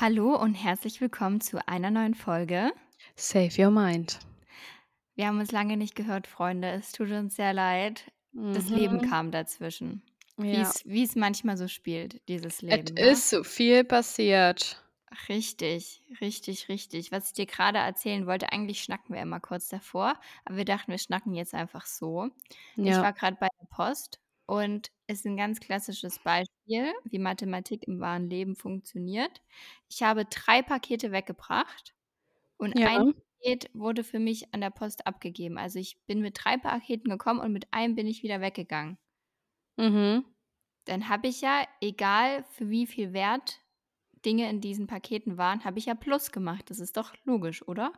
Hallo 0.00 0.34
und 0.36 0.54
herzlich 0.54 1.00
willkommen 1.00 1.40
zu 1.40 1.66
einer 1.68 1.90
neuen 1.90 2.14
Folge. 2.14 2.72
Save 3.16 3.58
your 3.58 3.70
mind. 3.70 4.18
Wir 5.16 5.28
haben 5.28 5.38
uns 5.38 5.52
lange 5.52 5.76
nicht 5.76 5.94
gehört, 5.94 6.26
Freunde. 6.26 6.70
Es 6.72 6.90
tut 6.92 7.10
uns 7.12 7.36
sehr 7.36 7.52
leid. 7.52 8.10
Das 8.52 8.68
Leben 8.70 9.00
Mhm. 9.00 9.00
kam 9.00 9.30
dazwischen. 9.30 10.02
Wie 10.36 10.60
Ja. 10.60 10.60
es 10.60 10.82
wie 10.84 11.04
es 11.04 11.14
manchmal 11.14 11.56
so 11.56 11.68
spielt, 11.68 12.26
dieses 12.28 12.62
Es 12.68 12.80
Leben, 12.80 12.98
ne? 12.98 13.22
ist 13.22 13.28
so 13.30 13.42
viel 13.44 13.84
passiert. 13.84 14.82
Richtig, 15.28 16.02
richtig, 16.20 16.68
richtig. 16.68 17.12
Was 17.12 17.28
ich 17.28 17.32
dir 17.34 17.46
gerade 17.46 17.78
erzählen 17.78 18.26
wollte 18.26 18.50
eigentlich 18.52 18.82
schnacken 18.82 19.14
wir 19.14 19.22
immer 19.22 19.38
kurz 19.40 19.68
davor, 19.68 20.18
aber 20.44 20.56
wir 20.56 20.64
dachten, 20.64 20.90
wir 20.90 20.98
schnacken 20.98 21.34
jetzt 21.34 21.54
einfach 21.54 21.86
so. 21.86 22.30
Ich 22.82 23.00
Ja. 23.00 23.02
war 23.02 23.12
grad 23.12 23.38
bei 23.38 23.48
der 23.60 23.66
Post 23.66 24.18
und 24.46 24.88
ist 25.06 25.24
'n 25.26 25.36
ganz 25.36 25.60
klassisches 25.60 26.18
Beispiel, 26.18 26.53
wie 26.66 27.18
Mathematik 27.18 27.84
im 27.88 28.00
wahren 28.00 28.28
Leben 28.30 28.56
funktioniert. 28.56 29.42
Ich 29.88 30.02
habe 30.02 30.24
3 30.26 30.62
Pakete 30.62 31.12
weggebracht 31.12 31.94
und 32.58 32.74
Ja. 32.74 32.88
1 32.88 33.04
Paket 33.42 33.70
wurde 33.74 34.04
für 34.04 34.18
mich 34.20 34.54
an 34.54 34.60
der 34.62 34.70
Post 34.70 35.06
abgegeben. 35.06 35.58
Also, 35.58 35.78
ich 35.80 35.98
bin 36.06 36.20
mit 36.22 36.38
3 36.44 36.58
Paketen 36.58 37.10
gekommen 37.10 37.40
und 37.40 37.52
mit 37.52 37.72
einem 37.72 37.96
bin 37.96 38.06
ich 38.08 38.22
wieder 38.24 38.40
weggegangen. 38.42 38.98
Mhm. 39.78 40.24
Dann 40.86 41.08
habe 41.08 41.28
ich 41.28 41.40
ja, 41.40 41.66
egal 41.80 42.44
für 42.44 42.68
wie 42.68 42.86
viel 42.86 43.12
Wert 43.12 43.60
Dinge 44.24 44.48
in 44.50 44.60
diesen 44.60 44.86
Paketen 44.86 45.36
waren, 45.38 45.64
habe 45.64 45.78
ich 45.78 45.86
ja 45.86 45.94
Plus 45.94 46.30
gemacht. 46.32 46.70
Das 46.70 46.78
ist 46.80 46.96
doch 46.96 47.14
logisch, 47.24 47.66
oder? 47.66 47.92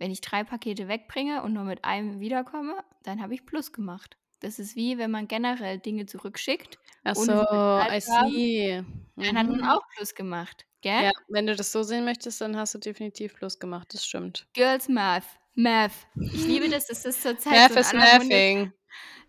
Wenn 0.00 0.10
ich 0.10 0.22
3 0.22 0.44
Pakete 0.44 0.88
wegbringe 0.88 1.42
und 1.42 1.52
nur 1.52 1.64
mit 1.64 1.84
einem 1.84 2.20
wiederkomme, 2.20 2.82
dann 3.02 3.20
habe 3.20 3.34
ich 3.34 3.44
Plus 3.44 3.70
gemacht. 3.70 4.16
Das 4.42 4.58
ist 4.58 4.74
wie, 4.74 4.96
wenn 4.98 5.10
man 5.10 5.28
generell 5.28 5.78
Dinge 5.78 6.06
zurückschickt, 6.06 6.78
Ach 7.04 7.16
so, 7.16 7.44
I 7.88 7.98
see. 8.00 8.82
dann 9.28 9.38
hat 9.38 9.48
man 9.48 9.60
Mhm. 9.60 9.70
auch 9.70 9.82
Plus 9.94 10.14
gemacht, 10.14 10.66
gell? 10.82 11.02
Ja, 11.02 11.10
wenn 11.28 11.46
du 11.46 11.56
das 11.56 11.72
so 11.72 11.82
sehen 11.82 12.04
möchtest, 12.04 12.40
dann 12.40 12.56
hast 12.56 12.74
du 12.74 12.78
definitiv 12.78 13.34
Plus 13.34 13.58
gemacht, 13.58 13.94
das 13.94 14.04
stimmt. 14.04 14.46
Girls 14.54 14.88
Math, 14.88 15.38
Math. 15.54 16.06
Ich 16.32 16.46
liebe 16.46 16.68
das, 16.68 16.86
das 16.86 17.04
ist 17.04 17.22
zurzeit 17.22 17.66
Math 17.66 17.68
so 17.68 17.76
is 17.76 17.92
mathing. 17.92 18.72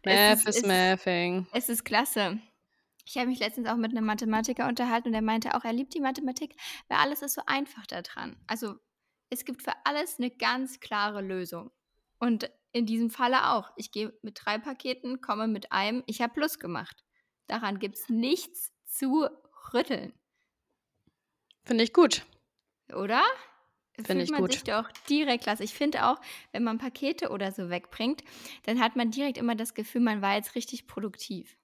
Math 0.05 0.45
ist 0.47 0.63
is 0.63 0.63
mathing. 0.63 1.47
es 1.51 1.69
ist 1.69 1.85
klasse. 1.85 2.39
Ich 3.05 3.17
habe 3.17 3.27
mich 3.27 3.39
letztens 3.39 3.67
auch 3.69 3.77
mit 3.77 3.93
'nem 3.93 4.05
Mathematiker 4.05 4.67
unterhalten 4.67 5.09
und 5.09 5.13
der 5.13 5.21
meinte 5.23 5.55
auch, 5.55 5.65
er 5.65 5.73
liebt 5.73 5.93
die 5.95 6.01
Mathematik, 6.01 6.55
weil 6.89 6.99
alles 6.99 7.21
ist 7.23 7.35
so 7.35 7.43
einfach 7.47 7.87
da 7.87 8.01
dran. 8.03 8.37
Also, 8.47 8.75
es 9.31 9.45
gibt 9.45 9.63
für 9.63 9.73
alles 9.85 10.19
'ne 10.19 10.31
ganz 10.31 10.79
klare 10.81 11.21
Lösung. 11.21 11.71
Und 12.19 12.51
in 12.73 12.85
diesem 12.85 13.09
Falle 13.09 13.49
auch. 13.51 13.71
Ich 13.77 13.91
gehe 13.91 14.13
mit 14.21 14.39
3 14.43 14.57
Paketen, 14.59 15.21
komme 15.21 15.47
mit 15.47 15.71
einem 15.71 16.03
ich 16.07 16.21
habe 16.21 16.33
Plus 16.33 16.59
gemacht. 16.59 17.03
Daran 17.47 17.79
gibt's 17.79 18.09
nichts 18.09 18.73
zu 18.85 19.27
rütteln. 19.73 20.13
Finde 21.65 21.83
ich 21.83 21.93
gut. 21.93 22.23
Oder? 22.93 23.21
Finde 24.03 24.23
ich 24.23 24.31
man 24.31 24.45
gut. 24.45 24.47
sich 24.47 24.63
doch 24.63 24.91
direkt 25.09 25.43
klasse. 25.43 25.63
Ich 25.63 25.73
finde 25.73 26.05
auch, 26.07 26.19
wenn 26.51 26.63
man 26.63 26.77
Pakete 26.77 27.29
oder 27.29 27.51
so 27.51 27.69
wegbringt, 27.69 28.23
dann 28.63 28.79
hat 28.79 28.95
man 28.95 29.11
direkt 29.11 29.37
immer 29.37 29.55
das 29.55 29.73
Gefühl, 29.73 30.01
man 30.01 30.21
war 30.21 30.35
jetzt 30.35 30.55
richtig 30.55 30.87
produktiv. 30.87 31.57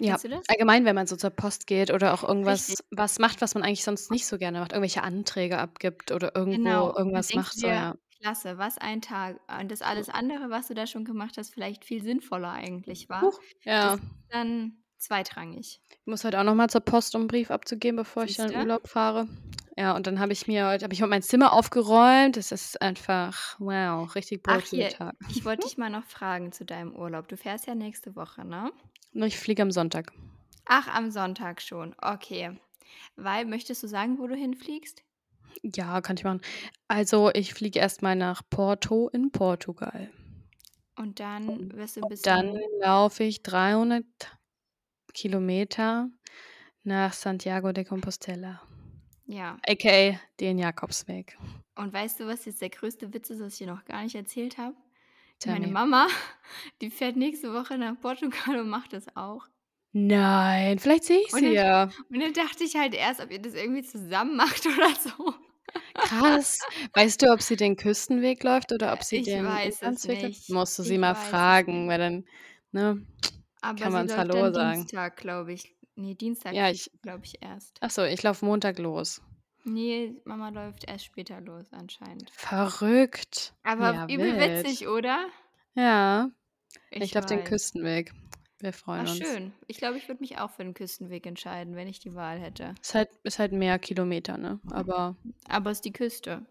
Ja, 0.00 0.20
allgemein, 0.46 0.84
wenn 0.84 0.94
man 0.94 1.08
so 1.08 1.16
zur 1.16 1.30
Post 1.30 1.66
geht 1.66 1.90
oder 1.90 2.14
auch 2.14 2.22
Richtig. 2.46 2.76
irgendwas 2.76 2.84
was 2.90 3.18
macht, 3.18 3.40
was 3.40 3.54
man 3.54 3.64
eigentlich 3.64 3.82
sonst 3.82 4.12
nicht 4.12 4.26
so 4.26 4.38
gerne 4.38 4.60
macht, 4.60 4.70
irgendwelche 4.72 5.02
Anträge 5.02 5.58
abgibt 5.58 6.12
oder 6.12 6.36
irgendwo 6.36 6.92
Genau. 6.92 6.94
Irgendwas 6.96 7.34
macht, 7.34 7.56
du 7.56 7.60
so, 7.60 7.68
dir: 7.68 7.72
ja. 7.72 7.98
„Klasse, 8.20 8.58
was 8.58 8.78
ein 8.78 9.00
Tag.“ 9.02 9.40
Und 9.60 9.70
das 9.70 9.82
alles 9.82 10.08
andere, 10.08 10.50
was 10.50 10.68
du 10.68 10.74
da 10.74 10.86
schon 10.86 11.04
gemacht 11.04 11.36
hast, 11.38 11.52
vielleicht 11.54 11.84
viel 11.84 12.02
sinnvoller 12.02 12.50
eigentlich 12.52 13.08
war, 13.08 13.22
Huch, 13.22 13.40
das 13.64 13.64
ja. 13.64 13.94
ist 13.94 14.02
dann 14.30 14.82
zweitrangig. 14.98 15.80
Ich 15.90 16.06
muss 16.06 16.24
heute 16.24 16.38
auch 16.40 16.44
noch 16.44 16.54
mal 16.54 16.68
zur 16.68 16.80
Post, 16.80 17.14
um 17.14 17.22
'n 17.22 17.26
Brief 17.28 17.50
abzugeben, 17.50 17.96
bevor 17.96 18.24
ich 18.24 18.34
dann 18.36 18.46
in 18.50 18.52
Siehste? 18.52 18.60
Urlaub 18.60 18.88
fahre. 18.88 19.28
Ja, 19.76 19.94
und 19.94 20.06
dann 20.06 20.18
habe 20.18 20.32
ich 20.32 20.46
mir 20.48 20.66
heute 20.68 20.84
habe 20.84 20.94
ich 20.94 21.02
heute 21.02 21.10
mein 21.10 21.22
Zimmer 21.22 21.52
aufgeräumt. 21.52 22.36
Das 22.36 22.50
ist 22.52 22.80
einfach 22.82 23.56
wow, 23.60 24.12
richtig 24.14 24.42
produktiver 24.42 24.88
Tag. 24.88 25.16
ich 25.28 25.44
wollte 25.44 25.66
dich 25.66 25.76
mal 25.78 25.90
noch 25.90 26.04
fragen 26.04 26.52
zu 26.52 26.64
deinem 26.64 26.94
Urlaub. 26.94 27.28
Du 27.28 27.36
fährst 27.36 27.66
ja 27.66 27.74
nächste 27.74 28.16
Woche, 28.16 28.44
ne? 28.44 28.72
Ne, 29.12 29.26
ich 29.26 29.38
fliege 29.38 29.62
am 29.62 29.70
Sonntag. 29.70 30.12
Ach, 30.66 30.86
am 30.88 31.10
Sonntag 31.10 31.60
schon, 31.62 31.94
okay. 32.00 32.60
Weil 33.16 33.44
möchtest 33.46 33.82
du 33.82 33.88
sagen, 33.88 34.18
wo 34.18 34.26
du 34.26 34.34
hinfliegst? 34.34 35.02
Ja, 35.62 36.00
kann 36.00 36.16
ich 36.16 36.24
machen. 36.24 36.40
Also, 36.88 37.30
ich 37.34 37.54
fliege 37.54 37.78
erst 37.78 38.02
mal 38.02 38.16
nach 38.16 38.42
Porto 38.50 39.08
in 39.08 39.30
Portugal. 39.32 40.10
Und 40.96 41.18
dann 41.20 41.74
wirst 41.74 41.96
du 41.96 42.00
'n 42.00 42.08
und 42.08 42.12
dann 42.22 42.46
bisschen 42.48 42.60
laufe 42.80 43.24
ich 43.24 43.42
300 43.42 44.06
Kilometer 45.14 46.10
nach 46.84 47.12
Santiago 47.14 47.72
de 47.72 47.84
Compostela, 47.84 48.62
Ja. 49.26 49.60
aka 49.68 50.18
den 50.40 50.58
Jakobsweg. 50.58 51.36
Und 51.76 51.92
weißt 51.92 52.20
du, 52.20 52.26
was 52.26 52.44
jetzt 52.44 52.60
der 52.60 52.70
größte 52.70 53.12
Witz 53.14 53.30
ist, 53.30 53.40
was 53.40 53.52
ich 53.54 53.58
dir 53.58 53.66
noch 53.72 53.84
gar 53.84 54.02
nicht 54.02 54.14
erzählt 54.14 54.58
habe? 54.58 54.76
Meine 55.44 55.66
me. 55.66 55.68
Mama, 55.68 56.08
die 56.82 56.90
fährt 56.90 57.16
nächste 57.16 57.52
Woche 57.54 57.78
nach 57.78 58.00
Portugal 58.00 58.60
und 58.60 58.68
macht 58.70 58.92
das 58.92 59.14
auch. 59.16 59.48
Nein, 59.92 60.78
vielleicht 60.78 61.04
sehe 61.04 61.18
ich 61.20 61.32
Und 61.32 61.38
sie 61.40 61.54
dann 61.54 61.54
ja. 61.54 61.82
und 62.10 62.20
dann 62.20 62.32
dachte 62.32 62.62
ich 62.64 62.76
halt 62.76 62.94
erst, 62.94 63.20
ob 63.20 63.30
ihr 63.30 63.40
das 63.40 63.54
irgendwie 63.54 63.82
zusammen 63.82 64.36
macht 64.36 64.66
oder 64.66 64.94
so. 64.94 65.34
Krass. 65.94 66.58
Weißt 66.94 67.22
du, 67.22 67.32
ob 67.32 67.42
sie 67.42 67.56
den 67.56 67.76
Küstenweg 67.76 68.42
läuft 68.42 68.72
oder 68.72 68.92
ob 68.92 69.02
sie 69.02 69.16
Ich 69.18 69.24
den 69.24 69.44
weiß 69.44 69.74
es 69.74 69.80
Inlandsweg 69.80 70.22
läuft? 70.22 70.28
nicht. 70.28 70.50
Musst 70.50 70.78
du 70.78 70.82
sie 70.82 70.94
Ich 70.94 71.00
mal 71.00 71.14
weiß 71.14 71.22
es 71.22 71.28
fragen, 71.28 71.80
nicht. 71.80 71.88
weil 71.90 71.98
dann, 71.98 72.24
ne, 72.72 73.06
Aber 73.60 73.78
kann 73.78 73.92
sie 73.92 73.98
man's 73.98 74.10
läuft 74.16 74.18
Hallo 74.18 74.50
dann 74.50 74.54
sagen. 74.54 74.74
Dienstag, 74.80 75.16
glaube 75.16 75.52
ich. 75.52 75.74
Ne, 75.96 76.14
Dienstag 76.14 76.54
Ja, 76.54 76.70
ich 76.70 76.90
glaube 77.02 77.24
ich, 77.24 77.42
erst. 77.42 77.78
ach 77.80 77.90
so, 77.90 78.04
ich 78.04 78.22
laufe 78.22 78.44
Montag 78.44 78.78
los. 78.78 79.20
Ne, 79.64 80.14
Mama 80.24 80.50
läuft 80.50 80.88
erst 80.88 81.06
später 81.06 81.40
los 81.40 81.66
anscheinend. 81.72 82.30
Verrückt. 82.30 83.54
Aber 83.64 83.92
Ja, 83.94 84.04
übel 84.06 84.38
wild. 84.38 84.64
witzig, 84.64 84.86
oder? 84.88 85.26
Ja. 85.74 86.30
Ich 86.90 87.02
Ich 87.02 87.14
laufe 87.14 87.26
den 87.26 87.40
weiß. 87.40 87.48
Küstenweg. 87.48 88.12
Wir 88.60 88.72
freuen 88.72 89.06
Ach 89.06 89.08
uns. 89.08 89.38
schön. 89.38 89.52
Ich 89.66 89.78
glaube, 89.78 89.96
ich 89.98 90.08
würde 90.08 90.20
mich 90.20 90.38
auch 90.38 90.50
für 90.50 90.62
den 90.64 90.74
Küstenweg 90.74 91.26
entscheiden, 91.26 91.74
wenn 91.76 91.88
ich 91.88 92.00
die 92.00 92.14
Wahl 92.14 92.38
hätte. 92.38 92.76
Ist 92.82 92.94
halt 92.94 93.10
ist 93.24 93.38
halt 93.38 93.52
mehr 93.52 93.78
Kilometer, 93.78 94.36
ne? 94.38 94.60
Aber 94.70 95.16
Aber 95.48 95.70
ist 95.72 95.84
die 95.84 95.92
Küste. 95.92 96.46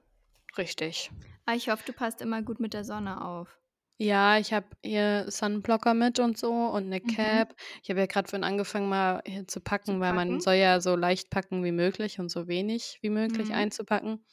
richtig. 0.58 1.12
Ah, 1.50 1.56
ich 1.56 1.70
hoffe, 1.70 1.84
du 1.86 1.94
passt 1.94 2.22
immer 2.22 2.42
gut 2.44 2.60
mit 2.60 2.74
der 2.74 2.84
Sonne 2.84 3.24
auf. 3.24 3.58
Ja, 4.00 4.38
ich 4.38 4.54
habe 4.54 4.68
hier 4.84 5.26
Sunblocker 5.32 5.96
mit 5.96 6.20
und 6.20 6.38
so 6.38 6.52
und 6.54 6.88
'ne 6.90 7.02
Mhm. 7.04 7.42
Cap. 7.42 7.56
Ich 7.82 7.90
habe 7.90 8.00
ja 8.02 8.06
grad 8.06 8.30
vorhin 8.30 8.44
angefangen, 8.44 8.88
mal 8.90 9.24
hier 9.26 9.48
zu 9.48 9.60
Zu 9.86 9.96
packen, 9.96 10.00
weil 10.00 10.14
man 10.14 10.40
packen? 10.40 10.40
soll 10.40 10.54
ja 10.56 10.80
so 10.82 10.96
leicht 10.96 11.32
packen 11.32 11.64
wie 11.64 11.72
möglich 11.72 12.20
und 12.20 12.30
so 12.30 12.48
wenig 12.48 13.00
wie 13.02 13.10
möglich 13.10 13.54
Mhm. 13.54 13.56
einzupacken. 13.56 14.24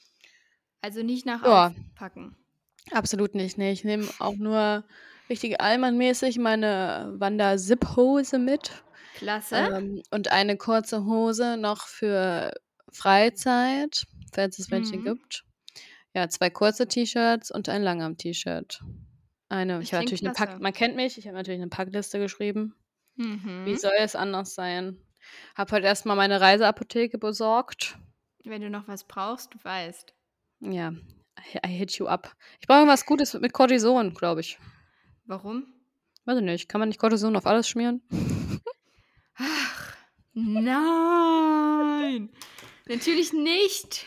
Also 0.83 1.03
nicht 1.03 1.27
nach 1.27 1.43
Ja. 1.43 1.75
aufpacken. 1.97 2.37
Absolut 2.93 3.35
nicht, 3.35 3.57
ne. 3.59 3.73
Ich 3.73 3.85
nehme 3.85 4.13
auch 4.19 4.35
nur 4.37 4.85
richtig 5.31 5.61
allmannmäßig 5.61 6.39
meine 6.39 7.15
Wander-Zip-Hose 7.19 8.39
mit, 8.39 8.85
Klasse. 9.15 9.69
ähm, 9.79 10.03
und 10.13 10.33
eine 10.33 10.57
kurze 10.59 11.05
Hose 11.07 11.57
noch 11.59 11.87
für 11.89 12.53
Freizeit, 12.93 14.05
falls 14.35 14.59
es 14.59 14.71
welche 14.71 14.99
Mhm. 14.99 15.03
gibt. 15.03 15.45
Ja, 16.15 16.29
2 16.31 16.51
kurze 16.51 16.89
T-Shirts 16.89 17.51
und 17.53 17.69
ein 17.69 17.83
Langarm-T-Shirt. 17.85 18.83
Eine 19.51 19.83
ich 19.83 19.93
habe 19.93 20.01
natürlich 20.03 20.23
'ne 20.23 20.31
Pack 20.31 20.51
klasse. 20.51 20.61
man 20.61 20.73
kennt 20.73 20.97
mich, 20.97 21.19
ich 21.19 21.27
habe 21.27 21.37
natürlich 21.37 21.61
'ne 21.61 21.69
Packliste 21.69 22.19
geschrieben. 22.19 22.75
Wie 23.65 23.77
Mhm. 23.77 23.79
soll 23.79 23.93
es 23.99 24.17
anders 24.17 24.55
sein? 24.55 25.01
Habe 25.57 25.73
heute 25.73 25.87
erst 25.87 26.07
mal 26.07 26.17
meine 26.17 26.41
Reiseapotheke 26.41 27.19
besorgt. 27.19 27.99
Wenn 28.45 28.61
du 28.63 28.69
noch 28.71 28.89
was 28.89 29.05
brauchst, 29.05 29.55
du 29.55 29.59
weißt. 29.65 30.15
Ja, 30.61 30.93
I 31.65 31.69
hit 31.69 31.93
you 31.99 32.07
up. 32.07 32.33
Ich 32.61 32.67
brauche 32.67 32.79
irgendwas 32.79 33.07
Gutes 33.07 33.35
mit 33.35 33.53
Cortison, 33.53 34.15
glaube 34.15 34.41
ich. 34.41 34.59
Warum? 35.27 35.67
Weiß 36.27 36.39
ich 36.39 36.45
nicht. 36.45 36.69
Kann 36.69 36.81
man 36.81 36.89
nicht 36.89 36.99
Cortison 37.01 37.37
auf 37.37 37.47
alles 37.47 37.69
schmieren? 37.69 38.03
Ach, 39.37 39.97
nein. 40.35 42.31
Natürlich 42.89 43.33
nicht. 43.33 44.07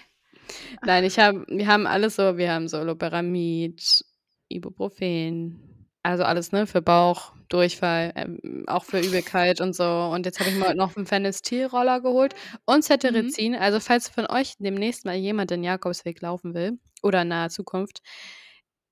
Nein, 0.83 1.03
ich 1.03 1.19
habe 1.19 1.45
wir 1.49 1.67
haben 1.67 1.87
alles 1.87 2.15
so 2.15 2.37
wir 2.37 2.51
haben 2.51 2.67
so 2.67 2.81
Loperamid, 2.83 4.05
Ibuprofen, 4.49 5.87
also 6.03 6.23
alles, 6.23 6.51
ne, 6.51 6.67
für 6.67 6.81
Bauch, 6.81 7.33
Durchfall, 7.49 8.13
ähm, 8.15 8.63
auch 8.67 8.85
für 8.85 8.99
Übelkeit 8.99 9.61
und 9.61 9.75
so. 9.75 9.83
Und 9.85 10.25
jetzt 10.25 10.39
habe 10.39 10.49
ich 10.49 10.59
heute 10.59 10.77
noch 10.77 10.95
'n 10.95 11.05
Fenistil-Roller 11.05 12.01
geholt 12.01 12.33
und 12.65 12.77
Mhm. 12.77 12.81
Cetirizin. 12.83 13.55
Also, 13.55 13.79
falls 13.79 14.09
von 14.09 14.27
euch 14.27 14.53
demnächst 14.59 15.05
mal 15.05 15.15
jemand 15.15 15.51
den 15.51 15.63
Jakobsweg 15.63 16.21
laufen 16.21 16.53
will 16.53 16.79
oder 17.03 17.23
in 17.23 17.29
naher 17.29 17.49
Zukunft, 17.49 18.01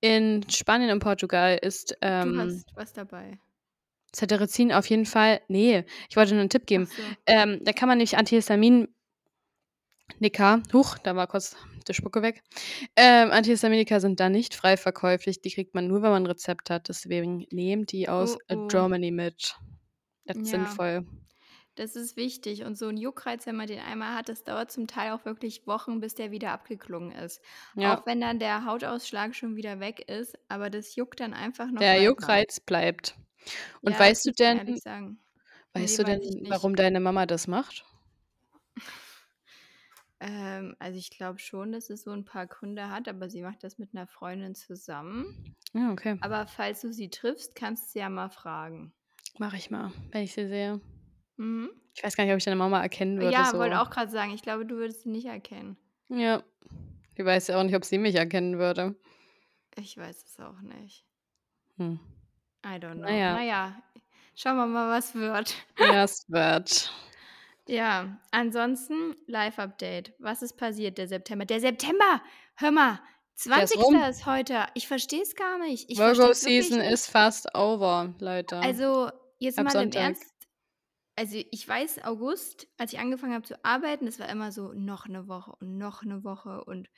in 0.06 0.46
Spanien 0.50 0.92
und 0.92 1.00
Portugal 1.00 1.58
ist, 1.62 1.98
Du 2.22 2.34
ähm 2.34 2.36
hast 2.36 2.76
was 2.76 2.94
dabei. 2.94 3.40
Cetirizin 4.14 4.72
auf 4.72 4.88
jeden 4.90 5.06
Fall 5.06 5.42
ne, 5.48 5.86
ich 6.10 6.16
wollte 6.16 6.34
nur 6.36 6.44
'n 6.44 6.50
Tipp 6.50 6.66
geben. 6.68 6.90
so. 6.96 7.16
Ähm, 7.26 7.60
da 7.64 7.74
kann 7.74 7.90
man 7.90 7.98
nämlich 7.98 8.18
Antihistaminika 8.18 8.88
huch, 10.74 10.98
da 11.00 11.16
war 11.16 11.28
kurz 11.28 11.56
die 11.88 11.94
Spucke 11.94 12.22
weg. 12.22 12.44
Ähm, 12.98 13.32
Antihistaminika 13.32 14.00
sind 14.00 14.20
da 14.20 14.30
nicht 14.30 14.56
frei 14.56 14.78
verkäuflich. 14.78 15.42
Die 15.42 15.52
kriegt 15.52 15.76
man 15.76 15.88
nur, 15.88 16.02
wenn 16.04 16.12
man 16.12 16.24
'n 16.24 16.28
Rezept 16.28 16.70
hat. 16.70 16.90
Deswegen 16.90 17.46
nehmt 17.52 17.92
die 17.94 18.10
aus, 18.10 18.38
Oh, 18.38 18.42
oh. 18.52 18.66
Germany 18.70 19.12
mit. 19.12 19.56
Das 20.28 20.38
ist 20.44 20.50
Ja. 20.50 20.52
sinnvoll. 20.52 21.06
Das 21.78 21.98
ist 21.98 22.16
wichtig 22.16 22.64
und 22.64 22.78
so 22.78 22.88
'n 22.88 22.96
Juckreiz, 22.96 23.46
wenn 23.46 23.58
man 23.58 23.68
den 23.68 23.80
einmal 23.82 24.16
hat, 24.16 24.30
das 24.30 24.46
dauert 24.46 24.72
zum 24.72 24.88
Teil 24.88 25.12
auch 25.12 25.26
wirklich 25.26 25.68
Wochen, 25.68 26.00
bis 26.00 26.16
der 26.16 26.32
wieder 26.32 26.52
abgeklungen 26.54 27.12
ist. 27.12 27.42
Ja. 27.76 28.00
Auch 28.00 28.06
wenn 28.06 28.22
dann 28.22 28.40
der 28.40 28.64
Hautausschlag 28.66 29.36
schon 29.36 29.58
wieder 29.58 29.82
weg 29.82 30.10
ist, 30.10 30.38
aber 30.48 30.70
das 30.70 30.96
juckt 30.96 31.20
dann 31.20 31.34
einfach 31.34 31.70
noch 31.72 31.92
Der 31.92 31.98
weiter. 31.98 32.02
Juckreiz 32.02 32.62
bleibt. 32.62 33.18
Und 33.82 33.98
Ja, 33.98 34.00
weißt 34.00 34.26
du 34.28 34.32
denn 34.34 34.82
weißt 35.74 35.98
Ne, 35.98 36.00
du 36.00 36.06
denn, 36.06 36.22
warum 36.50 36.76
deine 36.76 37.00
Mama 37.00 37.26
das 37.26 37.48
macht? 37.48 37.86
Ähm, 40.22 40.76
also, 40.80 40.98
ich 40.98 41.10
glaube 41.12 41.40
schon, 41.40 41.72
dass 41.74 41.90
es 41.90 42.04
so 42.04 42.12
'n 42.12 42.26
paar 42.26 42.48
Gründe 42.48 42.90
hat, 42.90 43.08
aber 43.10 43.30
sie 43.30 43.42
macht 43.42 43.64
das 43.64 43.78
mit 43.78 43.94
'ner 43.94 44.08
Freundin 44.08 44.56
zusammen. 44.56 45.26
Ah, 45.74 45.92
okay. 45.92 46.16
Aber 46.22 46.48
falls 46.48 46.82
du 46.82 46.94
sie 46.94 47.10
triffst, 47.12 47.56
kannst 47.56 47.88
du 47.90 47.92
sie 47.94 48.00
ja 48.00 48.10
mal 48.10 48.30
fragen. 48.30 48.94
Mache 49.40 49.58
ich 49.58 49.70
mal, 49.70 49.92
wenn 50.12 50.24
ich 50.24 50.34
sie 50.34 50.48
sehe. 50.48 50.80
Mhm. 51.38 51.70
Ich 51.94 52.04
weiß 52.04 52.16
gar 52.16 52.24
nicht, 52.26 52.34
ob 52.34 52.38
ich 52.38 52.44
deine 52.46 52.56
Mama 52.58 52.82
erkennen 52.82 53.20
würde 53.20 53.32
Ja, 53.34 53.54
wollte 53.54 53.76
so. 53.76 53.82
auch 53.82 53.90
grad 53.90 54.12
sagen, 54.12 54.32
ich 54.34 54.42
glaube, 54.42 54.66
du 54.66 54.76
würdest 54.76 55.02
sie 55.04 55.10
nicht 55.10 55.26
erkennen. 55.28 55.78
Ja. 56.10 56.44
Ich 57.16 57.24
weiß 57.24 57.48
ja 57.48 57.60
auch 57.60 57.64
nicht, 57.64 57.76
ob 57.76 57.86
sie 57.86 57.98
mich 57.98 58.16
erkennen 58.16 58.58
würde. 58.58 58.96
Ich 59.78 59.98
weiß 59.98 60.24
es 60.26 60.40
auch 60.40 60.60
nicht. 60.62 61.06
Hm. 61.78 62.00
I 62.66 62.70
don't 62.80 62.96
know. 63.00 63.08
ja. 63.08 63.34
Na 63.34 63.44
ja, 63.44 63.82
schauen 64.36 64.58
wir 64.58 64.66
mal, 64.66 64.90
was 64.90 65.14
wird. 65.16 65.56
Ja, 65.80 66.04
es 66.04 66.26
wird. 66.30 66.92
Ja, 67.68 68.20
ansonsten 68.32 69.16
Live-Update. 69.28 70.14
Was 70.20 70.42
ist 70.42 70.58
passiert, 70.58 70.98
der 70.98 71.08
September? 71.08 71.46
Der 71.46 71.60
September! 71.60 72.22
Hör 72.56 72.72
mal, 72.72 73.00
Der 73.46 73.64
ist 73.64 73.74
20. 73.74 73.78
rum. 73.80 73.96
ist 73.96 74.26
heute. 74.26 74.66
Ich 74.76 74.88
verstehe 74.88 75.22
es 75.24 75.36
gar 75.36 75.58
nicht. 75.60 75.90
Ich 75.90 75.98
Virgo 75.98 76.32
Season 76.34 76.80
ist 76.80 77.08
fast 77.10 77.54
over, 77.56 78.14
Leute. 78.20 78.58
Also, 78.58 79.10
jetzt 79.40 79.58
Ab 79.58 79.66
mal 79.66 79.72
im 79.72 79.80
Sonntag. 79.92 80.02
Ernst. 80.02 80.34
Also, 81.18 81.38
ich 81.50 81.66
weiß, 81.66 82.04
August, 82.04 82.68
als 82.78 82.92
ich 82.92 83.00
angefangen 83.00 83.34
habe 83.34 83.46
zu 83.46 83.64
arbeiten, 83.64 84.06
es 84.06 84.20
war 84.20 84.28
immer 84.28 84.52
so 84.52 84.74
noch 84.74 85.08
'ne 85.08 85.28
Woche 85.30 85.54
und 85.62 85.78
noch 85.78 86.04
'ne 86.04 86.26
Woche 86.26 86.66
und 86.66 86.90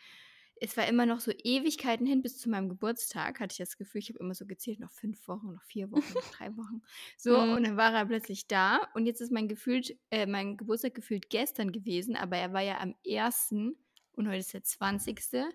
es 0.59 0.75
war 0.75 0.87
immer 0.87 1.05
noch 1.05 1.19
so 1.19 1.31
Ewigkeiten 1.31 2.07
hin 2.07 2.23
bis 2.23 2.39
zu 2.39 2.49
meinem 2.49 2.67
Geburtstag, 2.67 3.39
hatte 3.39 3.53
ich 3.53 3.57
das 3.59 3.77
Gefühl. 3.77 3.99
Ich 4.01 4.09
habe 4.09 4.17
immer 4.19 4.33
so 4.33 4.47
gezählt, 4.47 4.79
noch 4.79 4.89
5 4.91 5.27
Wochen, 5.27 5.53
noch 5.53 5.61
4 5.63 5.91
Wochen, 5.91 6.15
noch 6.15 6.25
3 6.31 6.57
Wochen. 6.57 6.81
So, 7.15 7.35
Mhm. 7.35 7.57
und 7.57 7.63
dann 7.67 7.77
war 7.77 7.93
er 7.93 8.07
plötzlich 8.07 8.47
da 8.47 8.79
und 8.95 9.05
jetzt 9.05 9.21
ist 9.21 9.31
mein 9.31 9.47
gefühlt 9.47 9.95
äh, 10.09 10.25
mein 10.25 10.57
Geburtstag 10.57 10.95
gefühlt 10.95 11.29
gestern 11.29 11.71
gewesen, 11.71 12.15
aber 12.15 12.37
er 12.37 12.53
war 12.53 12.61
ja 12.63 12.79
am 12.81 12.95
1. 13.03 13.77
und 14.13 14.27
heute 14.27 14.39
ist 14.39 14.53
der 14.53 14.63
20., 14.63 15.47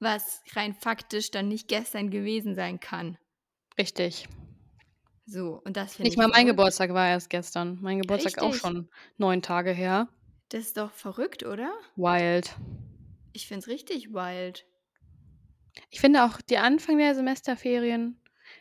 was 0.00 0.42
rein 0.56 0.74
faktisch 0.74 1.30
dann 1.32 1.48
nicht 1.48 1.68
gestern 1.68 2.10
gewesen 2.10 2.54
sein 2.56 2.80
kann. 2.80 3.18
Richtig. 3.78 4.28
So, 5.30 5.60
und 5.64 5.76
das 5.76 5.94
finde 5.96 6.04
Nicht 6.08 6.14
ich 6.14 6.16
mal 6.18 6.28
mein. 6.28 6.46
Geburtstag 6.46 6.94
war 6.94 7.06
erst 7.06 7.28
gestern. 7.28 7.78
Mein 7.82 8.00
Geburtstag 8.00 8.38
auch 8.38 8.46
Richtig. 8.46 8.60
schon 8.62 8.88
9 9.18 9.42
Tage 9.42 9.72
her. 9.72 10.08
Das 10.48 10.60
ist 10.62 10.78
doch 10.78 10.90
verrückt, 10.90 11.44
oder? 11.44 11.70
Wild. 11.96 12.56
Ich 13.34 13.46
finde 13.46 13.60
es 13.60 13.68
richtig 13.68 14.14
wild. 14.14 14.64
Ich 15.90 16.00
finde 16.00 16.24
auch, 16.24 16.40
der 16.40 16.62
Anfang 16.62 16.96
der 16.96 17.14
Semesterferien, 17.14 18.18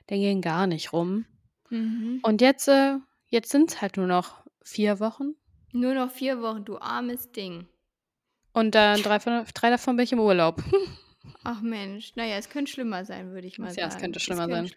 der 0.09 0.17
ging 0.17 0.41
gar 0.41 0.67
nicht 0.67 0.91
rum. 0.91 1.25
Mhm. 1.69 2.19
Und 2.23 2.41
jetzt, 2.41 2.67
äh 2.67 2.97
jetzt 3.27 3.49
sind's 3.49 3.81
halt 3.81 3.95
nur 3.95 4.07
noch 4.07 4.43
4 4.63 4.99
Wochen. 4.99 5.35
Nur 5.71 5.93
noch 5.93 6.11
4 6.11 6.41
Wochen, 6.41 6.65
du 6.65 6.77
armes 6.79 7.31
Ding. 7.31 7.67
Und 8.51 8.75
dann 8.75 9.01
3 9.01 9.19
von 9.21 9.45
3 9.53 9.69
davon 9.69 9.95
bin 9.95 10.03
ich 10.03 10.11
im 10.11 10.19
Urlaub. 10.19 10.61
Ach 11.43 11.61
Mensch, 11.61 12.11
na 12.15 12.25
ja, 12.25 12.35
es 12.37 12.49
könnte 12.49 12.71
schlimmer 12.71 13.05
sein, 13.05 13.31
würde 13.31 13.47
ich 13.47 13.57
mal 13.57 13.73
Ja, 13.73 13.87
es 13.87 13.93
sagen. 13.93 14.01
könnte 14.01 14.17
Es 14.17 14.23
schlimmer 14.23 14.47
sein. 14.49 14.65
könnte 14.67 14.75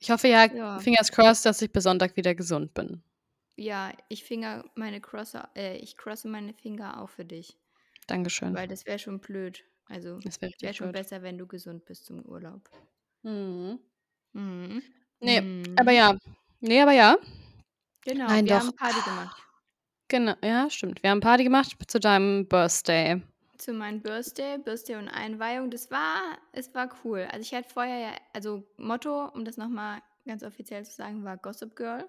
Ich 0.00 0.10
hoffe 0.10 0.28
ja, 0.28 0.46
Ja. 0.46 0.78
fingers 0.80 1.12
crossed, 1.12 1.44
dass 1.46 1.60
ich 1.62 1.70
bis 1.70 1.84
Sonntag 1.84 2.16
wieder 2.16 2.34
gesund 2.34 2.72
bin. 2.74 3.02
Ja, 3.56 3.92
ich 4.08 4.24
finger 4.24 4.64
meine 4.74 5.00
Crosser 5.00 5.50
äh, 5.54 5.76
ich 5.76 5.96
crosse 5.96 6.28
meine 6.28 6.54
Finger 6.54 7.00
auch 7.02 7.10
für 7.10 7.24
dich, 7.26 7.58
Dankeschön. 8.06 8.54
weil 8.54 8.66
das 8.68 8.86
wäre 8.86 8.98
schon 8.98 9.18
blöd. 9.20 9.62
Also, 9.86 10.18
Das 10.20 10.40
wäre 10.40 10.52
richtig 10.52 10.76
schon 10.76 10.92
blöd. 10.92 11.02
besser, 11.02 11.22
wenn 11.22 11.36
du 11.36 11.46
gesund 11.46 11.84
bist 11.84 12.06
zum 12.06 12.22
Urlaub. 12.24 12.70
Mhm. 13.22 13.78
Mhm. 14.32 14.82
Ne, 15.20 15.62
aber 15.78 15.90
Mhm. 15.90 15.96
ja. 15.96 16.16
Ne, 16.60 16.82
aber 16.82 16.92
ja. 16.92 17.16
Genau, 18.02 18.26
Nein, 18.28 18.46
wir 18.46 18.56
doch. 18.58 18.66
haben 18.66 18.76
Party 18.76 19.00
gemacht. 19.04 19.42
Genau, 20.08 20.34
ja, 20.42 20.70
stimmt. 20.70 21.02
Wir 21.02 21.10
haben 21.10 21.20
Party 21.20 21.44
gemacht 21.44 21.76
zu 21.86 22.00
deinem 22.00 22.46
Birthday. 22.48 23.20
Zu 23.60 23.74
meinem 23.74 24.00
Birthday, 24.00 24.56
Birthday 24.56 24.96
und 24.96 25.08
Einweihung. 25.10 25.70
Das 25.70 25.90
war 25.90 26.38
es 26.52 26.74
war 26.74 26.88
cool. 27.04 27.28
Also, 27.30 27.42
ich 27.42 27.52
hatte 27.54 27.68
vorher 27.68 27.98
ja 27.98 28.12
also, 28.32 28.66
Motto, 28.78 29.26
um 29.34 29.44
das 29.44 29.58
noch 29.58 29.68
mal 29.68 30.00
ganz 30.24 30.42
offiziell 30.42 30.82
zu 30.86 30.92
sagen, 30.94 31.24
war 31.24 31.36
Gossip 31.36 31.76
Girl. 31.76 32.06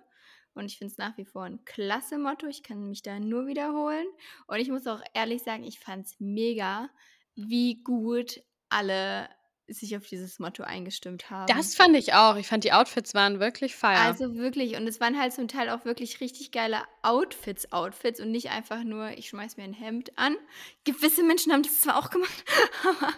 Und 0.53 0.65
ich 0.65 0.77
finde 0.77 0.93
es 0.93 0.97
nach 0.97 1.17
wie 1.17 1.25
vor 1.25 1.43
'n 1.45 1.65
klasse 1.65 2.17
Motto. 2.17 2.47
Ich 2.47 2.63
kann 2.63 2.87
mich 2.87 3.01
da 3.01 3.19
nur 3.19 3.47
wiederholen. 3.47 4.07
Und 4.47 4.59
ich 4.59 4.69
muss 4.69 4.87
auch 4.87 5.01
ehrlich 5.13 5.43
sagen, 5.43 5.63
ich 5.65 5.81
fand's 5.81 6.15
mega, 6.21 6.89
wie 7.35 7.83
gut 7.83 8.41
alle 8.69 9.27
sich 9.67 9.95
auf 9.97 10.05
dieses 10.07 10.39
Motto 10.39 10.63
eingestimmt 10.63 11.29
haben. 11.29 11.69
Das 11.69 11.75
fand 11.75 11.95
ich 11.95 12.13
auch. 12.15 12.35
Ich 12.37 12.47
fand, 12.47 12.63
die 12.63 12.73
Outfits 12.73 13.13
waren 13.13 13.39
wirklich 13.39 13.75
fire. 13.75 14.17
Also, 14.17 14.35
wirklich. 14.35 14.77
Und 14.77 14.87
es 14.87 14.99
waren 15.01 15.19
halt 15.19 15.33
zum 15.33 15.47
Teil 15.49 15.69
auch 15.69 15.83
wirklich 15.83 16.21
richtig 16.21 16.51
geile 16.51 16.83
Outfits 17.01 17.71
Outfits 17.73 18.21
und 18.21 18.31
nicht 18.31 18.49
einfach 18.49 18.83
nur: 18.85 19.11
„Ich 19.17 19.27
schmeiße 19.29 19.59
mir 19.59 19.65
'n 19.67 19.73
Hemd 19.73 20.17
an.“ 20.17 20.37
Gewisse 20.85 21.23
Menschen 21.23 21.51
haben 21.51 21.63
das 21.63 21.81
zwar 21.81 21.97
auch 21.97 22.09
gemacht, 22.09 22.45
aber 22.85 23.13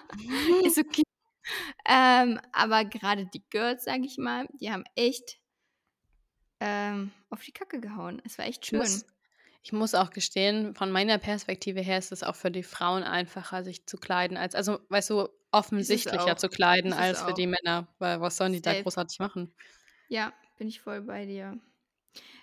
ist 0.64 0.78
okay. 0.80 1.04
Ähm, 1.88 2.40
aber 2.54 2.86
grade 2.86 3.28
die 3.34 3.44
Girls, 3.50 3.86
sage 3.86 4.06
ich 4.06 4.18
mal, 4.18 4.48
die 4.62 4.72
haben 4.72 4.86
echt 4.96 5.40
ähm, 6.60 7.12
auf 7.30 7.44
die 7.44 7.52
Kacke 7.52 7.80
gehauen. 7.80 8.22
Es 8.26 8.38
war 8.38 8.46
echt 8.46 8.66
Ich 8.66 8.72
schön. 8.72 8.74
muss 8.74 9.06
ich 9.66 9.72
muss 9.72 9.96
auch 9.96 10.10
gestehen, 10.10 10.76
von 10.76 10.92
meiner 10.92 11.18
Perspektive 11.20 11.80
her 11.82 11.98
ist 11.98 12.12
es 12.12 12.22
auch 12.24 12.36
für 12.36 12.52
die 12.52 12.64
Frauen 12.64 13.04
einfacher, 13.04 13.64
sich 13.64 13.86
zu 13.88 13.98
kleiden 13.98 14.36
als 14.38 14.56
also, 14.56 14.80
weißt 14.90 15.10
du, 15.12 15.30
offensichtlicher 15.54 16.36
zu 16.38 16.50
kleiden 16.50 16.94
es 16.96 16.96
als 16.96 17.22
für 17.24 17.34
die 17.34 17.48
Männer, 17.48 17.88
weil 18.00 18.22
was 18.22 18.38
sollen 18.38 18.54
die 18.54 18.62
da 18.62 18.74
Safe. 18.74 18.84
großartig 18.84 19.20
machen? 19.20 19.54
Ja, 20.08 20.34
bin 20.58 20.68
ich 20.68 20.82
voll 20.82 21.02
bei 21.02 21.26
dir. 21.26 21.60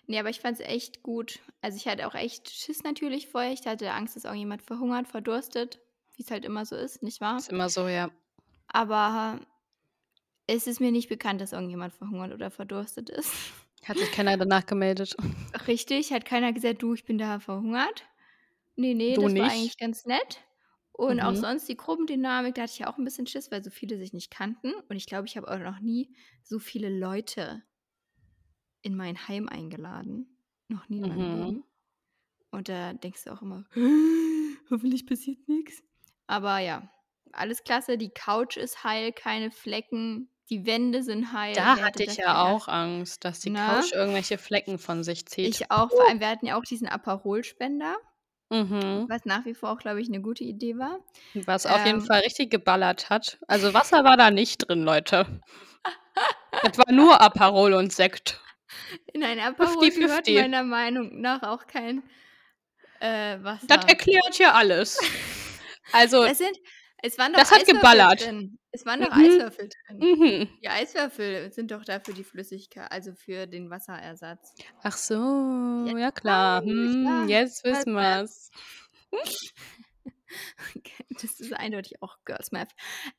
Ne, 0.07 0.21
aber 0.21 0.31
ich 0.31 0.41
fand's 0.41 0.61
echt 0.61 1.03
gut. 1.03 1.41
Also, 1.63 1.77
ich 1.79 1.89
hatte 1.89 2.07
auch 2.09 2.15
echt 2.15 2.51
Schiss 2.51 2.83
natürlich 2.85 3.29
vorher. 3.29 3.53
Ich 3.53 3.67
hatte 3.67 3.93
Angst, 3.93 4.17
dass 4.17 4.25
irgendjemand 4.25 4.63
verhungert, 4.63 5.09
verdurstet, 5.09 5.81
wie's 6.17 6.31
halt 6.31 6.45
immer 6.45 6.67
so 6.67 6.77
ist, 6.77 7.03
nicht 7.03 7.21
wahr? 7.21 7.45
Ist 7.45 7.49
immer 7.51 7.69
so, 7.69 7.89
ja. 7.89 8.11
Aber 8.73 9.41
es 10.47 10.67
ist 10.67 10.81
mir 10.81 10.93
nicht 10.93 11.09
bekannt, 11.09 11.41
dass 11.41 11.53
irgendjemand 11.53 11.95
verhungert 11.95 12.33
oder 12.35 12.51
verdurstet 12.51 13.09
ist. 13.09 13.33
Hat 13.85 13.99
sich 13.99 14.11
keiner 14.11 14.37
danach 14.39 14.65
gemeldet. 14.67 15.17
Richtig, 15.67 16.13
hat 16.13 16.25
keiner 16.25 16.53
gesagt: 16.53 16.83
„Du, 16.83 16.95
ich 16.95 17.05
bin 17.05 17.19
da 17.19 17.39
verhungert.“ 17.41 18.05
Ne, 18.77 18.95
ne, 18.95 19.19
Du 19.19 19.21
das 19.21 19.37
war 19.39 19.47
nicht? 19.47 19.49
eigentlich 19.49 19.79
ganz 19.79 20.07
nett. 20.07 20.43
Und 20.95 21.21
auch 21.21 21.37
Mhm. 21.37 21.37
sonst 21.37 21.69
die 21.69 21.77
Gruppendynamik, 21.77 22.55
da 22.55 22.63
hatte 22.63 22.73
ich 22.73 22.79
ja 22.81 22.89
auch 22.93 22.99
'n 22.99 23.05
bisschen 23.05 23.27
Schiss, 23.27 23.51
weil 23.51 23.63
so 23.65 23.71
viele 23.71 23.97
sich 23.99 24.13
nicht 24.13 24.31
kannten. 24.31 24.73
Und 24.89 24.97
ich 24.97 25.07
glaube, 25.07 25.27
ich 25.27 25.37
habe 25.37 25.49
auch 25.51 25.59
noch 25.59 25.81
nie 25.81 26.15
so 26.43 26.59
viele 26.59 26.89
Leute 26.91 27.63
in 28.85 28.97
mein 28.97 29.29
Heim 29.29 29.49
eingeladen. 29.49 30.39
Noch 30.69 30.89
nie 30.89 30.99
in 30.99 31.07
meinem 31.07 31.27
Mhm. 31.27 31.53
Leben. 31.53 31.65
Und 32.53 32.69
da 32.69 32.95
denkst 32.95 33.25
du 33.25 33.33
auch 33.33 33.43
immer: 33.43 33.67
„Hoffentlich 34.71 35.07
passiert 35.07 35.49
nix.“ 35.49 35.83
Aber 36.29 36.59
ja, 36.61 36.93
alles 37.33 37.65
klasse. 37.65 37.99
Die 37.99 38.11
Couch 38.11 38.57
ist 38.59 38.85
heil, 38.85 39.13
keine 39.13 39.51
Flecken. 39.53 40.31
Die 40.51 40.67
Wände 40.67 41.03
sind 41.03 41.33
heil. 41.33 41.67
Da 41.67 41.75
Wer 41.75 41.85
hatte 41.85 42.05
ich 42.05 42.17
ja 42.17 42.43
gedacht? 42.43 42.47
auch 42.47 42.69
Angst, 42.69 43.25
dass 43.25 43.41
die 43.41 43.51
Ne? 43.51 43.53
Couch 43.53 43.91
irgendwelche 43.93 44.39
Flecken 44.39 44.79
von 44.79 45.03
sich 45.03 45.27
zieht. 45.27 45.65
Ich 45.65 45.71
auch. 45.71 45.91
Vor 45.93 46.05
allem, 46.07 46.21
wir 46.21 46.29
hatten 46.29 46.47
ja 46.47 46.59
auch 46.59 46.65
diesen 46.65 46.87
Aperol-Spender, 46.89 47.97
Mhm. 48.51 49.11
was 49.11 49.25
nach 49.25 49.45
wie 49.45 49.55
vor 49.55 49.71
auch, 49.73 49.79
glaube 49.79 50.01
ich, 50.01 50.09
'ne 50.09 50.21
gute 50.23 50.45
Idee 50.45 50.79
war. 50.79 51.01
Was 51.35 51.65
auf 51.67 51.85
jeden 51.85 52.01
Ähm 52.01 52.11
Fall 52.11 52.21
richtig 52.23 52.51
geballert 52.51 53.09
hat. 53.09 53.39
Also, 53.47 53.73
Wasser 53.73 54.03
war 54.05 54.17
da 54.17 54.31
nicht 54.33 54.69
drin, 54.69 54.83
Leute. 54.83 55.27
Das 56.63 56.77
war 56.79 56.93
nur 56.93 57.21
Aperol 57.23 57.73
und 57.75 57.93
Sekt. 57.93 58.41
In 59.15 59.25
ein 59.25 59.39
Aperol 59.41 59.93
gehört 59.95 60.29
50-50. 60.29 60.31
meiner 60.31 60.63
Meinung 60.63 61.21
nach 61.21 61.43
auch 61.43 61.67
kein, 61.67 62.03
äh, 63.01 63.39
Das 63.69 63.79
Wasser. 63.79 63.87
erklärt 63.87 64.39
ja 64.39 64.53
alles. 64.55 64.99
Also 65.93 66.29
Das 66.29 66.39
sind 66.39 66.57
es 67.03 67.19
waren 67.19 67.33
doch 67.33 67.41
das 67.41 67.51
hat 67.51 67.59
Eiswürfel 67.61 67.75
geballert. 67.81 68.27
drin. 68.27 68.59
Es 68.73 68.87
waren 68.87 69.01
doch 69.01 69.15
Mhm. 69.15 69.23
Eiswürfel 69.25 69.69
drin. 69.69 69.99
Mhm. 69.99 70.49
Die 70.63 70.69
Eiswürfel 70.69 71.53
sind 71.53 71.71
doch 71.71 71.85
da 71.85 72.01
für 72.01 72.13
die 72.13 72.25
Flüssigkei 72.25 72.83
also, 72.87 73.13
für 73.15 73.47
den 73.47 73.71
Wasserersatz. 73.71 74.55
Ach 74.83 74.97
so, 74.97 75.15
Ja, 75.87 75.99
ja 75.99 76.11
klar. 76.13 76.63
ja, 76.65 76.71
Hm, 76.73 77.29
jetzt 77.29 77.65
was 77.65 77.79
wissen 77.81 77.93
Maths. 77.95 78.51
wir's. 79.11 79.13
Okay, 80.77 81.05
das 81.21 81.41
ist 81.41 81.53
eindeutig 81.53 82.01
auch 82.03 82.17
Girls 82.25 82.53
Math. 82.53 82.71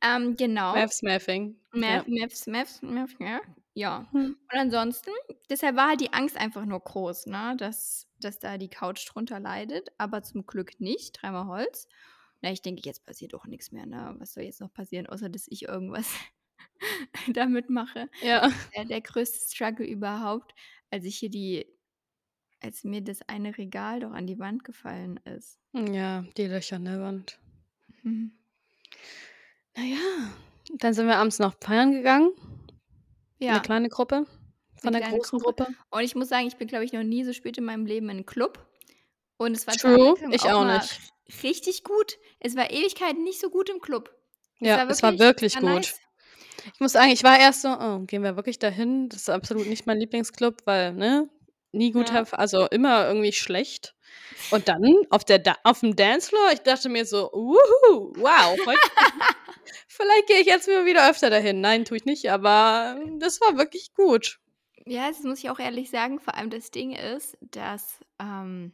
Ähm, 0.02 0.38
genau. 0.38 0.74
Maths-Mathing, 0.74 1.60
ja. 1.74 1.80
Math, 1.80 2.08
Maths, 2.08 2.48
Maths, 2.48 2.82
Math, 2.82 3.16
ja. 3.20 3.42
Ja. 3.74 4.08
Hm. 4.12 4.38
Und 4.52 4.58
ansonsten 4.58 5.12
deshalb 5.50 5.76
war 5.76 5.90
halt 5.90 6.00
die 6.02 6.14
Angst 6.14 6.38
einfach 6.38 6.64
nur 6.66 6.80
groß, 6.80 7.26
ne, 7.28 7.56
dass 7.58 8.08
dass 8.20 8.40
da 8.40 8.58
die 8.58 8.70
Couch 8.70 9.06
drunter 9.10 9.40
leidet, 9.42 9.90
aber 9.98 10.22
zum 10.24 10.46
Glück 10.46 10.80
nicht. 10.80 11.22
Dreimal 11.22 11.48
Holz. 11.48 11.88
Na, 12.44 12.52
ich 12.52 12.62
denke, 12.64 12.82
jetzt 12.86 13.06
passiert 13.06 13.36
auch 13.36 13.46
nix 13.46 13.72
mehr, 13.72 13.86
ne? 13.86 14.16
Was 14.18 14.34
soll 14.34 14.44
jetzt 14.44 14.62
noch 14.62 14.74
passieren, 14.74 15.06
außer 15.06 15.30
dass 15.30 15.46
ich 15.48 15.64
irgendwas 15.64 16.08
damit 17.36 17.70
mache. 17.70 18.10
Ja. 18.22 18.52
Der 18.76 18.86
der 18.86 19.02
größte 19.02 19.40
Struggle 19.56 19.86
überhaupt, 19.88 20.56
als 20.92 21.06
ich 21.06 21.18
hier 21.18 21.30
die 21.32 21.68
als 22.62 22.84
mir 22.86 23.02
das 23.04 23.22
eine 23.30 23.58
Regal 23.58 24.02
doch 24.02 24.12
an 24.14 24.28
die 24.28 24.40
Wand 24.40 24.64
gefallen 24.66 25.18
ist. 25.26 25.58
Ja, 25.74 26.24
die 26.36 26.48
Löcher 26.48 26.76
an 26.78 26.86
der 26.86 27.00
Wand. 27.02 27.40
Mhm. 28.04 28.32
Na 29.76 29.84
ja, 29.86 29.98
dann 30.78 30.94
sind 30.94 31.08
wir 31.08 31.18
abends 31.18 31.40
noch 31.40 31.56
feiern 31.62 31.92
gegangen. 31.94 32.32
Ja. 33.42 33.54
'Ne 33.54 33.62
kleine 33.62 33.90
Gruppe 33.90 34.28
von 34.76 34.94
der 34.94 35.02
großen 35.02 35.40
Gruppe. 35.40 35.66
Gruppe. 35.66 35.76
Und 35.92 36.02
ich 36.04 36.16
muss 36.16 36.30
sagen, 36.30 36.48
ich 36.48 36.58
bin, 36.58 36.68
glaube 36.68 36.86
ich, 36.86 36.94
noch 36.94 37.04
nie 37.04 37.24
so 37.24 37.34
spät 37.34 37.58
in 37.58 37.66
meinem 37.66 37.86
Leben 37.86 38.10
in 38.10 38.20
'n 38.20 38.26
Club. 38.26 38.68
Und 39.38 39.54
es 39.56 39.68
war 39.68 39.78
True, 39.78 40.16
ich 40.32 40.50
auch 40.50 40.52
auch 40.52 40.66
nicht. 40.66 41.02
Richtig 41.44 41.84
gut. 41.84 42.18
Es 42.40 42.56
war 42.56 42.72
Ewigkeiten 42.72 43.24
nicht 43.24 43.40
so 43.40 43.50
gut 43.50 43.70
im 43.70 43.80
Club. 43.82 44.16
Es 44.62 44.70
Ja, 44.70 44.76
war 44.76 44.88
es 44.88 45.02
war 45.04 45.18
wirklich 45.20 45.58
gut. 45.60 45.94
nice. 45.94 46.00
Ich 46.74 46.80
muss 46.80 46.94
sagen, 46.94 47.12
ich 47.12 47.24
war 47.24 47.40
erst 47.40 47.62
so: 47.64 47.70
„Oh, 47.70 48.00
gehen 48.02 48.24
wir 48.24 48.36
wirklich 48.38 48.60
dahin?“ 48.60 49.10
Das 49.10 49.22
ist 49.24 49.30
absolut 49.30 49.68
nicht 49.68 49.88
mein 49.88 50.00
Lieblingsclub, 50.00 50.62
weil, 50.66 50.94
ne, 50.94 51.30
nie 51.74 51.92
guter 51.92 52.20
Ja. 52.20 52.22
F 52.22 52.34
also, 52.34 52.68
immer 52.68 53.08
irgendwie 53.08 53.34
schlecht. 53.34 53.96
Und 54.50 54.70
dann 54.70 54.84
auf 55.12 55.26
der 55.26 55.40
Da 55.40 55.56
aufm 55.64 55.96
Dancefloor, 55.96 56.52
ich 56.54 56.62
dachte 56.62 56.90
mir 56.90 57.06
so: 57.06 57.32
„Wuhu, 57.34 58.14
wow, 58.18 58.60
vielleicht 59.88 60.28
gehe 60.28 60.40
ich 60.40 60.48
jetzt 60.48 60.68
mal 60.68 60.86
wieder 60.86 61.10
öfter 61.10 61.30
dahin.“ 61.30 61.62
Nein, 61.62 61.86
tue 61.86 61.98
ich 61.98 62.06
nicht, 62.06 62.30
aber 62.32 62.98
das 63.20 63.42
war 63.42 63.58
wirklich 63.58 63.94
gut. 63.94 64.40
Ja, 64.86 65.08
das 65.10 65.22
muss 65.24 65.40
ich 65.40 65.50
auch 65.50 65.60
ehrlich 65.60 65.90
sagen. 65.90 66.20
Vor 66.20 66.36
allem 66.36 66.50
das 66.50 66.72
Ding 66.72 66.92
ist, 66.94 67.38
dass, 67.42 68.00
ähm 68.20 68.74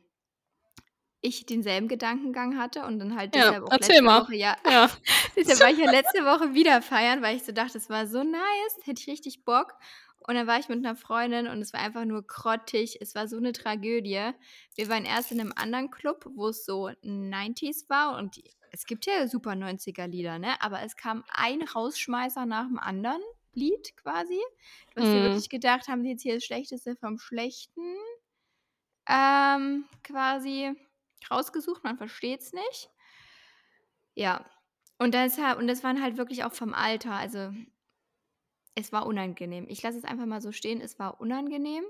ich 1.21 1.45
denselben 1.45 1.88
Gedankengang 1.88 2.57
hatte 2.57 2.83
und 2.86 3.00
dann 3.00 3.15
halt 3.17 3.33
Ja, 3.33 3.36
deshalb 3.36 3.63
auch 3.63 3.77
letzte 3.79 4.03
mal. 4.03 4.24
Woche 4.24 4.36
ja 4.36 4.57
Ja. 4.65 4.89
deshalb 5.36 5.59
war 5.62 5.71
ich 5.71 5.77
ja 5.79 5.86
letzte 5.88 6.19
Woche 6.25 6.53
wieder 6.53 6.81
feiern, 6.81 7.21
weil 7.21 7.36
ich 7.38 7.43
so 7.43 7.51
dachte, 7.51 7.77
es 7.77 7.89
war 7.89 8.07
so 8.07 8.24
nice, 8.24 8.77
hätte 8.83 9.01
ich 9.01 9.07
richtig 9.07 9.45
Bock. 9.45 9.74
Und 10.27 10.36
dann 10.36 10.47
war 10.47 10.59
ich 10.59 10.69
mit 10.69 10.81
'ner 10.81 10.95
Freundin 10.95 11.47
und 11.47 11.62
es 11.62 11.74
war 11.74 11.81
einfach 11.81 12.05
nur 12.05 12.24
grottig. 12.27 12.97
Es 13.01 13.15
war 13.15 13.27
so 13.27 13.39
'ne 13.39 13.53
Tragödie. 13.53 14.31
Wir 14.75 14.89
waren 14.89 15.05
erst 15.05 15.31
in 15.31 15.38
'nem 15.38 15.53
anderen 15.55 15.89
Club, 15.91 16.25
wo's 16.36 16.65
so 16.65 16.91
90s 17.03 17.89
war 17.89 18.17
und 18.17 18.36
die 18.38 18.43
es 18.71 18.86
gibt 18.86 19.05
ja 19.05 19.27
super 19.27 19.55
90er-Lieder, 19.55 20.39
ne? 20.39 20.62
Aber 20.62 20.81
es 20.83 20.95
kam 20.97 21.24
ein 21.31 21.62
Rausschmeißer 21.63 22.45
nach 22.45 22.67
dem 22.67 22.79
anderen 22.79 23.21
Lied 23.53 23.95
quasi. 23.97 24.39
Du 24.93 25.01
hast 25.01 25.13
dir 25.13 25.24
Mhm. 25.24 25.24
wirklich 25.24 25.50
gedacht: 25.50 25.88
„Haben 25.88 26.03
die 26.03 26.09
jetzt 26.12 26.24
hier 26.24 26.36
das 26.36 26.43
Schlechteste 26.45 26.95
vom 26.97 27.17
Schlechten, 27.19 27.95
ähm, 29.07 29.86
quasi 30.03 30.74
rausgesucht? 31.31 31.83
Man 31.83 31.97
versteht's 31.97 32.53
nicht.“ 32.53 32.89
Ja. 34.15 34.45
Und 35.00 35.13
deshalb 35.13 35.59
und 35.59 35.67
das 35.67 35.83
waren 35.83 36.01
halt 36.01 36.17
wirklich 36.17 36.43
auch 36.43 36.53
vom 36.53 36.74
Alter, 36.74 37.12
also 37.13 37.51
es 38.75 38.93
war 38.93 39.05
unangenehm. 39.05 39.65
Ich 39.67 39.81
lasse 39.83 39.97
es 39.97 40.05
einfach 40.05 40.25
mal 40.25 40.39
so 40.41 40.51
stehen, 40.53 40.79
es 40.81 41.00
war 41.00 41.19
unangenehm. 41.19 41.83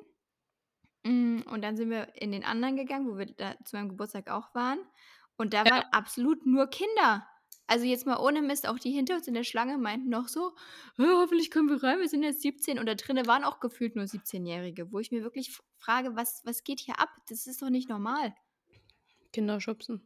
Hm, 1.05 1.43
und 1.49 1.61
dann 1.61 1.77
sind 1.77 1.89
wir 1.89 2.15
in 2.21 2.31
den 2.31 2.43
anderen 2.43 2.75
gegangen, 2.75 3.07
wo 3.09 3.17
wir 3.17 3.27
da 3.27 3.55
zu 3.63 3.75
meinem 3.75 3.89
Geburtstag 3.89 4.29
auch 4.29 4.53
waren. 4.55 4.79
Und 5.37 5.53
da 5.53 5.69
waren 5.69 5.83
Ja. 5.83 5.91
absolut 5.91 6.45
nur 6.45 6.67
Kinder. 6.67 7.27
Also, 7.67 7.85
jetzt 7.85 8.05
mal 8.05 8.17
ohne 8.17 8.41
Mist, 8.41 8.67
auch 8.67 8.79
die 8.79 8.91
hinter 8.91 9.15
uns 9.15 9.27
in 9.27 9.33
der 9.33 9.43
Schlange 9.43 9.77
meinten 9.77 10.09
noch 10.09 10.27
so: 10.29 10.55
„Ja, 10.97 11.05
hoffentlich 11.21 11.51
kommen 11.51 11.69
wir 11.69 11.83
rein, 11.83 11.99
wir 11.99 12.07
sind 12.09 12.23
jetzt 12.23 12.41
17.“ 12.41 12.79
Und 12.79 12.85
da 12.87 12.95
drinnen 12.95 13.27
waren 13.27 13.43
auch 13.43 13.59
gefühlt 13.59 13.95
nur 13.95 14.07
Siebzehnjährige, 14.07 14.91
wo 14.91 14.99
ich 14.99 15.11
mir 15.11 15.23
wirklich 15.23 15.57
frage: 15.77 16.15
„Was 16.15 16.41
was 16.45 16.63
geht 16.63 16.79
hier 16.79 16.99
ab? 16.99 17.09
Das 17.29 17.45
ist 17.47 17.61
doch 17.61 17.69
nicht 17.69 17.89
normal.“ 17.89 18.33
Kinder 19.37 19.61
schubsen. 19.61 20.01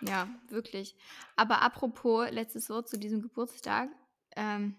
Ja, 0.00 0.26
wirklich. 0.48 0.96
Aber 1.36 1.60
apropos 1.60 2.30
letztes 2.30 2.70
Wort 2.70 2.88
zu 2.88 2.98
diesem 2.98 3.20
Geburtstag. 3.20 3.90
Ähm, 4.36 4.78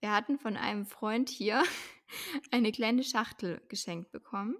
wir 0.00 0.12
hatten 0.12 0.40
von 0.40 0.56
einem 0.56 0.86
Freund 0.86 1.28
hier 1.28 1.62
eine 2.50 2.72
kleine 2.72 3.04
Schachtel 3.04 3.62
geschenkt 3.68 4.10
bekommen. 4.10 4.56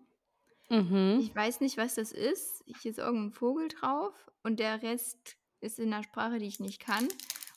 Mhm. 0.71 1.19
Ich 1.21 1.35
weiß 1.35 1.61
nicht, 1.61 1.77
was 1.77 1.97
das 1.97 2.13
ist. 2.13 2.63
Hier 2.67 2.93
ist 2.93 2.99
irgend 2.99 3.33
'n 3.33 3.33
Vogel 3.33 3.67
drauf 3.67 4.15
und 4.45 4.61
der 4.61 4.81
Rest 4.81 5.37
ist 5.61 5.81
in 5.81 5.89
'ner 5.89 6.05
Sprache, 6.05 6.39
die 6.39 6.47
ich 6.47 6.61
nicht 6.61 6.81
kann. 6.81 7.09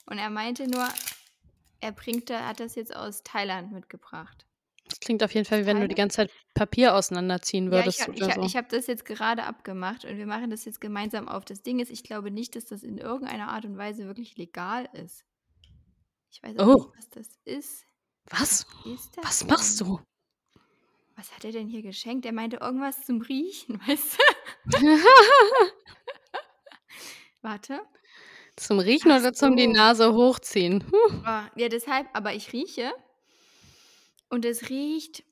Und 0.08 0.18
er 0.18 0.32
meinte 0.32 0.68
nur, 0.68 0.90
er 1.82 1.92
bringt 1.92 2.32
da 2.32 2.48
hat 2.48 2.60
das 2.60 2.74
jetzt 2.74 2.96
aus 2.96 3.22
Thailand 3.22 3.72
mitgebracht. 3.72 4.48
Klingt 5.10 5.24
auf 5.24 5.34
jeden 5.34 5.46
Fall, 5.48 5.64
wie 5.64 5.66
wenn 5.66 5.80
du 5.80 5.88
die 5.88 5.96
ganze 5.96 6.18
Zeit 6.18 6.32
Papier 6.54 6.94
auseinanderziehen 6.94 7.66
Ja, 7.66 7.80
würdest 7.80 8.04
habe 8.04 8.14
ich 8.14 8.22
habe 8.22 8.48
so. 8.48 8.56
habe 8.56 8.68
das 8.70 8.86
jetzt 8.86 9.06
gerade 9.06 9.44
abgemacht 9.44 10.06
und 10.06 10.18
wir 10.20 10.28
machen 10.28 10.52
das 10.52 10.66
jetzt 10.66 10.80
gemeinsam 10.80 11.28
auf. 11.28 11.46
Das 11.46 11.64
Ding 11.64 11.80
ist, 11.80 11.90
ich 11.90 12.04
glaube 12.04 12.30
nicht, 12.30 12.56
dass 12.56 12.66
das 12.66 12.84
in 12.84 13.00
irgendeiner 13.00 13.48
Art 13.48 13.66
und 13.66 13.76
Weise 13.76 14.06
wirklich 14.06 14.38
legal 14.38 14.88
ist. 14.94 15.26
Ich 16.30 16.44
weiß 16.44 16.60
auch 16.60 16.66
nicht, 16.68 16.86
Oh. 16.86 16.94
was 16.96 17.10
das 17.10 17.28
ist. 17.44 17.86
Was? 18.30 18.68
Was 18.86 19.10
das 19.10 19.26
Was 19.26 19.48
machst 19.48 19.82
du? 19.82 20.00
Was 21.16 21.34
hat 21.36 21.44
er 21.44 21.54
denn 21.54 21.68
hier 21.68 21.82
geschenkt? 21.82 22.28
Er 22.28 22.32
meinte 22.32 22.58
irgendwas 22.58 23.04
zum 23.04 23.22
Riechen, 23.22 23.82
weißt 23.88 24.16
du? 24.68 24.78
Warte. 27.42 27.82
Zum 28.56 28.78
Riechen 28.78 29.10
Ach 29.12 29.22
oder 29.22 29.34
zum 29.34 29.58
die 29.58 29.66
so. 29.66 29.72
Nase 29.72 30.14
hochziehen? 30.14 30.84
Hu. 30.92 30.98
Ah, 31.26 31.50
ja, 31.56 31.68
deshalb 31.68 32.08
aber 32.14 32.36
ich 32.36 32.54
rieche 32.54 32.92
und 34.30 34.46
es 34.46 34.70
riecht 34.70 35.24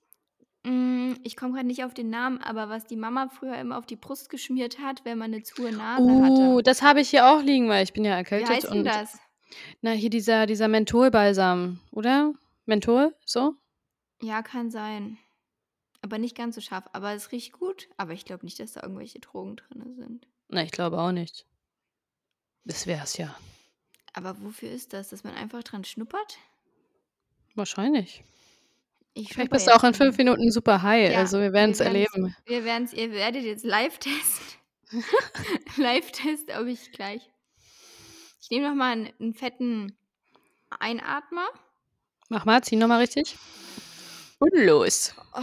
hm, 0.66 1.18
ich 1.24 1.38
komme 1.38 1.54
grad 1.54 1.66
nicht 1.66 1.84
auf 1.86 1.94
den 1.94 2.10
Namen, 2.10 2.40
aber 2.40 2.70
was 2.70 2.86
die 2.86 2.98
Mama 2.98 3.30
früher 3.30 3.58
immer 3.58 3.78
auf 3.78 3.86
die 3.86 3.96
Brust 3.96 4.30
geschmiert 4.30 4.80
hat, 4.80 5.06
wenn 5.06 5.18
man 5.18 5.32
'ne 5.32 5.44
zu 5.44 5.62
Nase 5.72 6.20
hatte. 6.22 6.58
Uh, 6.58 6.62
das 6.62 6.82
habe 6.82 7.02
ich 7.02 7.10
hier 7.10 7.28
auch 7.28 7.42
liegen, 7.42 7.70
weil 7.70 7.84
ich 7.84 7.94
bin 7.94 8.06
ja 8.06 8.12
Wie 8.12 8.16
erkältet 8.18 8.50
heißt 8.50 8.72
'n 8.72 8.80
und 8.80 8.86
das? 8.86 9.18
na, 9.82 9.92
hier 9.92 10.10
dieser 10.10 10.46
dieser 10.46 10.68
Mentholbalsam, 10.68 11.80
oder? 11.92 12.34
Menthol, 12.66 13.16
so? 13.26 13.56
Ja, 14.22 14.42
kann 14.42 14.72
sein. 14.72 15.18
Aber 16.02 16.18
nicht 16.18 16.36
ganz 16.36 16.56
so 16.56 16.62
scharf. 16.62 16.86
Aber 16.94 17.14
es 17.14 17.32
riecht 17.32 17.54
gut, 17.54 17.90
aber 17.98 18.14
ich 18.14 18.26
glaube 18.26 18.46
nicht, 18.46 18.60
dass 18.60 18.74
da 18.74 18.82
irgendwelche 18.84 19.20
Drogen 19.20 19.56
drinne 19.58 19.94
sind. 19.96 20.28
Ne, 20.50 20.64
ich 20.64 20.72
glaube 20.72 21.00
auch 21.00 21.12
nicht. 21.12 21.46
Das 22.66 22.86
wär's 22.88 23.18
ja. 23.18 23.36
Aber 24.14 24.42
wofür 24.42 24.72
ist 24.72 24.94
das, 24.94 25.10
dass 25.10 25.24
man 25.24 25.34
einfach 25.36 25.64
dran 25.64 25.84
schnuppert? 25.86 26.38
Wahrscheinlich. 27.56 28.24
Ich 29.20 29.34
Vielleicht 29.34 29.52
bist 29.52 29.68
du 29.68 29.76
auch 29.76 29.84
in. 29.84 29.94
5 29.94 30.18
Minuten 30.18 30.52
super 30.52 30.82
high, 30.84 31.16
Ja, 31.16 31.18
also 31.18 31.40
wir 31.40 31.52
werden's 31.54 31.80
werden's 31.84 32.18
erleben. 32.20 32.36
wir 32.46 32.64
werden's 32.66 32.94
ihr 32.94 33.12
werdet 33.12 33.44
jetzt 33.44 33.66
Live-Test 33.66 34.58
Live-Test, 35.78 36.52
ob 36.58 36.68
ich 36.68 36.92
gleich 36.92 37.30
ich 38.42 38.50
nehme 38.52 38.70
noch 38.70 38.76
mal 38.76 38.94
'n 38.94 39.14
'n 39.20 39.34
fetten 39.34 39.98
Einatmer. 40.70 41.48
Mach 42.30 42.44
mal, 42.46 42.62
zieh 42.62 42.76
noch 42.76 42.88
mal 42.88 43.00
richtig. 43.00 43.38
Und 44.40 44.52
los. 44.54 45.14
Oh, 45.34 45.42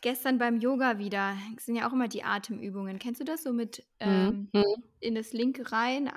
gestern 0.00 0.38
beim 0.38 0.58
Yoga 0.58 0.98
wieder 0.98 1.36
sind 1.58 1.76
ja 1.76 1.88
auch 1.88 1.92
immer 1.92 2.08
die 2.08 2.22
Atemübungen. 2.24 2.98
Kennst 2.98 3.20
du 3.20 3.24
das 3.24 3.42
so 3.42 3.52
mit, 3.52 3.84
Mhm, 4.04 4.30
ähm, 4.30 4.52
mhm. 4.52 4.84
in 5.00 5.14
das 5.14 5.32
Linke 5.32 5.72
rein, 5.72 6.08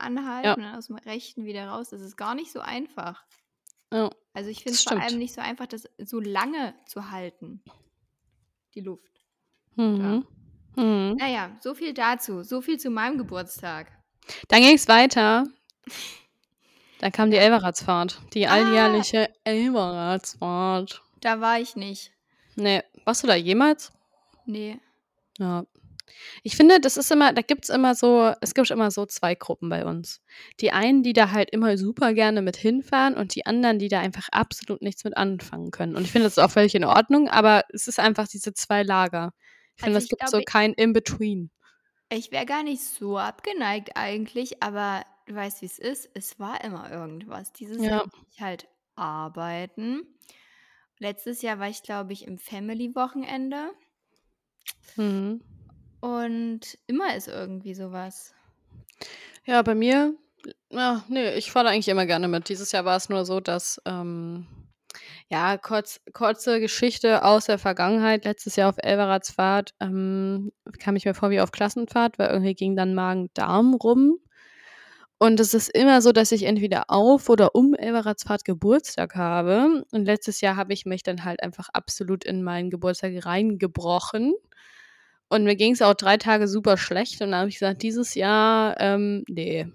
Ja. 0.43 0.55
anhalten 0.55 0.59
und 0.61 0.65
dann 0.65 0.75
aus'm 0.79 1.03
Rechten 1.05 1.45
wieder 1.45 1.67
raus? 1.67 1.89
Das 1.89 2.01
ist 2.01 2.15
gar 2.17 2.35
nicht 2.35 2.51
so 2.51 2.59
einfach. 2.59 3.25
Ja, 3.93 4.09
Also, 4.33 4.49
ich 4.49 4.59
finde 4.63 4.73
es 4.75 4.83
vor 4.83 4.99
allem 5.01 5.17
nicht 5.17 5.33
so 5.33 5.41
einfach, 5.41 5.65
das 5.67 5.87
so 5.97 6.19
lange 6.19 6.73
zu 6.85 7.09
halten, 7.11 7.63
die 8.75 8.81
Luft. 8.81 9.11
Mhm, 9.75 10.25
mhm. 10.75 11.15
Na 11.19 11.27
ja, 11.29 11.55
so 11.61 11.73
viel 11.73 11.93
dazu. 11.93 12.43
So 12.43 12.61
viel 12.61 12.77
zu 12.79 12.89
meinem 12.89 13.17
Geburtstag. 13.17 13.91
Dann 14.49 14.61
ging's 14.61 14.87
weiter. 14.87 15.45
Dann 16.99 17.11
kam 17.11 17.29
die 17.29 17.37
Ja. 17.37 17.43
Elberatsfahrt, 17.43 18.19
die 18.33 18.47
Ah. 18.47 18.53
alljährliche 18.53 19.29
Elberatsfahrt. 19.43 21.01
Da 21.21 21.39
war 21.41 21.59
ich 21.59 21.75
nicht. 21.75 22.11
Ne, 22.55 22.83
warst 23.05 23.23
du 23.23 23.27
da 23.27 23.35
jemals? 23.35 23.91
Ne. 24.45 24.79
Ja. 25.37 25.63
Ich 26.43 26.55
finde, 26.55 26.79
das 26.79 26.97
ist 26.97 27.11
immer 27.11 27.33
da 27.33 27.41
gibt's 27.41 27.69
immer 27.69 27.95
so 27.95 28.33
es 28.41 28.53
gibt 28.53 28.71
immer 28.71 28.91
so 28.91 29.05
2 29.05 29.35
Gruppen 29.35 29.69
bei 29.69 29.85
uns. 29.85 30.21
Die 30.59 30.71
einen, 30.71 31.03
die 31.03 31.13
da 31.13 31.31
halt 31.31 31.49
immer 31.51 31.77
super 31.77 32.13
gerne 32.13 32.41
mit 32.41 32.57
hinfahren 32.57 33.15
und 33.15 33.35
die 33.35 33.45
anderen, 33.45 33.79
die 33.79 33.87
da 33.89 33.99
einfach 33.99 34.29
absolut 34.31 34.81
nichts 34.81 35.03
mit 35.03 35.17
anfangen 35.17 35.71
können. 35.71 35.95
Und 35.95 36.03
ich 36.03 36.11
finde, 36.11 36.25
das 36.27 36.37
ist 36.37 36.43
auch 36.43 36.51
völlig 36.51 36.75
in 36.75 36.83
Ordnung, 36.85 37.29
aber 37.29 37.63
es 37.73 37.87
ist 37.87 37.99
einfach 37.99 38.27
diese 38.27 38.53
2 38.53 38.83
Lager. 38.83 39.33
Ich 39.75 39.83
finde, 39.83 39.97
Also, 39.97 39.97
es 39.99 40.03
ich 40.05 40.09
gibt 40.09 40.27
so 40.29 40.37
glaube 40.37 40.45
kein 40.45 40.73
in 40.73 40.93
between. 40.93 41.51
Ich 42.09 42.31
wäre 42.31 42.45
gar 42.45 42.63
nicht 42.63 42.81
so 42.83 43.17
abgeneigt 43.17 43.91
eigentlich, 43.95 44.63
aber 44.63 45.03
du 45.25 45.35
weißt, 45.35 45.61
wie's 45.61 45.77
ist. 45.79 46.09
Es 46.13 46.39
war 46.39 46.63
immer 46.63 46.89
irgendwas. 46.91 47.51
Dieses 47.53 47.89
Jahr 47.89 47.97
Ja. 47.97 48.05
musste 48.05 48.25
ich 48.31 48.41
halt 48.41 48.67
arbeiten. 48.95 50.07
Letztes 50.99 51.41
Jahr 51.41 51.59
war 51.59 51.69
ich, 51.69 51.83
glaube 51.83 52.13
ich, 52.13 52.25
im 52.25 52.37
Family-Wochenende. 52.39 53.71
Mhm. 54.97 55.39
Und 55.99 56.77
immer 56.87 57.15
ist 57.15 57.27
irgendwie 57.27 57.73
so 57.73 57.91
was. 57.91 58.33
Ja, 59.45 59.61
bei 59.61 59.75
mir 59.75 60.15
ja, 60.69 61.03
ne, 61.07 61.35
ich 61.35 61.51
fahre 61.51 61.69
eigentlich 61.69 61.87
immer 61.87 62.05
gerne 62.05 62.27
mit. 62.27 62.49
Dieses 62.49 62.71
Jahr 62.71 62.85
war's 62.85 63.09
nur 63.09 63.25
so, 63.25 63.39
dass, 63.39 63.81
ähm 63.85 64.47
ja, 65.29 65.57
kurz 65.57 65.99
kurze 66.13 66.59
Geschichte 66.59 67.23
aus 67.23 67.45
der 67.45 67.59
Vergangenheit. 67.59 68.25
Letztes 68.25 68.55
Jahr 68.55 68.69
auf 68.69 68.77
Elberatsfahrt, 68.77 69.73
ähm, 69.81 70.51
kam 70.79 70.95
ich 70.95 71.05
mir 71.05 71.13
vor 71.13 71.29
wie 71.29 71.41
auf 71.41 71.51
Klassenfahrt, 71.51 72.17
weil 72.17 72.29
irgendwie 72.29 72.55
ging 72.55 72.75
dann 72.75 72.95
Magen-Darm 72.95 73.73
rum. 73.75 74.19
Und 75.19 75.39
es 75.39 75.53
ist 75.53 75.69
immer 75.69 76.01
so, 76.01 76.11
dass 76.11 76.31
ich 76.31 76.43
entweder 76.43 76.85
auf 76.89 77.29
oder 77.29 77.55
um 77.55 77.73
Elberatsfahrt 77.73 78.45
Geburtstag 78.45 79.15
habe. 79.15 79.83
Und 79.91 80.05
letztes 80.05 80.41
Jahr 80.41 80.55
habe 80.55 80.73
ich 80.73 80.85
mich 80.85 81.03
dann 81.03 81.23
halt 81.25 81.43
einfach 81.43 81.69
absolut 81.73 82.23
in 82.23 82.43
meinen 82.43 82.69
Geburtstag 82.69 83.25
reingebrochen. 83.25 84.33
Und 85.29 85.43
mir 85.43 85.55
ging's 85.55 85.81
auch 85.81 85.93
3 85.93 86.17
Tage 86.17 86.47
super 86.47 86.77
schlecht 86.77 87.21
und 87.21 87.31
dann 87.31 87.39
habe 87.41 87.49
ich 87.49 87.55
gesagt: 87.55 87.83
„Dieses 87.83 88.15
Jahr, 88.15 88.75
ähm, 88.79 89.23
ne.“ 89.27 89.71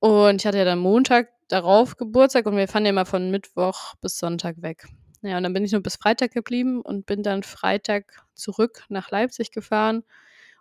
Und 0.00 0.40
ich 0.40 0.46
hatte 0.46 0.58
ja 0.58 0.64
dann 0.64 0.78
Montag 0.78 1.28
darauf 1.48 1.96
Geburtstag 1.96 2.46
und 2.46 2.56
wir 2.56 2.68
fahren 2.68 2.84
ja 2.84 2.90
immer 2.90 3.06
von 3.06 3.30
Mittwoch 3.30 3.94
bis 4.00 4.18
Sonntag 4.18 4.62
weg. 4.62 4.86
Ja, 5.22 5.36
und 5.36 5.42
dann 5.42 5.52
bin 5.52 5.64
ich 5.64 5.72
nur 5.72 5.82
bis 5.82 5.96
Freitag 5.96 6.32
geblieben 6.32 6.80
und 6.80 7.04
bin 7.04 7.22
dann 7.22 7.42
Freitag 7.42 8.24
zurück 8.34 8.84
nach 8.88 9.10
Leipzig 9.10 9.50
gefahren, 9.52 10.02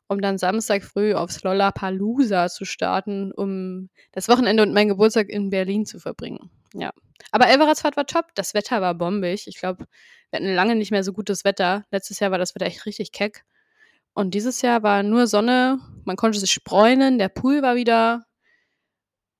um 0.07 0.21
dann 0.21 0.37
Samstag 0.37 0.83
früh 0.83 1.13
aufs 1.13 1.43
Lollapalooza 1.43 2.49
zu 2.49 2.65
starten, 2.65 3.31
um 3.31 3.89
das 4.11 4.27
Wochenende 4.27 4.63
und 4.63 4.73
meinen 4.73 4.89
Geburtstag 4.89 5.29
in 5.29 5.49
Berlin 5.49 5.85
zu 5.85 5.99
verbringen. 5.99 6.49
Ja. 6.73 6.91
Aber 7.31 7.47
Elveradsfahrt 7.47 7.95
war 7.95 8.05
top. 8.05 8.25
Das 8.35 8.53
Wetter 8.53 8.81
war 8.81 8.95
bombig. 8.95 9.47
Ich 9.47 9.57
glaube, 9.59 9.85
wir 10.31 10.37
hatten 10.39 10.53
lange 10.53 10.75
nicht 10.75 10.91
mehr 10.91 11.03
so 11.03 11.13
gutes 11.13 11.45
Wetter. 11.45 11.85
Letztes 11.91 12.19
Jahr 12.19 12.31
war 12.31 12.37
das 12.39 12.55
Wetter 12.55 12.65
echt 12.65 12.85
richtig 12.85 13.11
keck. 13.13 13.45
Und 14.13 14.33
dieses 14.33 14.61
Jahr 14.61 14.83
war 14.83 15.03
nur 15.03 15.27
Sonne, 15.27 15.79
man 16.03 16.15
konnte 16.15 16.39
sich 16.39 16.63
bräunen, 16.63 17.19
der 17.19 17.29
Pool 17.29 17.61
war 17.61 17.75
wieder 17.75 18.25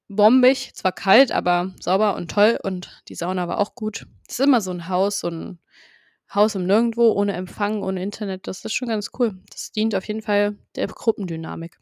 bombig, 0.08 0.74
zwar 0.74 0.92
kalt, 0.92 1.32
aber 1.32 1.74
sauber 1.80 2.16
und 2.16 2.32
toll 2.32 2.58
und 2.64 3.02
die 3.08 3.16
Sauna 3.16 3.48
war 3.48 3.60
auch 3.60 3.76
gut. 3.76 4.08
Es 4.28 4.40
ist 4.40 4.46
immer 4.46 4.62
so 4.62 4.72
ein 4.72 4.90
Haus, 4.90 5.20
so 5.20 5.30
ein 5.30 5.60
Haus 6.34 6.56
im 6.56 6.66
Nirgendwo, 6.66 7.12
ohne 7.12 7.34
Empfang, 7.34 7.82
ohne 7.82 8.04
Internet. 8.04 8.48
Das 8.48 8.64
ist 8.66 8.74
schon 8.74 8.88
ganz 8.88 9.12
cool. 9.18 9.38
Das 9.50 9.72
dient 9.72 9.96
auf 9.96 10.08
jeden 10.08 10.22
Fall 10.22 10.58
der 10.76 10.88
Gruppendynamik. 10.88 11.80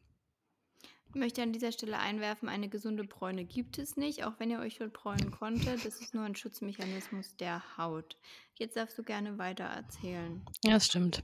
Ich 1.18 1.20
möchte 1.20 1.42
an 1.42 1.52
dieser 1.52 1.72
Stelle 1.72 1.98
einwerfen, 1.98 2.48
eine 2.48 2.70
gesunde 2.70 3.04
Bräune 3.04 3.44
gibt 3.44 3.80
es 3.80 3.98
nicht, 3.98 4.24
auch 4.24 4.34
wenn 4.38 4.52
ihr 4.52 4.60
euch 4.60 4.76
schon 4.76 4.92
bräunen 4.92 5.32
konntet. 5.32 5.84
Das 5.84 6.00
ist 6.00 6.14
nur 6.14 6.24
ein 6.24 6.36
Schutzmechanismus 6.36 7.36
der 7.38 7.64
Haut. 7.76 8.18
Jetzt 8.54 8.78
darfst 8.78 9.00
du 9.00 9.04
gerne 9.04 9.40
weiter 9.40 9.64
erzählen. 9.64 10.46
Ja, 10.64 10.74
das 10.74 10.86
stimmt. 10.86 11.24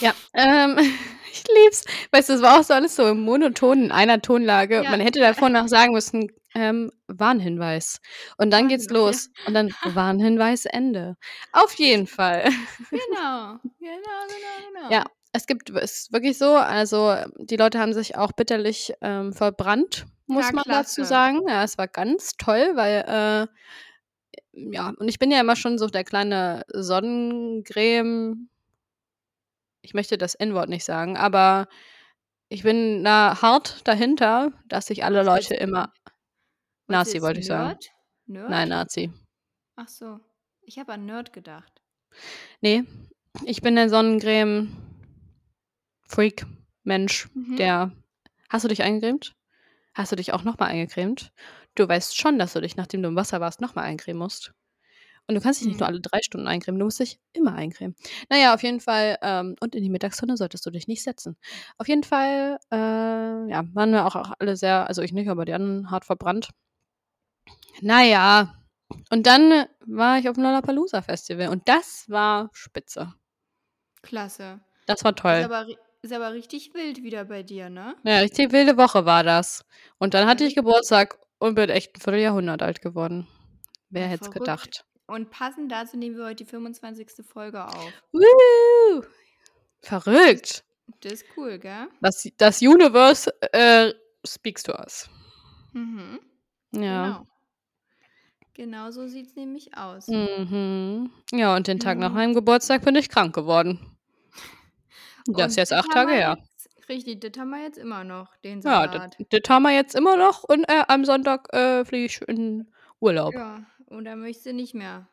Ja, 0.00 0.14
ähm, 0.34 0.78
ich 1.32 1.42
lieb's. 1.52 1.82
Weißt 2.12 2.28
du, 2.28 2.34
es 2.34 2.42
war 2.42 2.60
auch 2.60 2.62
so 2.62 2.74
alles 2.74 2.94
so 2.94 3.08
im 3.08 3.22
Monoton 3.22 3.86
in 3.86 3.90
einer 3.90 4.22
Tonlage. 4.22 4.84
Ja. 4.84 4.90
Man 4.90 5.00
hätte 5.00 5.18
davor 5.18 5.48
noch 5.48 5.66
sagen 5.66 5.94
müssen, 5.94 6.30
ähm, 6.54 6.92
Warnhinweis. 7.08 7.98
Und 8.38 8.52
dann 8.52 8.68
geht's 8.68 8.88
los. 8.88 9.30
Und 9.48 9.54
dann 9.54 9.74
Warnhinweis, 9.82 10.64
Ende. 10.64 11.16
Auf 11.50 11.74
jeden 11.74 12.06
Fall. 12.06 12.44
Genau, 12.88 13.58
genau, 13.80 14.20
genau, 14.28 14.68
genau. 14.72 14.90
Ja, 14.92 15.04
es 15.34 15.46
gibt 15.46 15.68
es 15.70 16.00
ist 16.02 16.12
wirklich 16.12 16.38
so, 16.38 16.54
also, 16.54 17.14
die 17.38 17.56
Leute 17.56 17.78
haben 17.80 17.92
sich 17.92 18.16
auch 18.16 18.32
bitterlich, 18.32 18.94
ähm, 19.02 19.32
verbrannt, 19.32 20.06
muss 20.26 20.46
Ja, 20.46 20.52
man 20.52 20.64
dazu 20.66 21.02
klasse. 21.02 21.04
sagen. 21.04 21.40
Ja, 21.48 21.64
es 21.64 21.76
war 21.76 21.88
ganz 21.88 22.36
toll, 22.38 22.72
weil, 22.74 23.04
äh 23.06 23.46
ja, 24.56 24.92
und 24.96 25.08
ich 25.08 25.18
bin 25.18 25.30
ja 25.32 25.40
immer 25.40 25.56
schon 25.56 25.78
so 25.78 25.88
der 25.88 26.04
kleine 26.04 26.64
Sonnencreme 26.72 28.48
ich 29.82 29.92
möchte 29.92 30.16
das 30.16 30.34
N-Wort 30.34 30.70
nicht 30.70 30.84
sagen, 30.84 31.16
aber 31.18 31.68
ich 32.48 32.62
bin 32.62 33.04
da 33.04 33.42
hart 33.42 33.86
dahinter, 33.86 34.50
dass 34.66 34.86
sich 34.86 35.04
alle 35.04 35.18
Was 35.18 35.26
Leute 35.26 35.54
immer 35.54 35.92
Nazi 36.86 37.20
wollte 37.20 37.40
ich 37.40 37.46
sagen. 37.46 37.68
Nerd? 37.68 37.90
Nein, 38.26 38.68
Nerd? 38.68 38.68
Nazi. 38.68 39.12
Ach 39.76 39.88
so, 39.88 40.20
ich 40.62 40.78
habe 40.78 40.92
an 40.94 41.04
Nerd 41.04 41.32
gedacht. 41.32 41.82
Ne, 42.62 42.86
ich 43.44 43.60
bin 43.60 43.76
der 43.76 43.88
Sonnencreme-Freak, 46.14 46.46
Mensch, 46.84 47.28
Mhm. 47.34 47.56
der 47.58 47.92
hast 48.50 48.64
du 48.64 48.68
dich 48.68 48.82
eingecremt? 48.82 49.34
Hast 49.94 50.12
du 50.12 50.16
dich 50.16 50.32
auch 50.32 50.44
noch 50.44 50.58
mal 50.58 50.66
eingecremt? 50.66 51.32
Du 51.76 51.88
weißt 51.88 52.16
schon, 52.18 52.38
dass 52.38 52.52
du 52.54 52.60
dich, 52.60 52.76
nachdem 52.76 53.02
du 53.02 53.08
im 53.08 53.16
Wasser 53.16 53.40
warst, 53.40 53.60
noch 53.60 53.74
mal 53.74 53.82
eincremen 53.82 54.18
musst. 54.20 54.52
Und 55.28 55.34
du 55.36 55.40
kannst 55.40 55.60
dich 55.60 55.68
nicht 55.68 55.80
nur 55.80 55.86
Mhm. 55.86 55.88
alle 55.88 56.00
3 56.00 56.20
Stunden 56.22 56.48
eincremen, 56.48 56.78
du 56.80 56.86
musst 56.86 57.00
dich 57.00 57.20
immer 57.32 57.54
eincremen. 57.54 57.96
Na 58.30 58.38
ja, 58.38 58.54
auf 58.54 58.62
jeden 58.62 58.80
Fall, 58.80 59.18
ähm 59.22 59.56
und 59.60 59.74
in 59.74 59.82
die 59.82 59.90
Mittagssonne 59.90 60.36
solltest 60.36 60.66
du 60.66 60.70
dich 60.70 60.88
nicht 60.88 61.02
setzen. 61.04 61.36
Auf 61.78 61.88
jeden 61.88 62.04
Fall, 62.04 62.58
äh, 62.72 62.76
ja, 63.50 63.64
waren 63.74 63.92
wir 63.92 64.06
auch 64.06 64.16
auch 64.16 64.32
alle 64.38 64.56
sehr 64.56 64.88
also 64.88 65.02
ich 65.02 65.12
nicht, 65.12 65.28
aber 65.30 65.44
die 65.46 65.54
anderen 65.54 65.90
hart 65.90 66.04
verbrannt. 66.06 66.50
Na 67.82 68.02
ja, 68.04 68.54
und 69.10 69.26
dann 69.26 69.66
war 69.86 70.18
ich 70.18 70.28
auf'm 70.28 70.42
Lollapalooza 70.42 71.02
Festival 71.02 71.48
und 71.48 71.68
das 71.68 72.04
war 72.08 72.50
spitze. 72.52 73.14
Klasse. 74.02 74.60
Das 74.88 75.02
war 75.04 75.14
Ist 75.14 75.16
toll. 75.16 75.42
aber 75.42 75.66
ri 75.66 75.76
ist 76.04 76.12
aber 76.12 76.32
richtig 76.32 76.72
wild 76.74 77.02
wieder 77.02 77.24
bei 77.24 77.42
dir, 77.42 77.68
ne? 77.70 77.96
Ja, 78.04 78.18
richtig 78.18 78.52
wilde 78.52 78.76
Woche 78.76 79.04
war 79.06 79.22
das. 79.24 79.64
Und 79.98 80.14
dann 80.14 80.28
hatte 80.28 80.44
ich. 80.44 80.54
Geburtstag 80.54 81.18
und 81.38 81.54
bin 81.54 81.70
echt 81.70 81.96
'n 81.96 82.00
Vierteljahrhundert 82.00 82.62
alt 82.62 82.80
geworden. 82.82 83.26
Wer 83.90 84.02
Ja, 84.02 84.08
hätte 84.08 84.24
es 84.24 84.30
gedacht? 84.30 84.84
Und 85.06 85.30
passend 85.30 85.70
dazu 85.70 85.96
nehmen 85.96 86.16
wir 86.16 86.24
heute 86.24 86.36
die 86.36 86.44
25. 86.46 87.24
Folge 87.24 87.64
auf. 87.66 87.92
Woo! 88.12 89.02
Verrückt. 89.82 90.64
das 91.00 91.12
ist 91.14 91.26
cool, 91.36 91.58
gell? 91.58 91.88
Das 92.00 92.26
das 92.38 92.60
Universe, 92.62 93.30
äh, 93.52 93.92
speaks 94.26 94.62
to 94.62 94.72
us. 94.72 95.08
Mhm. 95.72 96.20
Ja. 96.72 97.06
Genau. 97.08 97.26
Genau 98.54 98.90
so 98.92 99.08
sieht's 99.08 99.34
nämlich 99.34 99.76
aus. 99.76 100.06
Mhm. 100.08 101.10
Ja, 101.32 101.56
und 101.56 101.66
den 101.66 101.80
Tag 101.80 101.98
nach 101.98 102.10
Mhm. 102.10 102.14
meinem 102.14 102.34
Geburtstag 102.34 102.84
bin 102.84 102.94
ich 102.94 103.08
krank 103.08 103.34
geworden. 103.34 103.93
Das 105.26 105.52
ist 105.52 105.56
Und 105.56 105.56
jetzt 105.56 105.72
das 105.72 105.72
8 105.72 105.90
haben 105.90 105.92
Tage 105.92 106.12
wir 106.12 106.14
her. 106.14 106.36
jetzt 106.36 106.68
richtig, 106.88 107.20
das 107.20 107.32
haben 107.38 107.50
wir 107.50 107.62
jetzt 107.62 107.78
immer 107.78 108.04
noch, 108.04 108.36
den 108.38 108.60
Ja, 108.64 108.86
das 108.88 109.02
Salat. 109.02 109.18
das 109.30 109.40
haben 109.50 109.62
wir 109.64 109.74
jetzt 109.74 109.94
immer 109.94 110.16
noch 110.16 110.42
und, 110.44 110.64
äh, 110.64 110.84
am 110.88 111.04
Sonntag, 111.04 111.52
äh, 111.52 111.84
fliege 111.84 112.06
ich 112.06 112.22
in 112.28 112.72
Urlaub. 113.00 113.34
Ja, 113.34 113.66
und 113.86 114.04
dann 114.04 114.20
möchtest 114.20 114.46
du 114.46 114.52
nicht 114.52 114.74
mehr 114.74 115.08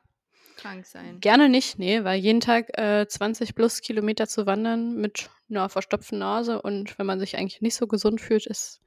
krank 0.55 0.85
sein. 0.85 1.23
Gerne 1.23 1.49
nicht, 1.49 1.77
ne, 1.77 2.03
weil 2.03 2.19
jeden 2.19 2.39
Tag, 2.39 2.75
äh, 2.79 3.05
20 3.07 3.53
plus 3.53 3.81
Kilometer 3.81 4.27
zu 4.27 4.47
wandern 4.47 4.95
mit 4.95 5.29
'ner 5.49 5.69
verstopften 5.69 6.17
Nase 6.17 6.61
und 6.61 6.97
wenn 6.97 7.05
man 7.05 7.19
sich 7.19 7.37
eigentlich 7.37 7.61
nicht 7.61 7.75
so 7.75 7.85
gesund 7.85 8.19
fühlt, 8.21 8.47
ist, 8.47 8.81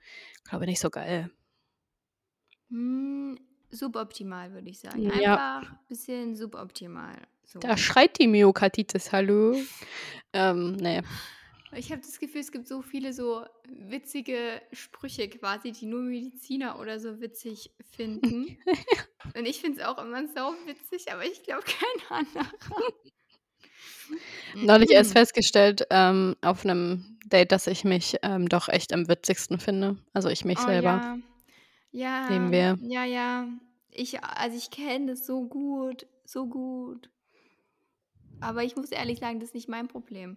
glaube 0.49 0.65
ich, 0.65 0.69
nicht 0.71 0.81
so 0.81 0.91
geil. 0.91 1.31
Hm, 2.71 3.39
suboptimal, 3.71 4.53
würde 4.53 4.71
ich 4.71 4.81
sagen. 4.81 5.07
Ja. 5.13 5.45
Einfach 5.63 5.75
bisschen 5.89 6.35
suboptimal, 6.35 7.17
so. 7.45 7.61
Da 7.63 7.77
schreit 7.77 8.19
die 8.19 8.27
Myokarditis, 8.27 9.13
hallo. 9.13 9.67
Ähm, 10.33 10.73
ne. 10.77 11.03
Ich 11.73 11.91
habe 11.91 12.01
das 12.03 12.19
Gefühl, 12.21 12.41
es 12.41 12.53
gibt 12.53 12.69
so 12.69 12.83
viele 12.83 13.13
so 13.13 13.45
witzige 13.69 14.63
Sprüche 14.73 15.29
quasi, 15.29 15.73
die 15.73 15.87
nur 15.87 16.03
Mediziner 16.03 16.79
oder 16.79 17.01
so 17.01 17.21
witzig 17.21 17.73
finden. 17.83 18.59
Und 19.37 19.47
ich 19.47 19.61
finde 19.61 19.81
es 19.81 19.87
auch 19.87 19.99
immer 19.99 20.27
sauwitzig, 20.29 21.13
aber 21.13 21.25
ich 21.25 21.43
glaube 21.43 21.65
kein 21.65 22.19
anderer. 22.19 22.53
Neulich 24.61 24.91
erst 24.91 25.13
Mhm. 25.13 25.15
festgestellt, 25.15 25.87
ähm, 25.91 26.37
auf 26.43 26.65
'nem 26.65 27.19
Date, 27.27 27.53
dass 27.53 27.67
ich 27.67 27.85
mich, 27.85 28.17
ähm, 28.23 28.49
doch 28.49 28.69
echt 28.69 28.93
am 28.93 29.09
witzigsten 29.09 29.59
finde. 29.59 29.97
Also, 30.13 30.29
ich 30.29 30.45
mich 30.45 30.63
Oh 30.63 30.71
selber. 30.71 31.01
ja. 31.01 31.19
Nehmen 32.29 32.51
Ja, 32.51 32.53
wir. 32.53 32.79
ja, 32.81 33.05
ja. 33.07 33.49
Ich 33.91 34.23
also, 34.25 34.57
ich 34.59 34.71
kenne 34.71 35.09
das 35.13 35.27
so 35.27 35.49
gut, 35.49 36.07
so 36.27 36.47
gut. 36.49 37.11
Aber 38.41 38.63
ich 38.65 38.77
muss 38.77 38.91
ehrlich 38.91 39.19
sagen, 39.21 39.41
das 39.41 39.51
ist 39.51 39.55
nicht 39.55 39.69
mein 39.69 39.89
Problem. 39.89 40.37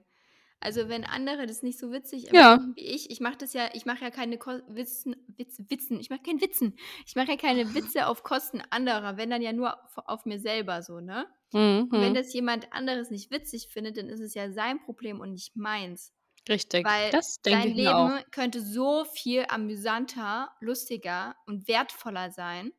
Also, 0.60 0.90
wenn 0.90 1.04
andere 1.04 1.46
das 1.46 1.62
nicht 1.62 1.78
so 1.78 1.92
witzig 1.92 2.30
Ja. 2.32 2.60
wie 2.76 2.82
ich 2.82 3.12
ich 3.12 3.20
mache 3.20 3.38
das 3.38 3.54
ja 3.54 3.70
ich 3.74 3.86
mache 3.86 4.04
ja 4.04 4.10
keine 4.10 4.38
Ko 4.40 4.52
Witzen 4.68 5.16
Witz 5.28 5.62
Witzen 5.70 6.00
ich 6.00 6.10
mache 6.10 6.22
keinen 6.24 6.42
Witzen. 6.42 6.76
Ich 7.06 7.16
mache 7.16 7.30
ja 7.32 7.38
keine 7.38 7.76
Witze 7.76 8.08
auf 8.08 8.24
Kosten 8.24 8.62
anderer, 8.72 9.18
wenn 9.18 9.30
dann 9.30 9.42
ja 9.44 9.54
nur 9.54 9.74
auf 9.84 9.98
auf 10.08 10.26
mir 10.26 10.40
selber 10.40 10.82
so, 10.82 11.00
ne? 11.00 11.28
Mhm, 11.54 11.90
Und 11.92 12.02
wenn 12.02 12.12
mhm. 12.12 12.16
das 12.16 12.34
jemand 12.34 12.74
anderes 12.74 13.12
nicht 13.12 13.30
witzig 13.32 13.68
findet, 13.70 13.98
dann 13.98 14.10
ist 14.10 14.20
es 14.20 14.34
ja 14.34 14.52
sein 14.52 14.80
Problem 14.82 15.20
und 15.20 15.32
nicht 15.34 15.56
meins. 15.56 16.12
Richtig, 16.50 16.86
Weil 16.86 17.12
das 17.12 17.40
ich 17.46 17.76
mir 17.76 17.96
auch. 17.96 18.10
Leben 18.10 18.24
könnte 18.32 18.62
so 18.62 19.06
viel 19.06 19.46
amüsanter, 19.50 20.50
lustiger 20.60 21.36
und 21.46 21.68
wertvoller 21.68 22.32
sein, 22.32 22.72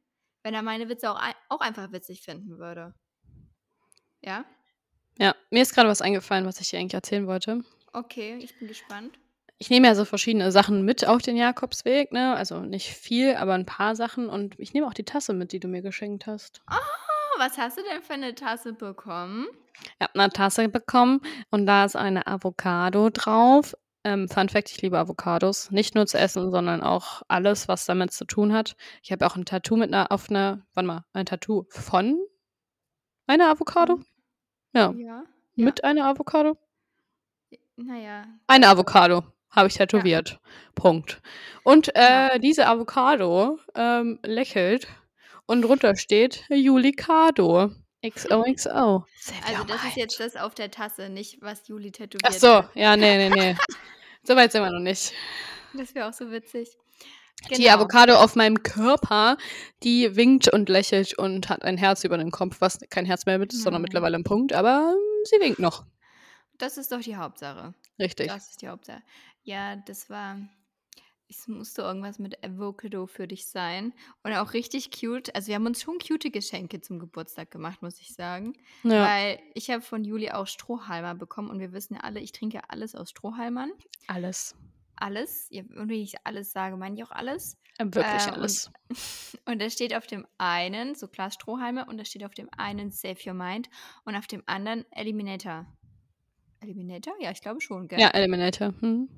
wenn 0.42 0.54
er 0.54 0.62
meine 0.62 0.88
Witze 0.88 1.10
auch 1.10 1.20
auch 1.48 1.60
einfach 1.60 1.92
witzig 1.92 2.22
finden 2.22 2.58
würde. 2.58 2.94
Ja? 4.22 4.44
Ja, 5.20 5.34
mir 5.50 5.62
ist 5.62 5.74
grade 5.74 5.88
was 5.88 6.00
eingefallen, 6.00 6.46
was 6.46 6.60
ich 6.60 6.70
dir 6.70 6.78
eigentlich 6.78 6.94
erzählen 6.94 7.26
wollte. 7.26 7.62
Okay, 7.92 8.36
ich 8.40 8.56
bin 8.58 8.68
gespannt. 8.68 9.18
Ich 9.60 9.70
nehme 9.70 9.88
ja 9.88 9.96
so 9.96 10.04
verschiedene 10.04 10.52
Sachen 10.52 10.84
mit 10.84 11.04
auf 11.08 11.20
den 11.22 11.36
Jakobsweg, 11.36 12.12
ne? 12.12 12.36
Also, 12.36 12.60
nicht 12.60 12.90
viel, 12.94 13.34
aber 13.34 13.54
'n 13.56 13.66
paar 13.66 13.96
Sachen 13.96 14.28
und 14.28 14.54
ich 14.60 14.72
nehme 14.72 14.86
auch 14.86 14.94
die 14.94 15.04
Tasse 15.04 15.32
mit, 15.32 15.50
die 15.50 15.58
du 15.58 15.66
mir 15.66 15.82
geschenkt 15.82 16.26
hast. 16.28 16.62
Oh, 16.70 17.38
was 17.38 17.58
hast 17.58 17.78
du 17.78 17.82
denn 17.82 18.02
für 18.02 18.16
'ne 18.16 18.34
Tasse 18.36 18.72
bekommen? 18.72 19.46
Ich 20.00 20.04
habe 20.06 20.16
'ne 20.18 20.28
Tasse 20.30 20.68
bekommen 20.68 21.20
und 21.50 21.66
da 21.66 21.84
ist 21.84 21.96
eine 21.96 22.26
Avocado 22.28 23.10
drauf. 23.10 23.74
Ähm, 24.04 24.28
Fun 24.28 24.48
Fact: 24.48 24.70
Ich 24.70 24.80
liebe 24.82 24.96
Avocados, 24.98 25.70
nicht 25.72 25.94
nur 25.96 26.06
zu 26.06 26.18
essen, 26.18 26.50
sondern 26.52 26.82
auch 26.82 27.22
alles, 27.28 27.66
was 27.68 27.84
damit 27.84 28.12
zu 28.12 28.24
tun 28.24 28.52
hat. 28.52 28.76
Ich 29.02 29.10
habe 29.12 29.26
auch 29.26 29.36
'n 29.36 29.44
Tattoo 29.44 29.76
mit 29.76 29.90
'ner 29.90 30.12
auf 30.12 30.30
'ner 30.30 30.66
warte 30.74 30.86
mal, 30.86 31.04
ein 31.12 31.26
Tattoo 31.26 31.64
von 31.70 32.18
einer 33.28 33.50
Avocado? 33.50 34.00
Ja. 34.74 34.92
Ja, 34.96 35.06
ja. 35.06 35.24
Mit 35.56 35.84
einer 35.84 36.06
Avocado? 36.06 36.56
J 37.50 37.60
na 37.76 37.96
ja. 37.98 38.24
Eine 38.46 38.68
Avocado 38.68 39.24
habe 39.50 39.68
ich 39.68 39.74
Ja. 39.74 39.86
tätowiert. 39.86 40.40
Punkt. 40.74 41.20
Und, 41.64 41.92
Genau. 41.94 42.28
äh, 42.34 42.40
diese 42.40 42.66
Avocado, 42.66 43.58
ähm, 43.74 44.18
lächelt 44.22 44.86
und 45.46 45.62
drunter 45.62 45.96
steht 45.96 46.44
Julikado. 46.50 47.70
XOXO. 48.02 49.04
Also, 49.46 49.64
das 49.66 49.84
ist 49.84 49.96
jetzt 49.96 50.20
das 50.20 50.36
auf 50.36 50.54
der 50.54 50.70
Tasse, 50.70 51.08
nicht 51.08 51.42
was 51.42 51.66
Juli 51.66 51.90
tätowiert 51.90 52.22
Ach 52.28 52.32
so, 52.32 52.54
hat. 52.58 52.70
ja, 52.76 52.96
ne, 52.96 53.28
ne, 53.28 53.30
ne. 53.34 53.56
So 54.22 54.36
weit 54.36 54.52
sind 54.52 54.62
wir 54.62 54.70
noch 54.70 54.78
nicht. 54.78 55.12
Das 55.74 55.94
wäre 55.96 56.08
auch 56.08 56.12
so 56.12 56.30
witzig. 56.30 56.76
Die 57.50 57.62
Genau. 57.62 57.74
Avocado 57.76 58.14
auf 58.16 58.34
meinem 58.36 58.62
Körper, 58.62 59.36
die 59.82 60.16
winkt 60.16 60.52
und 60.52 60.68
lächelt 60.68 61.16
und 61.18 61.48
hat 61.48 61.62
ein 61.62 61.76
Herz 61.78 62.04
über 62.04 62.18
dem 62.18 62.30
Kopf, 62.30 62.56
was 62.60 62.78
kein 62.90 63.06
Herz 63.06 63.26
mehr 63.26 63.38
mit 63.38 63.52
ist, 63.52 63.62
sondern 63.62 63.80
Oh. 63.80 63.84
mittlerweile 63.84 64.16
ein 64.16 64.24
Punkt, 64.24 64.52
aber 64.52 64.94
sie 65.24 65.40
winkt 65.40 65.58
noch. 65.60 65.84
Das 66.58 66.76
ist 66.76 66.90
doch 66.90 67.00
die 67.00 67.16
Hauptsache. 67.16 67.74
Richtig. 67.98 68.26
Das 68.28 68.50
ist 68.50 68.60
die 68.62 68.68
Hauptsache. 68.68 69.02
Ja, 69.44 69.76
das 69.76 70.10
war 70.10 70.38
es 71.30 71.46
musste 71.46 71.82
irgendwas 71.82 72.18
mit 72.18 72.42
Avocado 72.42 73.06
für 73.06 73.28
dich 73.28 73.46
sein 73.48 73.92
und 74.22 74.32
auch 74.32 74.54
richtig 74.54 74.90
cute. 74.90 75.34
Also, 75.34 75.48
wir 75.48 75.56
haben 75.56 75.66
uns 75.66 75.82
schon 75.82 75.98
cute 75.98 76.32
Geschenke 76.32 76.80
zum 76.80 76.98
Geburtstag 76.98 77.50
gemacht, 77.50 77.82
muss 77.82 78.00
ich 78.00 78.14
sagen, 78.14 78.54
Ja. 78.82 79.06
weil 79.06 79.38
ich 79.52 79.68
habe 79.68 79.82
von 79.82 80.04
Juli 80.04 80.30
auch 80.30 80.46
Strohhalmer 80.46 81.14
bekommen 81.14 81.50
und 81.50 81.60
wir 81.60 81.72
wissen 81.74 81.94
ja 81.96 82.00
alle, 82.00 82.20
ich 82.20 82.32
trinke 82.32 82.62
alles 82.68 82.94
aus 82.94 83.10
Strohhalmern. 83.10 83.70
Alles. 84.06 84.54
Alles. 85.00 85.46
Ja, 85.50 85.62
und 85.62 85.88
wenn 85.88 86.00
ich 86.00 86.14
alles 86.24 86.50
sage, 86.52 86.76
meine 86.76 86.96
ich 86.96 87.04
auch 87.04 87.10
alles. 87.10 87.56
Äh, 87.78 87.84
wirklich 87.84 88.26
Äh, 88.26 88.28
und 88.28 88.34
alles. 88.34 88.70
und 89.46 89.62
da 89.62 89.70
steht 89.70 89.94
auf 89.94 90.06
dem 90.06 90.26
einen 90.38 90.94
so 90.94 91.08
Glas 91.08 91.34
Strohhalme 91.34 91.86
und 91.86 91.98
da 91.98 92.04
steht 92.04 92.24
auf 92.24 92.34
dem 92.34 92.48
einen 92.56 92.90
Save 92.90 93.18
Your 93.26 93.34
Mind 93.34 93.68
und 94.04 94.16
auf 94.16 94.26
dem 94.26 94.42
anderen 94.46 94.84
Eliminator. 94.92 95.66
Eliminator? 96.60 97.14
Ja, 97.20 97.30
ich 97.30 97.40
glaube 97.40 97.60
schon, 97.60 97.86
gell? 97.88 98.00
Ja, 98.00 98.08
Eliminator. 98.08 98.74
Mhm. 98.80 99.08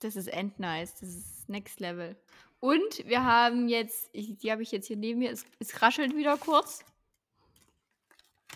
Das 0.00 0.16
ist 0.16 0.26
endnice. 0.26 0.92
Das 1.00 1.08
ist 1.08 1.48
next 1.48 1.80
level. 1.80 2.16
Und 2.60 3.06
wir 3.06 3.24
haben 3.24 3.68
jetzt 3.68 4.10
ich 4.12 4.36
die 4.36 4.52
habe 4.52 4.62
ich 4.62 4.70
jetzt 4.70 4.86
hier 4.88 4.96
neben 4.96 5.20
mir. 5.20 5.30
Es 5.30 5.46
es 5.58 5.80
raschelt 5.80 6.14
wieder 6.14 6.36
kurz. 6.36 6.84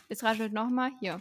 Es 0.09 0.23
raschelt 0.23 0.53
noch 0.53 0.69
mal. 0.69 0.91
Hier. 1.01 1.21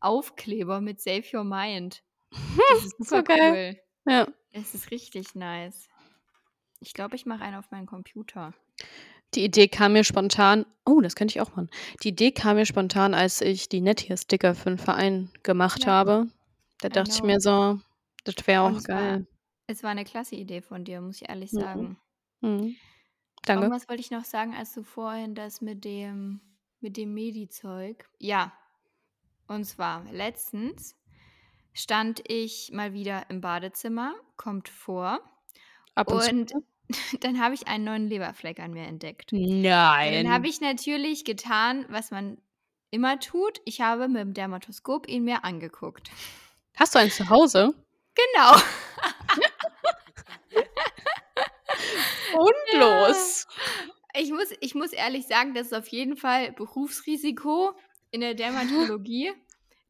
Aufkleber 0.00 0.80
mit 0.80 1.00
Save 1.00 1.24
Your 1.32 1.44
Mind. 1.44 2.02
Das 2.30 2.38
ist 2.84 2.96
So 2.98 3.16
super 3.16 3.22
geil. 3.22 3.74
cool. 3.76 3.83
Ja. 4.06 4.26
Es 4.52 4.74
ist 4.74 4.90
richtig 4.90 5.34
nice. 5.34 5.88
Ich 6.80 6.94
glaube, 6.94 7.16
ich 7.16 7.26
mache 7.26 7.42
einen 7.44 7.56
auf 7.56 7.70
meinen 7.70 7.86
Computer. 7.86 8.54
Die 9.34 9.44
Idee 9.44 9.68
kam 9.68 9.92
mir 9.94 10.04
spontan 10.04 10.64
oh, 10.86 11.00
das 11.00 11.16
könnte 11.16 11.32
ich 11.32 11.40
auch 11.40 11.50
machen. 11.56 11.70
Die 12.02 12.08
Idee 12.10 12.30
kam 12.30 12.56
mir 12.56 12.66
spontan, 12.66 13.14
als 13.14 13.40
ich 13.40 13.68
die 13.70 13.80
Nettier-Sticker 13.80 14.54
für 14.54 14.68
'n 14.70 14.78
Verein 14.78 15.30
gemacht 15.42 15.86
Ja. 15.86 15.86
habe. 15.86 16.28
Da 16.80 16.88
I 16.92 16.96
dachte 17.00 17.10
ich 17.14 17.22
mir 17.22 17.40
so, 17.40 17.80
das 18.24 18.34
wäre 18.46 18.62
auch 18.62 18.82
es 18.82 18.90
war 18.90 19.14
geil. 19.14 19.26
es 19.66 19.82
war 19.82 19.94
'ne 19.94 20.04
klasse 20.04 20.36
Idee 20.36 20.62
von 20.62 20.84
dir, 20.84 21.00
muss 21.00 21.22
ich 21.22 21.28
ehrlich 21.28 21.52
Mhm. 21.52 21.54
sagen. 21.54 21.98
Mhm. 22.42 22.76
Danke. 23.46 23.70
Irgendwas 23.70 23.88
wollte 23.88 24.00
ich 24.00 24.10
noch 24.10 24.24
sagen, 24.24 24.54
als 24.54 24.72
du 24.74 24.82
vorhin 24.82 25.34
das 25.34 25.60
mit 25.60 25.84
dem 25.84 26.40
mit 26.80 26.96
dem 26.96 27.14
Medi-Zeug 27.14 28.08
ja. 28.18 28.52
Und 29.48 29.64
zwar 29.64 30.04
letztens 30.12 30.96
stand 31.74 32.22
ich 32.28 32.70
mal 32.72 32.92
wieder 32.92 33.28
im 33.28 33.40
Badezimmer, 33.40 34.14
kommt 34.36 34.68
vor. 34.68 35.20
Ab 35.94 36.10
und 36.10 36.52
Und 36.54 36.64
dann 37.20 37.40
habe 37.40 37.54
ich 37.54 37.68
einen 37.68 37.84
neuen 37.84 38.08
Leberfleck 38.08 38.60
an 38.60 38.72
mir 38.72 38.86
entdeckt. 38.86 39.32
Und 39.32 39.62
dann 39.62 39.72
habe 40.30 40.42
Nein. 40.42 40.44
ich 40.44 40.60
natürlich 40.60 41.24
getan, 41.24 41.86
was 41.88 42.10
man 42.10 42.38
immer 42.90 43.18
tut. 43.18 43.60
Ich 43.64 43.80
habe 43.80 44.08
mit 44.08 44.20
dem 44.20 44.34
Dermatoskop 44.34 45.08
ihn 45.08 45.24
mir 45.24 45.44
angeguckt. 45.44 46.10
Hast 46.76 46.94
du 46.94 47.00
einen 47.00 47.10
zu 47.10 47.28
Hause? 47.28 47.74
Genau. 48.14 48.56
Grundlos. 52.32 53.46
Ja. 53.48 54.20
Ich 54.20 54.30
muss 54.30 54.52
ich 54.60 54.74
muss 54.76 54.92
ehrlich 54.92 55.26
sagen, 55.26 55.54
das 55.54 55.68
ist 55.68 55.74
auf 55.74 55.88
jeden 55.88 56.16
Fall 56.16 56.52
Berufsrisiko 56.52 57.72
in 58.10 58.20
der 58.20 58.34
Dermatologie. 58.36 59.32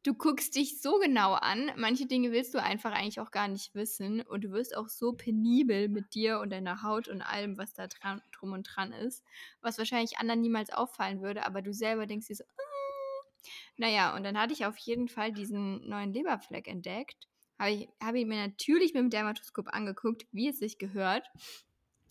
Du 0.05 0.13
guckst 0.13 0.55
dich 0.55 0.81
so 0.83 0.99
genau 0.99 1.33
an. 1.33 1.71
Manche 1.77 2.05
Dinge 2.05 2.31
willst 2.31 2.53
du 2.53 2.61
einfach 2.61 2.91
eigentlich 2.91 3.19
auch 3.19 3.31
gar 3.31 3.47
nicht 3.47 3.73
wissen 3.73 4.21
und 4.21 4.43
du 4.43 4.51
wirst 4.51 4.77
auch 4.77 4.87
so 4.87 5.13
penibel 5.13 5.89
mit 5.89 6.13
dir 6.13 6.39
und 6.41 6.51
deiner 6.51 6.83
Haut 6.83 7.07
und 7.07 7.23
allem, 7.23 7.57
was 7.57 7.73
da 7.73 7.87
dran 7.87 8.21
drum 8.31 8.51
und 8.53 8.63
dran 8.63 8.91
ist, 8.91 9.23
was 9.61 9.79
wahrscheinlich 9.79 10.19
anderen 10.19 10.41
niemals 10.41 10.69
auffallen 10.71 11.23
würde, 11.23 11.43
aber 11.43 11.63
du 11.63 11.73
selber 11.73 12.05
denkst 12.05 12.27
dir 12.27 12.35
so: 12.35 12.43
„Hm.“ 12.43 13.51
Na 13.77 13.89
ja, 13.89 14.15
und 14.15 14.23
dann 14.23 14.37
hatte 14.39 14.53
ich 14.53 14.67
auf 14.67 14.77
jeden 14.77 15.09
Fall 15.09 15.31
diesen 15.31 15.89
neuen 15.89 16.13
Leberfleck 16.13 16.67
entdeckt. 16.67 17.27
Habe 17.57 17.71
ich 17.71 17.89
habe 17.99 18.19
ihn 18.19 18.27
mir 18.27 18.45
natürlich 18.45 18.93
mit 18.93 19.01
dem 19.01 19.09
Dermatoskop 19.09 19.69
angeguckt, 19.69 20.27
wie 20.31 20.49
es 20.49 20.59
sich 20.59 20.77
gehört. 20.77 21.27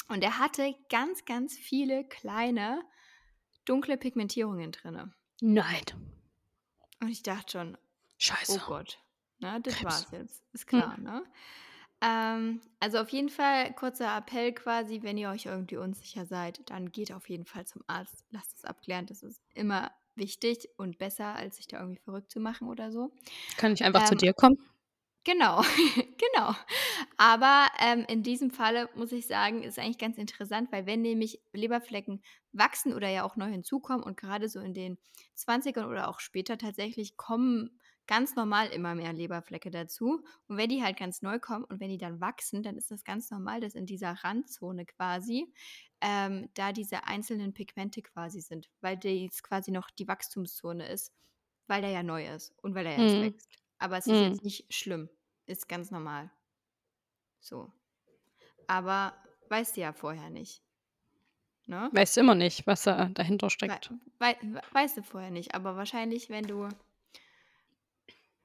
Und 0.08 0.24
er 0.24 0.40
hatte 0.40 0.74
ganz, 0.90 1.24
ganz 1.26 1.56
viele 1.56 2.02
kleine, 2.08 2.82
dunkle 3.64 3.96
Pigmentierungen 3.96 4.72
drinne. 4.72 5.14
Nein. 5.40 5.84
Und 7.00 7.10
ich 7.10 7.22
dachte 7.22 7.52
schon: 7.52 7.78
„Oh 8.48 8.58
Scheiße. 8.58 8.60
Gott, 8.60 8.98
ne, 9.40 9.60
das 9.62 9.82
Krebs. 9.82 9.82
war's 9.82 10.10
jetzt.“ 10.12 10.44
Ist 10.52 10.66
Hm. 10.72 10.82
klar, 10.82 10.98
ne? 10.98 11.24
Ähm, 12.02 12.60
also 12.80 12.98
auf 13.00 13.10
jeden 13.10 13.30
Fall 13.30 13.74
kurzer 13.74 14.16
Appell 14.16 14.52
quasi, 14.54 15.02
wenn 15.02 15.18
ihr 15.18 15.30
euch 15.30 15.46
irgendwie 15.46 15.76
unsicher 15.78 16.26
seid, 16.26 16.68
dann 16.70 16.92
geht 16.92 17.12
auf 17.12 17.28
jeden 17.30 17.46
Fall 17.46 17.66
zum 17.66 17.82
Arzt. 17.88 18.24
Lasst 18.30 18.58
es 18.58 18.64
abklären. 18.64 19.06
Das 19.06 19.22
ist 19.22 19.42
immer 19.54 19.92
wichtig 20.16 20.68
und 20.78 20.98
besser, 20.98 21.34
als 21.36 21.56
sich 21.56 21.68
da 21.68 21.80
irgendwie 21.80 22.00
verrückt 22.02 22.30
zu 22.32 22.40
machen 22.40 22.68
oder 22.68 22.92
so. 22.92 23.12
Kann 23.56 23.72
ich 23.72 23.82
einfach 23.84 24.02
zu 24.02 24.14
Ähm, 24.14 24.16
dir 24.16 24.32
kommen? 24.32 24.58
genau, 25.24 25.62
genau. 26.18 26.54
Aber, 27.18 27.68
ähm, 27.80 28.04
in 28.08 28.22
diesem 28.22 28.50
Falle 28.50 28.88
muss 28.94 29.12
ich 29.12 29.26
sagen, 29.26 29.62
ist 29.62 29.78
eigentlich 29.78 29.98
ganz 29.98 30.18
interessant, 30.18 30.72
weil 30.72 30.86
wenn 30.86 31.02
nämlich 31.02 31.40
Leberflecken 31.52 32.22
wachsen 32.52 32.92
oder 32.94 33.08
ja 33.08 33.24
auch 33.24 33.36
neu 33.36 33.48
hinzukommen 33.50 34.02
und 34.04 34.16
grade 34.16 34.48
so 34.48 34.60
in 34.60 34.74
den 34.74 34.98
20ern 35.34 35.86
oder 35.86 36.08
auch 36.08 36.20
später 36.20 36.58
tatsächlich 36.58 37.16
kommen 37.16 37.80
ganz 38.06 38.34
normal 38.36 38.68
immer 38.68 38.94
mehr 38.94 39.12
Leberflecke 39.12 39.70
dazu. 39.70 40.24
Und 40.48 40.56
wenn 40.56 40.68
die 40.68 40.82
halt 40.82 40.96
ganz 40.96 41.22
neu 41.22 41.38
kommen 41.38 41.64
und 41.64 41.80
wenn 41.80 41.90
die 41.90 41.98
dann 41.98 42.20
wachsen, 42.20 42.62
dann 42.62 42.76
ist 42.76 42.90
das 42.90 43.04
ganz 43.04 43.30
normal, 43.30 43.60
dass 43.60 43.74
in 43.74 43.86
dieser 43.86 44.12
Randzone 44.24 44.86
quasi, 44.86 45.52
ähm, 46.00 46.50
da 46.54 46.72
diese 46.72 47.04
einzelnen 47.06 47.54
Pigmente 47.54 48.02
quasi 48.02 48.40
sind, 48.40 48.70
weil 48.80 48.96
dies 48.96 49.42
quasi 49.42 49.70
noch 49.70 49.90
die 49.90 50.08
Wachstumszone 50.08 50.86
ist, 50.88 51.12
weil 51.66 51.82
der 51.82 51.90
ja 51.90 52.02
neu 52.02 52.26
ist 52.28 52.54
und 52.62 52.74
weil 52.74 52.86
er 52.86 52.94
erst 52.96 53.20
Mhm. 53.20 53.20
wächst. 53.20 53.48
Aber 53.78 53.96
es 53.98 54.08
ist 54.08 54.20
Mhm. 54.20 54.20
jetzt 54.20 54.42
nicht 54.42 54.72
schlimm. 54.72 55.08
Ist 55.46 55.68
ganz 55.68 55.90
normal. 55.90 56.30
So. 57.40 57.72
Aber 58.66 59.14
weißt 59.48 59.76
du 59.76 59.82
ja 59.82 59.92
vorher 59.92 60.30
nicht. 60.30 60.62
Ne? 61.66 61.90
Weißt 61.92 62.16
du 62.16 62.20
immer 62.20 62.34
nicht, 62.34 62.66
was 62.66 62.82
da 62.82 63.06
dahinter 63.06 63.48
steckt. 63.48 63.90
wei 64.18 64.36
weißt 64.72 64.96
du 64.98 65.02
vorher 65.02 65.30
nicht, 65.30 65.54
aber 65.54 65.76
wahrscheinlich, 65.76 66.28
wenn 66.30 66.44
du 66.44 66.68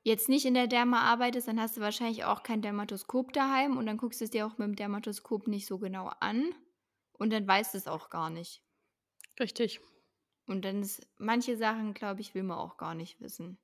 jetzt 0.03 0.29
nicht 0.29 0.45
in 0.45 0.53
der 0.53 0.67
Derma 0.67 1.01
arbeitest, 1.01 1.47
dann 1.47 1.59
hast 1.59 1.77
du 1.77 1.81
wahrscheinlich 1.81 2.23
auch 2.25 2.43
kein 2.43 2.61
Dermatoskop 2.61 3.33
daheim 3.33 3.77
und 3.77 3.85
dann 3.85 3.97
guckst 3.97 4.21
du 4.21 4.25
es 4.25 4.31
dir 4.31 4.45
auch 4.47 4.57
mit'm 4.57 4.75
Dermatoskop 4.75 5.47
nicht 5.47 5.67
so 5.67 5.77
genau 5.79 6.07
an 6.19 6.53
und 7.13 7.31
dann 7.31 7.47
weißt 7.47 7.73
du's 7.75 7.87
auch 7.87 8.09
gar 8.09 8.29
nicht. 8.29 8.63
Richtig. 9.39 9.81
Und 10.47 10.65
dann 10.65 10.81
ist 10.81 11.07
manche 11.17 11.55
Sachen, 11.55 11.93
glaube 11.93 12.19
ich, 12.21 12.35
will 12.35 12.43
man 12.43 12.57
auch 12.57 12.75
gar 12.77 12.93
nicht 12.95 13.21
wissen. 13.21 13.57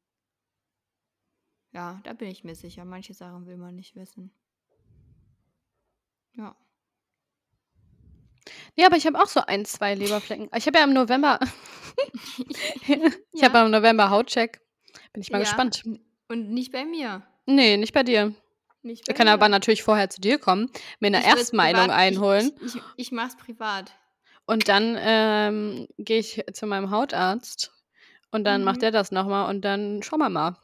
Ja, 1.74 2.00
da 2.04 2.14
bin 2.14 2.30
ich 2.30 2.44
mir 2.44 2.56
sicher. 2.56 2.86
Manche 2.86 3.14
Sachen 3.14 3.46
will 3.46 3.58
man 3.58 3.76
nicht 3.76 3.96
wissen. 3.96 4.32
Ja. 6.38 6.56
Ja, 8.78 8.88
aber 8.88 8.98
ich 8.98 9.06
habe 9.08 9.18
auch 9.22 9.28
so 9.28 9.40
1, 9.42 9.72
2 9.74 9.96
Leberflecken. 9.96 10.50
Ich 10.56 10.68
habe 10.68 10.78
ja 10.80 10.84
im 10.84 10.94
November 10.94 11.40
ich 13.34 13.44
habe 13.44 13.58
Ja. 13.58 13.66
im 13.66 13.72
November 13.72 14.10
Hautcheck. 14.10 14.62
Bin 15.14 15.22
ich 15.22 15.32
mal 15.32 15.40
Ja, 15.40 15.40
gespannt. 15.40 15.84
Und 16.30 16.50
nicht 16.52 16.72
bei 16.72 16.86
mir. 16.86 17.24
Ne, 17.48 17.78
nicht 17.78 17.94
bei 17.94 18.04
dir. 18.04 18.34
Nicht 18.84 19.06
Ich 19.08 19.16
bei 19.16 19.16
kann 19.16 19.28
aber 19.30 19.50
mir. 19.50 19.50
natürlich 19.50 19.84
vorher 19.84 20.10
zu 20.10 20.22
dir 20.22 20.40
kommen, 20.40 20.70
mir 21.00 21.12
'ne 21.12 21.24
Ich 21.24 21.26
Erstmeinung 21.26 21.92
privat 21.92 21.92
einholen. 21.92 22.54
ich 22.60 22.62
ich 22.62 22.84
ich 22.96 23.12
mache 23.12 23.28
es 23.30 23.38
privat. 23.38 23.94
Und 24.48 24.68
dann, 24.70 24.96
ähm, 25.00 25.88
gehe 25.98 26.20
ich 26.20 26.44
zu 26.54 26.68
meinem 26.68 26.92
Hautarzt 26.92 27.72
und 28.32 28.44
dann 28.46 28.64
macht 28.64 28.82
Mhm. 28.82 28.84
der 28.84 28.92
das 28.92 29.12
noch 29.12 29.28
mal 29.28 29.50
und 29.50 29.62
dann 29.64 30.04
schauen 30.04 30.20
wir 30.20 30.30
mal. 30.30 30.58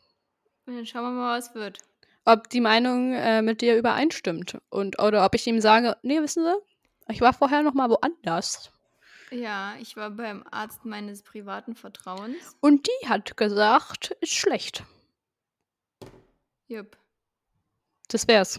Und 0.68 0.76
dann 0.76 0.86
schauen 0.88 1.04
wir 1.04 1.12
mal, 1.12 1.38
was 1.38 1.54
wird. 1.54 1.84
Ob 2.26 2.50
die 2.50 2.62
Meinung, 2.62 3.14
äh, 3.14 3.44
mit 3.44 3.62
dir 3.62 3.78
übereinstimmt 3.78 4.58
und 4.70 5.00
oder 5.00 5.24
ob 5.24 5.36
ich 5.36 5.46
ihm 5.46 5.62
sage: 5.62 5.98
„Ne, 6.02 6.22
wissen 6.24 6.44
Sie, 6.44 7.14
ich 7.14 7.22
war 7.22 7.32
vorher 7.34 7.62
noch 7.62 7.76
mal 7.76 7.90
woanders.“ 7.92 8.72
Ja, 9.34 9.78
ich 9.80 9.96
war 9.96 10.12
beim 10.12 10.44
Arzt 10.52 10.84
meines 10.86 11.24
privaten 11.24 11.76
Vertrauens. 11.76 12.58
Und 12.64 12.88
die 12.88 13.10
hat 13.10 13.38
gesagt, 13.38 14.16
ist 14.22 14.34
schlecht. 14.36 14.84
Jep. 16.72 16.96
Das 18.08 18.26
wär's. 18.30 18.58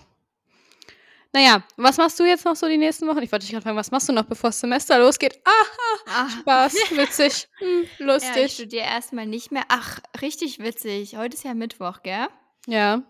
Na 1.33 1.40
ja, 1.40 1.62
was 1.79 1.96
machst 1.96 2.20
du 2.20 2.25
jetzt 2.25 2.44
noch 2.44 2.57
so 2.57 2.68
die 2.68 2.77
nächsten 2.77 3.09
Wochen? 3.09 3.22
Ich 3.22 3.33
wollte 3.33 3.46
dich 3.46 3.55
grad 3.55 3.62
fragen, 3.62 3.77
was 3.79 3.90
machst 3.90 4.07
du 4.07 4.12
noch, 4.12 4.27
bevor 4.27 4.51
das 4.51 4.61
Semester 4.61 4.98
losgeht? 4.98 5.40
Aha, 5.46 5.98
Ah. 6.07 6.29
Spaß, 6.29 6.75
witzig, 6.90 7.48
hm, 7.59 7.85
Ja, 7.85 7.87
ich 7.94 7.98
lustig. 8.01 8.53
studiere 8.53 8.85
erst 8.85 9.14
mal 9.14 9.25
nicht 9.25 9.51
mehr. 9.51 9.62
Ach, 9.68 9.98
richtig 10.20 10.59
witzig. 10.59 11.16
Heute 11.16 11.37
ist 11.37 11.44
ja 11.44 11.55
Mittwoch, 11.55 12.03
gell? 12.03 12.29
Ja. 12.66 13.03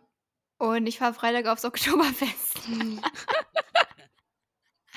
Und 0.58 0.86
ich 0.86 0.98
fahre 0.98 1.14
Freitag 1.14 1.46
aufs 1.46 1.64
Oktoberfest. 1.64 2.60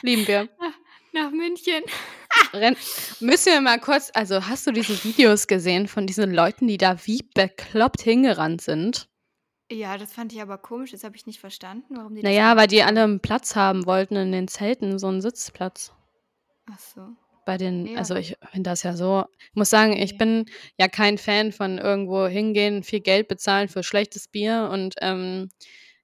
Lieben 0.04 0.28
wir. 0.28 0.50
Nach 0.60 0.74
nach 1.14 1.32
München. 1.32 1.82
renn 2.54 2.76
müssen 3.22 3.54
wir 3.54 3.62
mal 3.62 3.80
kurz 3.80 4.12
also, 4.14 4.46
hast 4.46 4.68
du 4.68 4.72
diese 4.72 5.04
Videos 5.04 5.48
gesehen 5.48 5.88
von 5.88 6.06
diesen 6.06 6.32
Leuten, 6.32 6.68
die 6.68 6.78
da 6.78 7.04
wie 7.08 7.24
bekloppt 7.34 8.02
hingerannt 8.02 8.62
sind? 8.62 9.08
Ja, 9.72 9.98
das 9.98 10.14
fand 10.14 10.32
ich 10.32 10.42
aber 10.42 10.58
komisch. 10.60 10.92
Das 10.92 11.04
habe 11.04 11.16
ich 11.16 11.26
nicht 11.26 11.40
verstanden, 11.40 11.98
warum 11.98 12.14
die 12.16 12.24
das 12.24 12.40
ja, 12.40 12.56
weil 12.58 12.68
die 12.68 12.84
alle 12.84 13.04
haben. 13.04 13.06
'n 13.06 13.20
Platz 13.22 13.56
haben 13.56 13.86
wollten 13.86 14.16
in 14.16 14.32
den 14.32 14.48
Zelten, 14.48 15.00
so 15.00 15.08
'n 15.08 15.22
Sitzplatz. 15.22 15.92
Ach 16.68 16.80
so. 16.80 17.16
Bei 17.48 17.58
den 17.58 17.90
Ja. 17.90 17.92
also, 17.94 18.16
ich 18.16 18.36
finde 18.52 18.72
das 18.72 18.82
ja 18.84 18.96
so 18.96 19.26
ich 19.40 19.56
muss 19.56 19.70
sagen, 19.70 19.94
ich 19.94 20.18
Ne. 20.18 20.18
bin 20.18 20.46
ja 20.80 20.88
kein 20.88 21.18
Fan 21.20 21.52
von 21.52 21.78
irgendwo 21.78 22.26
hingehen, 22.26 22.82
viel 22.84 23.02
Geld 23.02 23.28
bezahlen 23.28 23.68
für 23.70 23.84
schlechtes 23.84 24.28
Bier 24.28 24.70
und, 24.74 24.96
ähm, 25.02 25.50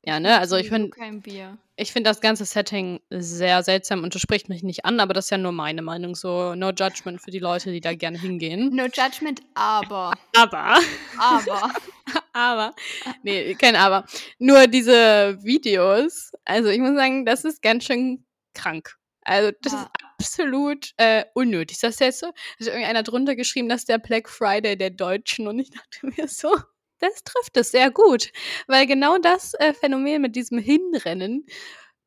ja, 0.05 0.19
Ich 0.19 0.19
ne, 0.19 0.37
mag 0.37 0.39
also, 0.39 0.57
ich 0.57 0.69
sowieso 0.69 0.69
finde 0.69 0.91
kein 0.91 1.21
Bier. 1.21 1.57
ich 1.77 1.91
finde 1.93 2.09
das 2.11 2.21
ganze 2.21 2.45
Setting 2.45 3.01
sehr 3.11 3.63
seltsam 3.63 4.03
und 4.03 4.15
das 4.15 4.21
spricht 4.21 4.49
mich 4.49 4.63
nicht 4.63 4.85
an, 4.85 4.99
aber 5.01 5.13
das 5.13 5.25
ist 5.27 5.31
ja 5.31 5.37
nur 5.39 5.51
meine 5.53 5.81
Meinung, 5.83 6.15
so 6.15 6.55
no 6.55 6.71
judgment 6.71 7.21
für 7.21 7.31
die 7.31 7.39
Leute, 7.39 7.71
die 7.71 7.81
da 7.81 7.95
gerne 7.95 8.19
hingehen. 8.19 8.73
No 8.73 8.85
judgment, 8.87 9.41
aber 9.53 10.13
Aber 10.35 10.79
aber 11.17 11.71
aber 12.33 12.75
ne, 13.23 13.55
kein 13.55 13.75
Aber. 13.75 14.05
Nur 14.39 14.67
diese 14.67 15.37
Videos, 15.43 16.31
also, 16.45 16.69
ich 16.69 16.79
muss 16.79 16.95
sagen, 16.95 17.25
das 17.25 17.43
ist 17.45 17.61
ganz 17.61 17.85
schön 17.85 18.25
krank. 18.53 18.95
Also, 19.23 19.51
das 19.61 19.73
ist 19.73 19.79
Ja. 19.83 19.91
absolut, 20.19 20.91
äh, 20.97 21.25
unnötig. 21.35 21.79
Das 21.81 21.95
ist 21.95 21.99
jetzt 22.01 22.19
so 22.21 22.27
hat 22.27 22.35
irgendeiner 22.67 23.03
drunter 23.03 23.35
geschrieben, 23.35 23.69
das 23.69 23.81
ist 23.81 23.89
der 23.89 23.99
Black 23.99 24.29
Friday 24.29 24.77
der 24.77 24.91
Deutschen 24.91 25.47
und 25.47 25.59
ich 25.59 25.69
dachte 25.71 26.07
mir 26.07 26.27
so, 26.27 26.55
das 26.99 27.23
trifft 27.23 27.57
es 27.57 27.71
sehr 27.71 27.91
gut, 27.91 28.31
weil 28.67 28.85
genau 28.87 29.17
das, 29.19 29.53
äh, 29.55 29.73
Phänomen 29.73 30.21
mit 30.21 30.35
diesem 30.35 30.59
Hinrennen 30.59 31.45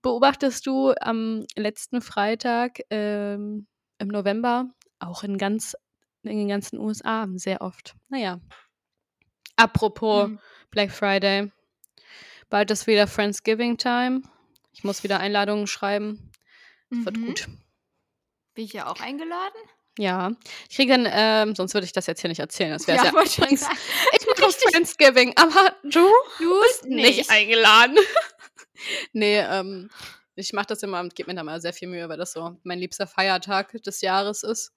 beobachtest 0.02 0.66
du 0.66 0.92
am 1.00 1.44
letzten 1.56 2.00
Freitag, 2.02 2.80
ähm, 2.90 3.66
im 3.98 4.08
November 4.08 4.66
auch 5.00 5.22
in 5.24 5.38
ganz 5.38 5.76
in 6.24 6.38
den 6.38 6.48
ganzen 6.48 6.78
USA 6.80 7.26
sehr 7.37 7.60
oft. 7.62 7.94
Na 8.08 8.18
ja. 8.18 8.40
Apropos 9.57 10.29
Mhm. 10.29 10.38
Black 10.71 10.90
Friday. 10.90 11.51
Bald 12.51 12.71
ist 12.71 12.87
wieder 12.87 13.07
Friendsgiving 13.07 13.77
Time. 13.79 14.23
Ich 14.73 14.85
muss 14.85 15.03
wieder 15.03 15.21
Einladungen 15.21 15.67
schreiben. 15.67 16.31
Es 16.90 17.05
wird 17.05 17.17
Mhm. 17.17 17.27
gut. 17.27 17.47
Bin 18.55 18.64
ich 18.64 18.73
ja 18.73 18.87
auch 18.87 19.01
eingeladen? 19.01 19.57
Ja. 19.99 20.33
Ich 20.69 20.77
kriege 20.77 20.93
dann 20.93 21.07
ähm, 21.09 21.55
sonst 21.55 21.75
würde 21.75 21.85
ich 21.85 21.93
das 21.93 22.07
jetzt 22.07 22.21
hier 22.21 22.29
nicht 22.29 22.40
erzählen. 22.40 22.73
Das 22.73 22.87
wäre 22.88 22.97
Ja, 22.99 23.05
sehr 23.05 23.12
wollte 23.12 23.31
schon 23.31 23.45
übrigens, 23.45 23.69
ich 24.21 24.27
mache 24.27 24.53
Friendsgiving, 24.73 25.35
aber 25.37 25.77
du 25.85 26.09
Du 26.38 26.61
bist 26.62 26.85
nicht 26.87 27.19
nicht. 27.19 27.31
eingeladen. 27.31 27.97
Ne, 29.12 29.49
ähm, 29.51 29.88
ich 30.35 30.53
mache 30.53 30.67
das 30.67 30.83
immer 30.83 31.01
und 31.01 31.14
gebe 31.14 31.31
mir 31.31 31.37
da 31.37 31.45
mal 31.45 31.61
sehr 31.61 31.73
viel 31.73 31.88
Mühe, 31.88 32.07
weil 32.09 32.19
das 32.19 32.33
so 32.33 32.57
mein 32.64 32.79
liebster 32.81 33.07
Feiertag 33.07 33.71
des 33.85 34.01
Jahres 34.03 34.43
ist. 34.43 34.73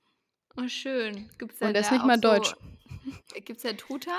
Oh, 0.56 0.68
schön. 0.68 1.30
Gibt's 1.38 1.60
Und 1.62 1.74
der 1.74 1.82
ist 1.82 1.92
nicht 1.92 2.06
mal 2.06 2.16
so 2.16 2.22
deutsch. 2.22 2.54
gibt's 3.44 3.64
da 3.64 3.74
Truthahn? 3.74 4.14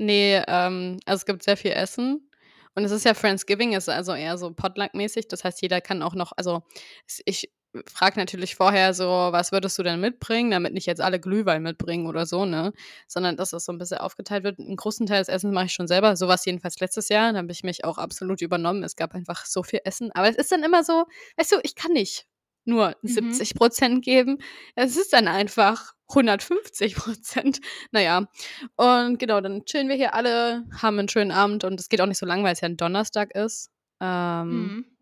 Ne, 0.00 0.44
ähm, 0.48 0.98
also, 1.06 1.20
es 1.20 1.24
gibt 1.26 1.42
sehr 1.44 1.56
viel 1.56 1.70
Essen 1.72 2.28
und 2.74 2.84
es 2.84 2.90
ist 2.90 3.04
ja 3.04 3.14
Friendsgiving, 3.14 3.72
ist 3.74 3.88
also 3.88 4.12
eher 4.14 4.36
so 4.38 4.50
Potluck-mäßig. 4.52 5.28
Das 5.28 5.44
heißt, 5.44 5.62
jeder 5.62 5.80
kann 5.80 6.02
auch 6.02 6.14
noch 6.14 6.32
also, 6.36 6.62
ich 7.26 7.50
frage 7.86 8.18
natürlich 8.18 8.56
vorher 8.56 8.92
so: 8.94 9.04
„Was 9.06 9.52
würdest 9.52 9.78
du 9.78 9.82
denn 9.84 10.00
mitbringen?“, 10.00 10.50
damit 10.50 10.72
nicht 10.74 10.86
jetzt 10.86 11.00
alle 11.00 11.20
Glühwein 11.20 11.62
mitbringen 11.62 12.06
oder 12.08 12.26
so, 12.26 12.44
ne? 12.44 12.72
Sondern 13.06 13.36
dass 13.36 13.50
das 13.50 13.64
so 13.64 13.72
'n 13.72 13.78
bisschen 13.78 13.98
aufgeteilt 13.98 14.42
wird. 14.44 14.58
'N 14.58 14.74
großen 14.76 15.06
Teil 15.06 15.20
des 15.20 15.28
Essens 15.28 15.52
mache 15.54 15.66
ich 15.66 15.72
schon 15.72 15.86
selber. 15.88 16.16
So 16.16 16.26
war's 16.28 16.44
jedenfalls 16.44 16.80
letztes 16.80 17.08
Jahr. 17.08 17.32
Da 17.32 17.38
habe 17.38 17.52
ich 17.52 17.62
mich 17.62 17.84
auch 17.84 17.98
absolut 17.98 18.42
übernommen. 18.42 18.82
Es 18.82 18.96
gab 18.96 19.14
einfach 19.14 19.44
so 19.46 19.62
viel 19.62 19.80
Essen. 19.84 20.10
Aber 20.12 20.28
es 20.28 20.36
ist 20.36 20.50
dann 20.52 20.62
immer 20.64 20.82
so 20.84 21.04
weißt 21.36 21.52
du, 21.52 21.56
ich 21.62 21.74
kann 21.76 21.92
nicht 21.92 22.24
nur 22.66 22.96
Mhm. 23.06 23.44
70 23.44 23.54
% 23.56 24.04
geben. 24.04 24.38
Es 24.76 24.96
ist 24.96 25.12
dann 25.12 25.28
einfach 25.28 25.92
150 26.14 26.96
%. 27.06 27.60
Na 27.92 28.00
ja, 28.02 28.28
und 28.76 29.18
genau, 29.18 29.40
dann 29.40 29.64
chillen 29.66 29.88
wir 29.88 29.96
hier 29.96 30.14
alle, 30.14 30.64
haben 30.82 30.98
'n 30.98 31.08
schönen 31.08 31.30
Abend 31.32 31.64
und 31.64 31.80
es 31.80 31.88
geht 31.88 32.00
auch 32.00 32.06
nicht 32.06 32.18
so 32.18 32.26
lang, 32.26 32.44
weil's 32.44 32.60
ja 32.62 32.68
'n 32.68 32.76
Donnerstag 32.76 33.34
ist. 33.34 33.70
Ähm 34.00 34.72
Mhm. 34.72 34.94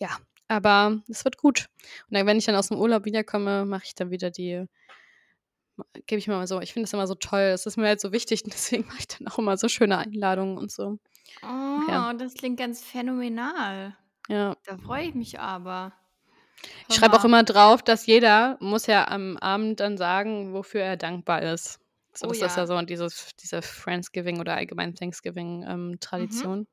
ja, 0.00 0.18
aber 0.48 1.02
es 1.08 1.24
wird 1.24 1.36
gut. 1.38 1.66
Und 2.08 2.16
dann, 2.16 2.26
wenn 2.26 2.38
ich 2.38 2.46
dann 2.46 2.56
aus'm 2.56 2.76
Urlaub 2.76 3.04
wiederkomme, 3.04 3.64
mache 3.66 3.84
ich 3.86 3.94
dann 3.94 4.10
wieder 4.10 4.30
die 4.30 4.66
gebe 6.06 6.18
ich 6.18 6.26
mir 6.28 6.34
immer 6.34 6.46
so 6.46 6.60
ich 6.60 6.72
finde 6.72 6.84
das 6.86 6.92
immer 6.92 7.06
so 7.06 7.14
toll. 7.14 7.50
Das 7.50 7.66
ist 7.66 7.76
mir 7.76 7.86
halt 7.86 8.00
so 8.00 8.12
wichtig 8.12 8.44
und 8.44 8.52
deswegen 8.52 8.86
mache 8.86 8.98
ich 9.00 9.08
dann 9.08 9.26
auch 9.28 9.38
immer 9.38 9.56
so 9.56 9.68
schöne 9.68 9.98
Einladungen 9.98 10.58
und 10.58 10.70
so. 10.70 10.98
Ach 11.76 11.86
ja. 11.88 12.04
Oh, 12.04 12.12
das 12.16 12.34
klingt 12.34 12.56
ganz 12.58 12.82
phänomenal. 12.84 13.96
Ja. 14.28 14.56
Da 14.64 14.78
freue 14.78 15.04
ich 15.08 15.14
mich 15.14 15.40
aber. 15.40 15.92
Ich 16.88 16.94
schreibe 16.96 17.16
auch 17.16 17.24
immer 17.24 17.42
drauf, 17.44 17.82
dass 17.82 18.06
jeder 18.06 18.56
muss 18.60 18.86
ja 18.86 19.08
am 19.08 19.36
Abend 19.38 19.80
dann 19.80 19.96
sagen, 19.96 20.52
wofür 20.52 20.82
er 20.82 20.96
dankbar 20.96 21.42
ist. 21.42 21.78
So, 22.14 22.26
Oh 22.26 22.32
das 22.32 22.42
ist 22.42 22.56
ja 22.56 22.66
ja. 22.66 22.66
so 22.66 22.80
dieses 22.82 23.30
diese 23.40 23.62
Friendsgiving 23.62 24.38
oder 24.40 24.54
allgemein 24.56 24.94
Thanksgiving, 24.94 25.64
ähm, 25.66 25.98
Mhm. 25.98 26.00
Tradition. 26.00 26.66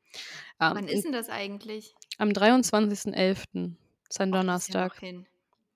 Ähm, 0.62 0.74
Wann 0.76 0.88
ist 0.88 1.04
denn 1.06 1.12
das 1.12 1.30
eigentlich? 1.30 1.96
am 2.18 2.34
23.11. 2.34 3.78
Ist 4.10 4.20
ein 4.20 4.32
das 4.32 4.56
ist 4.56 4.68
ja 4.70 4.76
Donnerstag. 4.78 5.02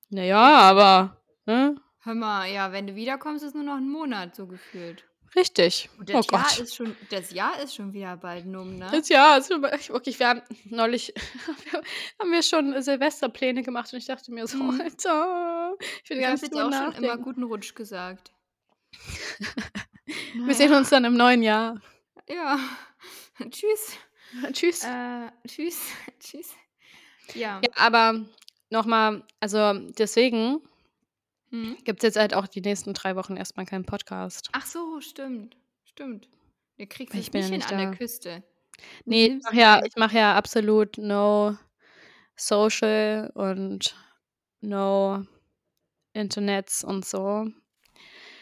ja, 0.10 0.60
aber 0.60 1.22
ne? 1.46 1.76
Hör 2.04 2.14
mal, 2.14 2.46
ja, 2.52 2.72
wenn 2.72 2.86
du 2.86 2.94
wiederkommst, 2.96 3.44
ist 3.44 3.56
nur 3.56 3.64
noch 3.64 3.78
'n 3.78 3.90
Monat 3.90 4.36
so 4.36 4.46
gefühlt. 4.46 5.10
Richtig. 5.36 5.90
Und 5.98 6.10
Oh 6.12 6.22
das 6.22 6.28
Jahr 6.28 6.44
Gott. 6.44 6.60
ist 6.60 6.76
schon 6.76 6.96
das 7.10 7.32
Jahr 7.32 7.60
ist 7.62 7.76
schon 7.76 7.94
wieder 7.94 8.18
bald 8.18 8.46
um, 8.46 8.78
ne? 8.78 8.88
Das 8.92 9.10
Jahr 9.10 9.38
ist 9.38 9.48
vorbei. 9.48 9.80
Wirklich, 9.88 10.20
wir 10.20 10.28
haben 10.28 10.42
neulich 10.66 11.14
haben 12.20 12.32
wir 12.32 12.44
schon 12.44 12.80
Silvesterpläne 12.82 13.64
gemacht 13.64 13.92
und 13.94 14.00
ich 14.00 14.06
dachte 14.06 14.32
mir 14.32 14.46
so: 14.48 14.58
Mhm. 14.58 14.82
„Alter, 14.82 15.76
ich 16.04 16.12
habe 16.12 16.32
nicht 16.32 16.44
jetzt 16.44 16.54
auch 16.54 16.60
schon 16.62 16.72
immer 16.72 16.92
nachdenken.“ 16.92 17.24
guten 17.24 17.44
Rutsch 17.44 17.74
gesagt. 17.74 18.32
Na 20.36 20.48
Wir 20.48 20.54
sehen 20.54 20.74
uns 20.74 20.90
dann 20.90 21.06
im 21.06 21.16
neuen 21.16 21.42
Jahr. 21.42 21.82
Ja. 22.30 22.60
Tschüss. 23.50 23.98
Tschüss. 24.52 24.84
Äh, 24.84 25.32
tschüss. 25.48 25.80
Tschüss. 26.20 26.52
Ja. 27.34 27.62
Ja, 27.64 27.70
aber 27.76 28.26
noch 28.70 28.86
mal 28.86 29.24
also, 29.40 29.74
deswegen 29.98 30.62
Mhm. 31.54 31.78
gibt's 31.84 32.04
jetzt 32.04 32.18
halt 32.18 32.34
auch 32.34 32.48
die 32.48 32.62
nächsten 32.62 32.94
3 32.94 33.16
Wochen 33.16 33.38
erst 33.38 33.58
mal 33.58 33.66
keinen 33.66 33.86
Podcast. 33.86 34.50
Ach 34.56 34.66
so, 34.66 35.02
stimmt. 35.02 35.58
Stimmt. 35.84 36.28
Du 36.78 36.86
kriegst 36.88 37.14
Weil 37.14 37.22
ich 37.22 37.28
es 37.28 37.32
bin 37.32 37.42
nicht 37.42 37.50
hin 37.50 37.58
nicht 37.60 37.72
an 37.72 37.78
der. 37.78 37.88
Küste. 37.98 38.44
Du 39.06 39.12
Ne, 39.12 39.26
ich 39.28 39.44
mache 39.44 39.56
ja 39.58 39.82
ich 39.86 39.96
mache 39.96 40.18
ja 40.18 40.36
absolut 40.36 40.98
no 40.98 41.58
social 42.36 43.32
und 43.36 43.96
no 44.62 45.26
Internets 46.14 46.84
und 46.84 47.06
so. 47.06 47.48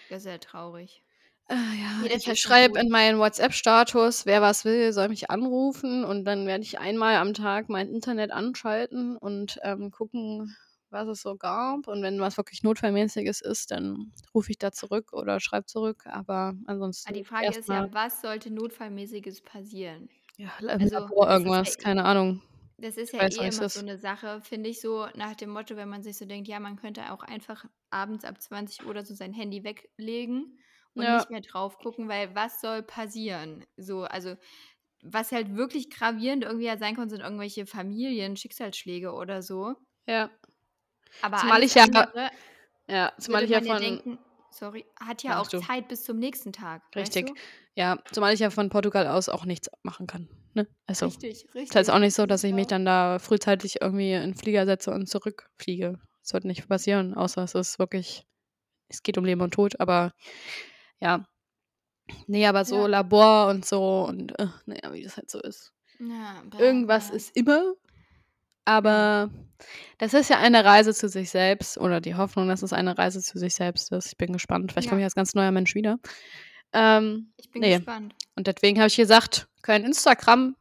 Ja, 0.09 0.19
sehr 0.19 0.39
traurig. 0.41 1.03
Äh, 1.49 1.55
ja, 1.55 2.07
das 2.07 2.25
ich 2.27 2.39
schreibe 2.41 2.79
in 2.79 2.89
meinen 2.89 3.19
WhatsApp-Status: 3.19 4.25
„Wer 4.25 4.41
was 4.41 4.63
will, 4.65 4.93
soll 4.93 5.09
mich 5.09 5.29
anrufen.“ 5.29 6.03
Und 6.05 6.25
dann 6.25 6.45
werde 6.47 6.63
ich 6.63 6.79
einmal 6.79 7.15
am 7.15 7.33
Tag 7.33 7.67
mein 7.69 7.89
Internet 7.89 8.31
anschalten 8.31 9.17
und, 9.17 9.59
ähm, 9.63 9.91
gucken, 9.91 10.55
was 10.91 11.07
es 11.07 11.21
so 11.21 11.35
gab. 11.37 11.87
Und 11.87 12.03
wenn 12.03 12.19
was 12.19 12.37
wirklich 12.37 12.63
Notfallmäßiges 12.63 13.41
ist, 13.41 13.71
dann 13.71 14.13
rufe 14.35 14.51
ich 14.51 14.57
da 14.59 14.71
zurück 14.71 15.13
oder 15.13 15.39
schreibe 15.39 15.65
zurück, 15.65 16.05
aber 16.07 16.53
Ah, 17.05 17.11
ansonsten 17.11 17.13
die 17.13 17.23
Frage 17.23 17.55
ist 17.55 17.67
ja, 17.69 17.81
was 17.91 18.21
sollte 18.21 18.51
Notfallmäßiges 18.51 19.41
passieren? 19.41 20.09
Ja, 20.37 20.51
Also, 20.77 20.97
Labor 20.97 21.29
ja 21.29 21.29
irgendwas, 21.29 21.77
eh 21.77 21.77
keine 21.77 22.05
Ahnung. 22.05 22.41
das 22.77 22.97
ist 22.97 23.13
ja 23.13 23.21
weiß 23.21 23.31
eh 23.31 23.45
immer 23.47 23.69
so 23.69 23.79
ist. 23.79 23.83
'ne 23.83 23.97
Sache, 23.99 24.41
finde 24.43 24.69
ich, 24.69 24.81
so 24.81 25.07
nach 25.15 25.35
dem 25.35 25.51
Motto, 25.51 25.75
wenn 25.77 25.89
man 25.89 26.03
sich 26.03 26.17
so 26.17 26.25
denkt, 26.25 26.47
ja, 26.49 26.59
man 26.59 26.77
könnte 26.77 27.11
auch 27.13 27.23
einfach 27.23 27.65
abends 27.91 28.25
ab 28.25 28.41
20:00 28.41 28.83
oder 28.83 29.05
so 29.05 29.15
sein 29.15 29.33
Handy 29.33 29.63
weglegen 29.63 30.59
und 30.95 31.09
Ja. 31.09 31.11
nicht 31.11 31.29
mehr 31.29 31.41
drauf 31.41 31.77
gucken, 31.79 32.09
weil 32.09 32.35
was 32.35 32.61
soll 32.61 32.83
passieren? 32.83 33.65
So, 33.77 34.03
also, 34.03 34.35
was 35.03 35.31
halt 35.33 35.55
wirklich 35.57 35.89
gravierend 35.91 36.43
irgendwie 36.45 36.65
ja 36.67 36.77
sein 36.77 36.95
kann, 36.97 37.09
sind 37.09 37.21
irgendwelche 37.21 37.65
Familien-Schicksalsschläge 37.67 39.13
oder 39.13 39.41
so. 39.43 39.75
Ja. 40.07 40.31
Aber 41.23 41.37
Zumal 41.37 41.63
ich 41.63 41.73
ja 41.75 41.85
andere 41.87 42.29
ja, 42.87 43.13
zumal 43.19 43.43
ich 43.43 43.49
ja 43.51 43.61
von 43.61 43.79
denken 43.79 44.19
sorry, 44.49 44.85
hat 44.99 45.23
ja 45.23 45.39
auch 45.39 45.51
du. 45.51 45.65
Zeit 45.65 45.87
bis 45.87 46.03
zum 46.03 46.17
nächsten 46.19 46.51
Tag, 46.53 46.83
weißt 46.95 47.21
Richtig. 47.21 47.21
du? 47.21 47.35
Ja, 47.75 47.97
zumal 48.11 48.33
ich 48.33 48.39
ja 48.41 48.49
von 48.49 48.69
Portugal 48.69 49.07
aus 49.07 49.29
auch 49.29 49.45
nichts 49.45 49.69
machen 49.83 50.07
kann, 50.07 50.27
ne? 50.53 50.67
Also, 50.87 51.07
Richtig, 51.07 51.47
ist 51.67 51.75
jetzt 51.75 51.89
auch 51.89 51.99
richtig. 51.99 51.99
nicht 51.99 52.15
so, 52.15 52.25
dass 52.25 52.43
ich 52.43 52.53
mich 52.53 52.67
dann 52.67 52.85
da 52.85 53.19
frühzeitig 53.19 53.81
irgendwie 53.81 54.13
in 54.13 54.21
'n 54.33 54.35
Flieger 54.35 54.65
setze 54.65 54.91
und 54.91 55.07
zurückfliege. 55.07 55.99
Das 56.23 56.33
wird 56.33 56.45
nicht 56.45 56.67
passieren, 56.67 57.13
außer 57.15 57.43
es 57.43 57.55
ist 57.55 57.79
wirklich 57.79 58.25
es 58.89 59.03
geht 59.03 59.17
um 59.17 59.25
Leben 59.25 59.41
und 59.41 59.53
Tod, 59.53 59.79
aber 59.79 60.13
ja. 61.01 61.25
Ne, 62.27 62.47
aber 62.47 62.65
so 62.65 62.85
Ja. 62.85 62.87
Labor 62.87 63.49
und 63.49 63.65
so 63.65 64.05
und, 64.07 64.37
äh, 64.39 64.47
na 64.65 64.75
ja, 64.83 64.93
wie 64.93 65.03
das 65.03 65.17
halt 65.17 65.29
so 65.31 65.39
ist. 65.41 65.73
Ja, 65.99 66.43
Irgendwas 66.57 67.09
ist 67.09 67.35
immer. 67.35 67.75
Aber 68.65 69.29
das 69.99 70.13
ist 70.13 70.29
ja 70.29 70.37
eine 70.39 70.65
Reise 70.65 70.93
zu 70.93 71.09
sich 71.09 71.29
selbst 71.31 71.77
oder 71.77 72.01
die 72.01 72.15
Hoffnung, 72.15 72.47
dass 72.49 72.63
es 72.63 72.73
eine 72.73 72.97
Reise 72.97 73.21
zu 73.21 73.39
sich 73.39 73.55
selbst 73.55 73.91
ist. 73.91 74.07
Ich 74.07 74.17
bin 74.17 74.33
gespannt. 74.33 74.71
Vielleicht 74.71 74.89
komme 74.89 74.99
Ja. 74.99 75.01
ich 75.01 75.05
als 75.05 75.15
ganz 75.15 75.33
neuer 75.35 75.51
Mensch 75.51 75.75
wieder. 75.75 75.99
Ähm, 76.73 77.33
Ich 77.39 77.51
bin 77.51 77.61
ne. 77.61 77.65
gespannt. 77.65 78.15
Und 78.37 78.47
deswegen 78.47 78.79
habe 78.79 78.87
ich 78.89 78.97
gesagt: 78.97 79.47
„Kein 79.63 79.85
Instagram, 79.85 80.55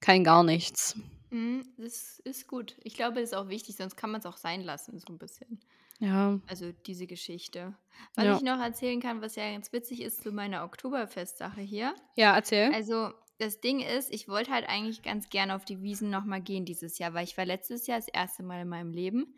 kein 0.00 0.24
gar 0.24 0.44
nichts.“ 0.44 0.96
Mhm, 1.32 1.72
das 1.78 2.18
ist 2.20 2.46
gut. 2.46 2.76
Ich 2.82 2.94
glaube, 2.94 3.14
das 3.20 3.30
ist 3.30 3.34
auch 3.34 3.48
wichtig, 3.48 3.76
sonst 3.76 3.96
kann 3.96 4.10
man's 4.10 4.26
auch 4.26 4.36
sein 4.36 4.60
lassen, 4.62 4.98
so 4.98 5.06
'n 5.12 5.18
bisschen. 5.18 5.60
Ja. 6.00 6.40
Also, 6.46 6.72
diese 6.72 7.06
Geschichte. 7.06 7.76
Was 8.16 8.24
Ja. 8.24 8.36
ich 8.38 8.42
noch 8.42 8.60
erzählen 8.60 9.00
kann, 9.00 9.22
was 9.22 9.36
ja 9.36 9.50
ganz 9.52 9.72
witzig 9.72 10.02
ist 10.02 10.22
zu 10.22 10.32
meiner 10.32 10.64
Oktoberfest-Sache 10.64 11.60
hier. 11.62 11.94
Ja, 12.16 12.34
erzähl. 12.36 12.70
Also, 12.70 13.12
das 13.42 13.60
Ding 13.60 13.80
ist, 13.80 14.12
ich 14.12 14.28
wollte 14.28 14.50
halt 14.52 14.68
eigentlich 14.68 15.02
ganz 15.02 15.28
gerne 15.28 15.54
auf 15.54 15.64
die 15.64 15.82
Wiesn 15.82 16.10
noch 16.10 16.24
mal 16.24 16.40
gehen 16.40 16.64
dieses 16.64 16.98
Jahr, 16.98 17.14
weil 17.14 17.24
ich 17.24 17.36
war 17.36 17.44
letztes 17.44 17.86
Jahr 17.86 17.98
das 17.98 18.12
1. 18.14 18.40
Mal 18.40 18.62
in 18.62 18.68
meinem 18.68 18.92
Leben 18.92 19.34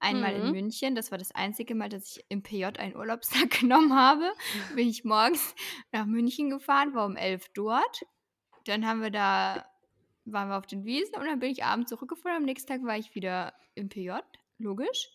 einmal 0.00 0.34
in 0.34 0.46
Mhm. 0.46 0.52
München. 0.52 0.94
Das 0.94 1.10
war 1.10 1.18
das 1.18 1.32
einzige 1.32 1.74
Mal, 1.74 1.88
dass 1.88 2.16
ich 2.16 2.24
im 2.28 2.42
PJ 2.42 2.64
einen 2.78 2.96
Urlaubstag 2.96 3.50
genommen 3.60 3.94
habe. 3.94 4.30
Bin 4.76 4.88
ich 4.88 5.04
morgens 5.04 5.54
nach 5.92 6.06
München 6.06 6.50
gefahren, 6.50 6.94
war 6.94 7.04
um 7.06 7.16
11 7.16 7.48
dort. 7.54 8.06
Dann 8.64 8.86
haben 8.86 9.02
wir 9.02 9.10
da 9.10 9.66
waren 10.24 10.48
wir 10.50 10.58
auf 10.58 10.66
den 10.66 10.84
Wiesn 10.84 11.14
und 11.16 11.24
dann 11.24 11.38
bin 11.38 11.50
ich 11.50 11.64
abends 11.64 11.88
zurückgefahren. 11.88 12.36
Am 12.36 12.44
nächsten 12.44 12.68
Tag 12.68 12.82
war 12.84 12.98
ich 12.98 13.14
wieder 13.14 13.54
im 13.74 13.88
PJ, 13.88 14.12
logisch. 14.58 15.08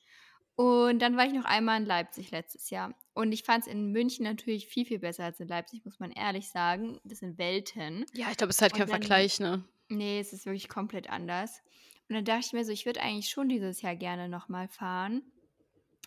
Und 0.56 1.00
dann 1.00 1.18
war 1.18 1.26
ich 1.28 1.34
noch 1.34 1.46
einmal 1.46 1.80
in 1.80 1.86
Leipzig 1.86 2.32
letztes 2.32 2.72
Jahr. 2.72 2.96
Und 3.14 3.32
ich 3.32 3.44
fand's 3.44 3.68
in 3.68 3.92
München 3.92 4.24
natürlich 4.24 4.68
viel, 4.68 4.86
viel 4.86 5.00
besser 5.00 5.26
als 5.26 5.40
in 5.40 5.48
Leipzig, 5.48 5.86
muss 5.86 6.00
man 6.00 6.12
ehrlich 6.12 6.50
sagen. 6.50 7.00
Das 7.04 7.20
sind 7.20 7.38
Welten. 7.38 8.06
Ja, 8.14 8.32
ich 8.32 8.38
glaube, 8.38 8.50
es 8.50 8.58
ist 8.58 8.62
halt 8.62 8.74
kein 8.74 8.88
dann 8.88 8.90
Vergleich, 8.90 9.40
ne? 9.40 9.64
Ne, 9.90 10.20
es 10.20 10.34
ist 10.34 10.46
wirklich 10.46 10.70
komplett 10.70 11.10
anders. 11.10 11.62
Und 12.10 12.16
dann 12.16 12.26
dachte 12.26 12.48
ich 12.48 12.54
mir 12.54 12.66
so, 12.66 12.72
ich 12.72 12.86
würde 12.86 13.02
eigentlich 13.02 13.30
schon 13.30 13.50
dieses 13.50 13.82
Jahr 13.82 13.96
gerne 13.96 14.30
noch 14.30 14.50
mal 14.50 14.68
fahren, 14.68 15.22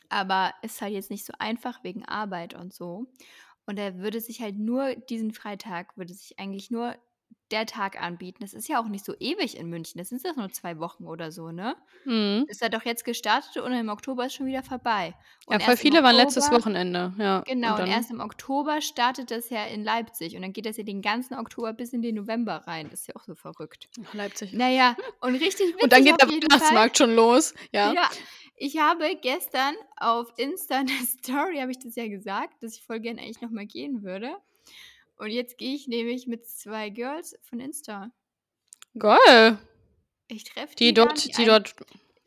aber 0.09 0.53
ist 0.63 0.81
halt 0.81 0.93
jetzt 0.93 1.11
nicht 1.11 1.25
so 1.25 1.33
einfach 1.39 1.83
wegen 1.85 2.05
Arbeit 2.05 2.55
und 2.55 2.75
so. 2.75 3.07
Und 3.67 3.79
da 3.79 3.97
würde 3.97 4.21
sich 4.21 4.41
halt 4.41 4.59
nur 4.59 4.95
diesen 4.95 5.33
Freitag 5.33 5.97
würde 5.97 6.15
sich 6.15 6.39
eigentlich 6.39 6.71
nur 6.71 6.97
der 7.51 7.67
Tag 7.67 8.01
anbieten. 8.03 8.39
Das 8.43 8.55
ist 8.55 8.69
ja 8.69 8.81
auch 8.81 8.89
nicht 8.89 9.05
so 9.05 9.15
ewig 9.19 9.57
in 9.57 9.69
München. 9.69 9.99
Das 9.99 10.09
sind 10.11 10.23
ja 10.25 10.33
nur 10.37 10.51
2 10.53 10.79
Wochen 10.79 11.05
oder 11.07 11.31
so, 11.33 11.51
ne? 11.53 11.77
Mhm. 12.07 12.47
Ist 12.47 12.61
ja 12.63 12.69
doch 12.69 12.85
jetzt 12.85 13.05
gestartet 13.05 13.57
und 13.59 13.73
im 13.73 13.89
Oktober 13.89 14.27
ist 14.27 14.35
schon 14.35 14.47
wieder 14.47 14.63
vorbei. 14.63 15.15
Ja, 15.51 15.59
Und 15.59 15.61
voll 15.61 15.77
erst 15.77 15.83
im 15.83 15.93
viele 15.93 16.03
waren 16.03 16.17
letztes 16.17 16.51
Oktober 16.51 16.51
Wochenende, 16.51 17.15
ja. 17.19 17.45
genau, 17.45 17.79
Und 17.79 17.81
und 17.83 17.87
erst 17.87 18.11
im 18.11 18.21
Oktober 18.21 18.81
startet 18.83 19.31
das 19.31 19.51
ja 19.51 19.67
in 19.67 19.85
Leipzig 19.85 20.37
und 20.37 20.43
dann 20.43 20.53
geht 20.53 20.67
das 20.67 20.77
ja 20.79 20.85
den 20.85 21.03
ganzen 21.03 21.35
Oktober 21.35 21.73
bis 21.75 21.93
in 21.93 22.03
den 22.03 22.17
November 22.17 22.57
rein. 22.67 22.91
Das 22.91 23.01
ist 23.03 23.09
ja 23.09 23.17
auch 23.17 23.25
so 23.25 23.35
verrückt. 23.37 23.91
Ach, 24.05 24.13
Leipzig. 24.15 24.59
Na 24.59 24.71
ja, 24.71 24.97
und 25.21 25.35
richtig 25.37 25.75
Und 25.81 25.93
dann 25.93 26.05
witzig 26.05 26.05
geht 26.05 26.21
der 26.21 26.29
Weihnachtsmarkt 26.29 26.99
schon 26.99 27.15
los, 27.15 27.55
ja? 27.73 27.95
ja, 27.95 28.11
ich 28.57 28.79
habe 28.79 29.17
gestern 29.21 29.75
auf 29.97 30.33
Insta 30.39 30.83
'ne 30.83 30.91
Story 31.07 31.59
habe 31.61 31.71
ich 31.73 31.79
das 31.79 31.95
ja 31.97 32.09
gesagt, 32.09 32.63
dass 32.63 32.75
ich 32.77 32.85
voll 32.85 33.01
gerne 33.01 33.21
eigentlich 33.23 33.41
noch 33.41 33.51
mal 33.51 33.67
gehen 33.67 34.03
würde. 34.03 34.37
Und 35.17 35.31
jetzt 35.31 35.59
gehe 35.59 35.75
ich 35.75 35.89
nämlich 35.89 36.27
mit 36.27 36.47
2 36.47 36.91
Girls 36.91 37.37
von 37.43 37.61
Insta. 37.61 38.11
Geil. 38.99 39.59
Ich 40.29 40.45
treffe 40.45 40.75
Die 40.77 40.87
die 40.87 40.95
dort 40.95 41.25
Die 41.25 41.29
die 41.31 41.37
eine 41.37 41.47
dort 41.47 41.75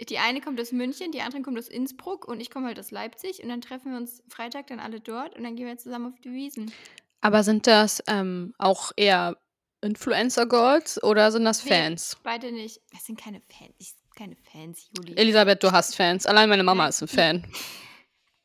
die 0.10 0.18
eine 0.18 0.40
kommt 0.40 0.60
aus 0.62 0.72
München, 0.72 1.12
die 1.12 1.22
andere 1.22 1.42
kommt 1.42 1.58
aus 1.60 1.68
Innsbruck 1.68 2.26
und 2.26 2.40
ich 2.40 2.50
komme 2.50 2.68
halt 2.68 2.80
aus 2.80 2.90
Leipzig 2.90 3.44
und 3.44 3.50
dann 3.50 3.60
treffen 3.60 3.92
wir 3.92 3.98
uns 3.98 4.24
Freitag 4.30 4.68
dann 4.68 4.80
alle 4.80 5.02
dort 5.02 5.36
und 5.36 5.44
dann 5.44 5.58
gehen 5.58 5.68
wir 5.68 5.78
zusammen 5.78 6.14
auf 6.14 6.20
die 6.22 6.32
Wiesn. 6.32 6.72
Aber 7.20 7.44
sind 7.44 7.68
das, 7.68 8.02
ähm, 8.08 8.54
auch 8.58 8.94
eher 8.96 9.38
Influencer-Girls 9.82 11.04
oder 11.04 11.32
sind 11.34 11.44
das 11.44 11.62
Fans? 11.62 12.18
beide 12.24 12.52
nicht. 12.54 12.80
Das 12.94 13.06
sind 13.06 13.20
keine 13.20 13.42
Fans. 13.42 13.74
Ich 13.78 13.94
keine 14.16 14.36
Fans, 14.36 14.90
Juli. 14.98 15.16
Elisabeth, 15.16 15.64
du 15.64 15.72
hast 15.72 15.96
Fans. 15.96 16.26
Allein 16.26 16.50
meine 16.50 16.64
Mama 16.64 16.88
ist 16.88 17.02
'n 17.02 17.08
Fan. 17.08 17.48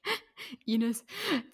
Ines. 0.66 1.04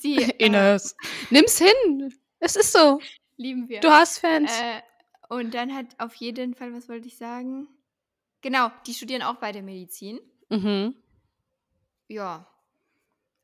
Die, 0.02 0.16
äh 0.38 0.46
Ines, 0.46 0.94
nimm's 1.30 1.58
hin. 1.58 2.12
Es 2.40 2.56
ist 2.56 2.72
so. 2.72 3.00
lieben 3.36 3.68
wir. 3.68 3.80
Du 3.80 3.90
hast 3.90 4.18
Fans. 4.18 4.50
Äh, 4.50 4.80
und 5.28 5.54
dann 5.54 5.74
hat 5.74 5.86
auf 5.98 6.14
jeden 6.16 6.54
Fall 6.54 6.74
was 6.74 6.88
wollte 6.88 7.06
ich 7.06 7.16
sagen? 7.16 7.68
Genau, 8.40 8.70
die 8.86 8.94
studieren 8.94 9.22
auch 9.22 9.36
beide 9.36 9.62
Medizin. 9.62 10.18
Mhm. 10.48 10.96
Ja. 12.08 12.46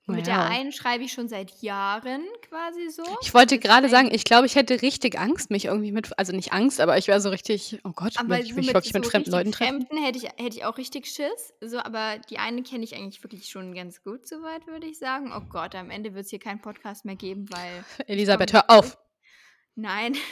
Und 0.06 0.14
mit 0.14 0.26
der 0.28 0.34
ja. 0.34 0.46
einen 0.46 0.70
schreibe 0.70 1.02
ich 1.02 1.12
schon 1.12 1.28
seit 1.28 1.62
Jahren 1.62 2.22
quasi 2.48 2.90
so. 2.90 3.02
Ich 3.22 3.34
wollte 3.34 3.56
Das 3.56 3.64
ist 3.64 3.68
grade 3.68 3.88
sagen, 3.88 4.08
ich 4.12 4.22
glaube, 4.22 4.46
ich 4.46 4.54
hätte 4.54 4.80
richtig 4.80 5.18
Angst, 5.18 5.50
mich 5.50 5.64
irgendwie 5.64 5.90
mit 5.90 6.16
also 6.16 6.32
nicht 6.32 6.52
Angst, 6.52 6.80
aber 6.80 6.96
ich 6.96 7.08
wäre 7.08 7.20
so 7.20 7.28
richtig: 7.30 7.80
„Oh 7.82 7.90
Gott, 7.90 8.12
aber 8.16 8.38
ich 8.38 8.50
so 8.50 8.54
mich 8.54 8.66
mit 8.66 8.74
wirklich 8.74 8.92
so 8.92 9.00
mit 9.00 9.08
fremden 9.08 9.30
Leuten 9.32 9.50
treffen?“ 9.50 9.84
Fremden 9.84 10.04
hätte 10.04 10.18
ich 10.18 10.24
hätte 10.24 10.56
ich 10.56 10.64
auch 10.64 10.78
richtig 10.78 11.06
Schiss. 11.06 11.54
So, 11.60 11.78
aber 11.80 12.18
die 12.30 12.38
eine 12.38 12.62
kenne 12.62 12.84
ich 12.84 12.94
eigentlich 12.94 13.20
wirklich 13.24 13.48
schon 13.48 13.74
ganz 13.74 14.04
gut 14.04 14.28
so 14.28 14.42
weit, 14.42 14.68
würde 14.68 14.86
ich 14.86 14.98
sagen. 14.98 15.32
Oh 15.36 15.40
Gott, 15.40 15.74
am 15.74 15.90
Ende 15.90 16.14
wird's 16.14 16.30
hier 16.30 16.38
keinen 16.38 16.60
Podcast 16.60 17.04
mehr 17.04 17.16
geben, 17.16 17.46
weil 17.50 17.84
Elisabeth, 18.06 18.52
hör 18.52 18.70
auf. 18.70 18.96
Nein. 19.74 20.16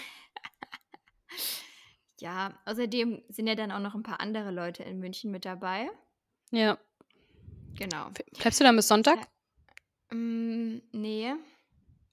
Ja, 2.21 2.55
außerdem 2.65 3.23
sind 3.29 3.49
ja 3.49 3.57
dann 3.57 3.73
auch 3.73 3.81
noch 3.81 3.97
'n 3.97 4.05
paar 4.05 4.21
andere 4.21 4.53
Leute 4.53 4.85
in 4.85 5.01
München 5.01 5.33
mit 5.33 5.45
dabei. 5.45 5.91
Ja. 6.53 6.79
Genau. 7.77 8.11
Bleibst 8.39 8.61
du 8.61 8.65
dann 8.65 8.77
bis 8.77 8.87
Sonntag? 8.87 9.19
Ja. 9.19 9.27
Hm, 10.15 10.81
ne. 10.93 11.37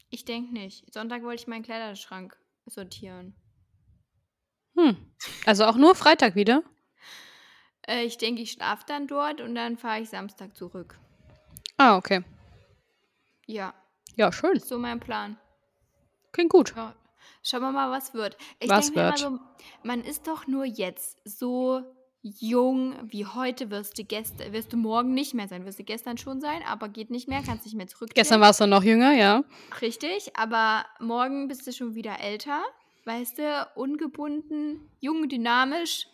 Ich 0.10 0.26
denke 0.26 0.52
nicht. 0.54 0.92
Sonntag 0.92 1.22
wollte 1.22 1.44
ich 1.44 1.48
meinen 1.48 1.62
Kleiderschrank 1.62 2.36
sortieren. 2.66 3.36
Hm. 4.76 4.98
Also 5.46 5.66
auch 5.66 5.76
nur 5.76 5.94
Freitag 5.94 6.36
wieder? 6.36 6.64
Äh, 7.88 8.06
ich 8.06 8.18
denke, 8.18 8.42
ich 8.42 8.54
schlafe 8.54 8.86
dann 8.88 9.06
dort 9.06 9.40
und 9.40 9.54
dann 9.54 9.78
fahre 9.78 10.02
ich 10.02 10.10
Samstag 10.10 10.56
zurück. 10.56 11.00
Ah, 11.78 11.96
okay. 11.96 12.24
Ja. 13.46 13.76
Ja, 14.16 14.32
schön. 14.32 14.54
Ist 14.54 14.68
so 14.68 14.80
mein 14.80 15.00
Plan. 15.00 15.38
Klingt 16.32 16.50
gut. 16.50 16.74
Ja. 16.76 16.96
Schauen 17.44 17.62
wir 17.62 17.72
mal, 17.72 17.92
was 17.92 18.16
wird. 18.16 18.36
Ich 18.60 18.70
Was 18.70 18.86
denke 18.88 19.00
mir 19.00 19.08
immer 19.10 19.20
wird? 19.20 19.20
so, 19.20 19.40
man 19.84 20.04
ist 20.04 20.26
doch 20.26 20.48
nur 20.48 20.66
jetzt 20.66 21.20
so 21.24 21.84
jung 22.22 22.96
wie 23.12 23.26
heute, 23.26 23.70
wirst 23.72 23.98
du 23.98 24.04
gest 24.04 24.36
wirst 24.52 24.72
du 24.74 24.78
morgen 24.78 25.14
nicht 25.14 25.34
mehr 25.34 25.48
sein. 25.48 25.66
Wirst 25.66 25.80
du 25.80 25.84
gestern 25.84 26.18
schon 26.18 26.40
sein, 26.40 26.62
aber 26.68 26.88
geht 26.90 27.10
nicht 27.10 27.28
mehr, 27.28 27.42
kannst 27.44 27.66
nicht 27.66 27.76
mehr 27.76 27.86
Gestern 27.88 28.10
zurückdrehen. 28.10 28.42
warst 28.42 28.62
du 28.62 28.68
noch 28.68 28.84
jünger, 28.84 29.14
ja. 29.14 29.44
Richtig, 29.82 30.36
aber 30.38 30.86
morgen 31.00 31.48
bist 31.48 31.66
du 31.66 31.74
schon 31.74 31.96
wieder 31.96 32.20
älter, 32.20 32.62
weißt 33.06 33.40
du, 33.40 33.68
ungebunden, 33.76 34.88
jung, 35.00 35.28
dynamisch, 35.30 36.08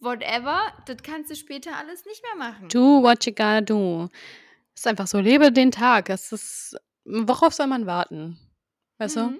whatever. 0.00 0.58
Das 0.86 1.02
kannst 1.02 1.30
du 1.30 1.36
später 1.36 1.76
alles 1.76 2.04
nicht 2.04 2.22
mehr 2.22 2.48
machen. 2.48 2.68
Do 2.68 3.02
what 3.02 3.24
you 3.24 3.32
gotta 3.32 3.60
do. 3.62 4.08
Ist 4.74 4.86
einfach 4.86 5.06
so, 5.06 5.18
lebe 5.20 5.50
den 5.52 5.70
Tag. 5.70 6.06
Das 6.06 6.32
ist 6.32 6.76
worauf 7.04 7.54
soll 7.54 7.66
man 7.66 7.86
warten? 7.86 8.38
Weißt 8.98 9.16
du? 9.16 9.24
Mhm. 9.24 9.38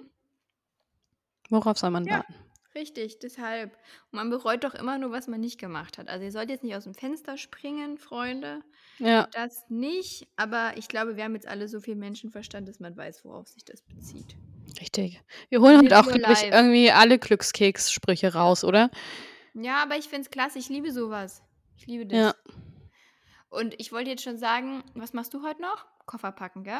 Worauf 1.49 1.77
soll 1.77 1.91
man 1.91 2.05
Ja, 2.05 2.17
warten? 2.17 2.35
Richtig, 2.75 3.19
deshalb. 3.19 3.71
Und 4.11 4.17
man 4.17 4.29
bereut 4.29 4.63
doch 4.63 4.73
immer 4.73 4.97
nur, 4.97 5.11
was 5.11 5.27
man 5.27 5.39
nicht 5.39 5.59
gemacht 5.59 5.97
hat. 5.97 6.07
Also, 6.09 6.25
ihr 6.25 6.31
sollt 6.31 6.49
jetzt 6.49 6.63
nicht 6.63 6.75
aus'm 6.75 6.93
Fenster 6.97 7.37
springen, 7.37 7.97
Freunde. 7.97 8.61
Ja. 8.99 9.27
Das 9.33 9.65
nicht, 9.69 10.27
aber 10.35 10.73
ich 10.77 10.87
glaube, 10.87 11.15
wir 11.17 11.23
haben 11.23 11.33
jetzt 11.35 11.47
alle 11.47 11.67
so 11.67 11.79
viel 11.79 11.95
Menschenverstand, 11.95 12.67
dass 12.67 12.79
man 12.79 12.95
weiß, 12.95 13.25
worauf 13.25 13.47
sich 13.47 13.65
das 13.65 13.81
bezieht. 13.81 14.35
Richtig. 14.79 15.21
Wir 15.49 15.61
holen 15.61 15.85
Live 15.85 16.07
auch 16.07 16.13
wirklich 16.13 16.43
irgendwie 16.43 16.91
alle 16.91 17.19
Glückskeks-Sprüche 17.19 18.33
raus, 18.33 18.63
oder? 18.63 18.89
Ja, 19.53 19.83
aber 19.83 19.97
ich 19.97 20.05
finde 20.05 20.21
es 20.21 20.29
klasse. 20.31 20.59
Ich 20.59 20.69
liebe 20.69 20.91
so 20.91 21.09
was. 21.09 21.41
Ich 21.77 21.87
liebe 21.87 22.05
das. 22.05 22.17
Ja. 22.17 22.33
Und 23.49 23.73
ich 23.79 23.91
wollte 23.91 24.09
jetzt 24.09 24.23
schon 24.23 24.37
sagen, 24.37 24.83
was 24.93 25.13
machst 25.13 25.33
du 25.33 25.43
heute 25.43 25.61
noch? 25.61 25.85
Koffer 26.05 26.31
packen, 26.31 26.63
gell? 26.63 26.79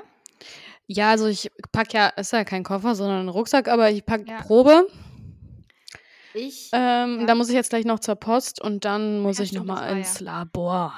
Ja, 0.87 1.11
also 1.11 1.27
ich 1.27 1.51
packe 1.71 1.97
ja 1.97 2.07
ist 2.07 2.31
ja 2.33 2.43
kein 2.43 2.63
Koffer, 2.63 2.95
sondern 2.95 3.27
'n 3.27 3.29
Rucksack, 3.29 3.67
aber 3.67 3.91
ich 3.91 4.05
packe 4.05 4.25
Ja. 4.27 4.41
Probe. 4.41 4.87
Ich 6.33 6.69
Ähm, 6.73 7.21
ja. 7.21 7.25
da 7.25 7.35
muss 7.35 7.49
ich 7.49 7.55
jetzt 7.55 7.69
gleich 7.69 7.85
noch 7.85 7.99
zur 7.99 8.15
Post 8.15 8.61
und 8.61 8.85
dann 8.85 9.19
muss 9.19 9.37
Ja, 9.37 9.43
ich 9.43 9.51
noch 9.53 9.63
stimmt, 9.63 9.69
das 9.69 9.81
mal 9.81 9.89
war 9.89 9.97
ins 9.97 10.19
ja. 10.19 10.25
Labor. 10.25 10.93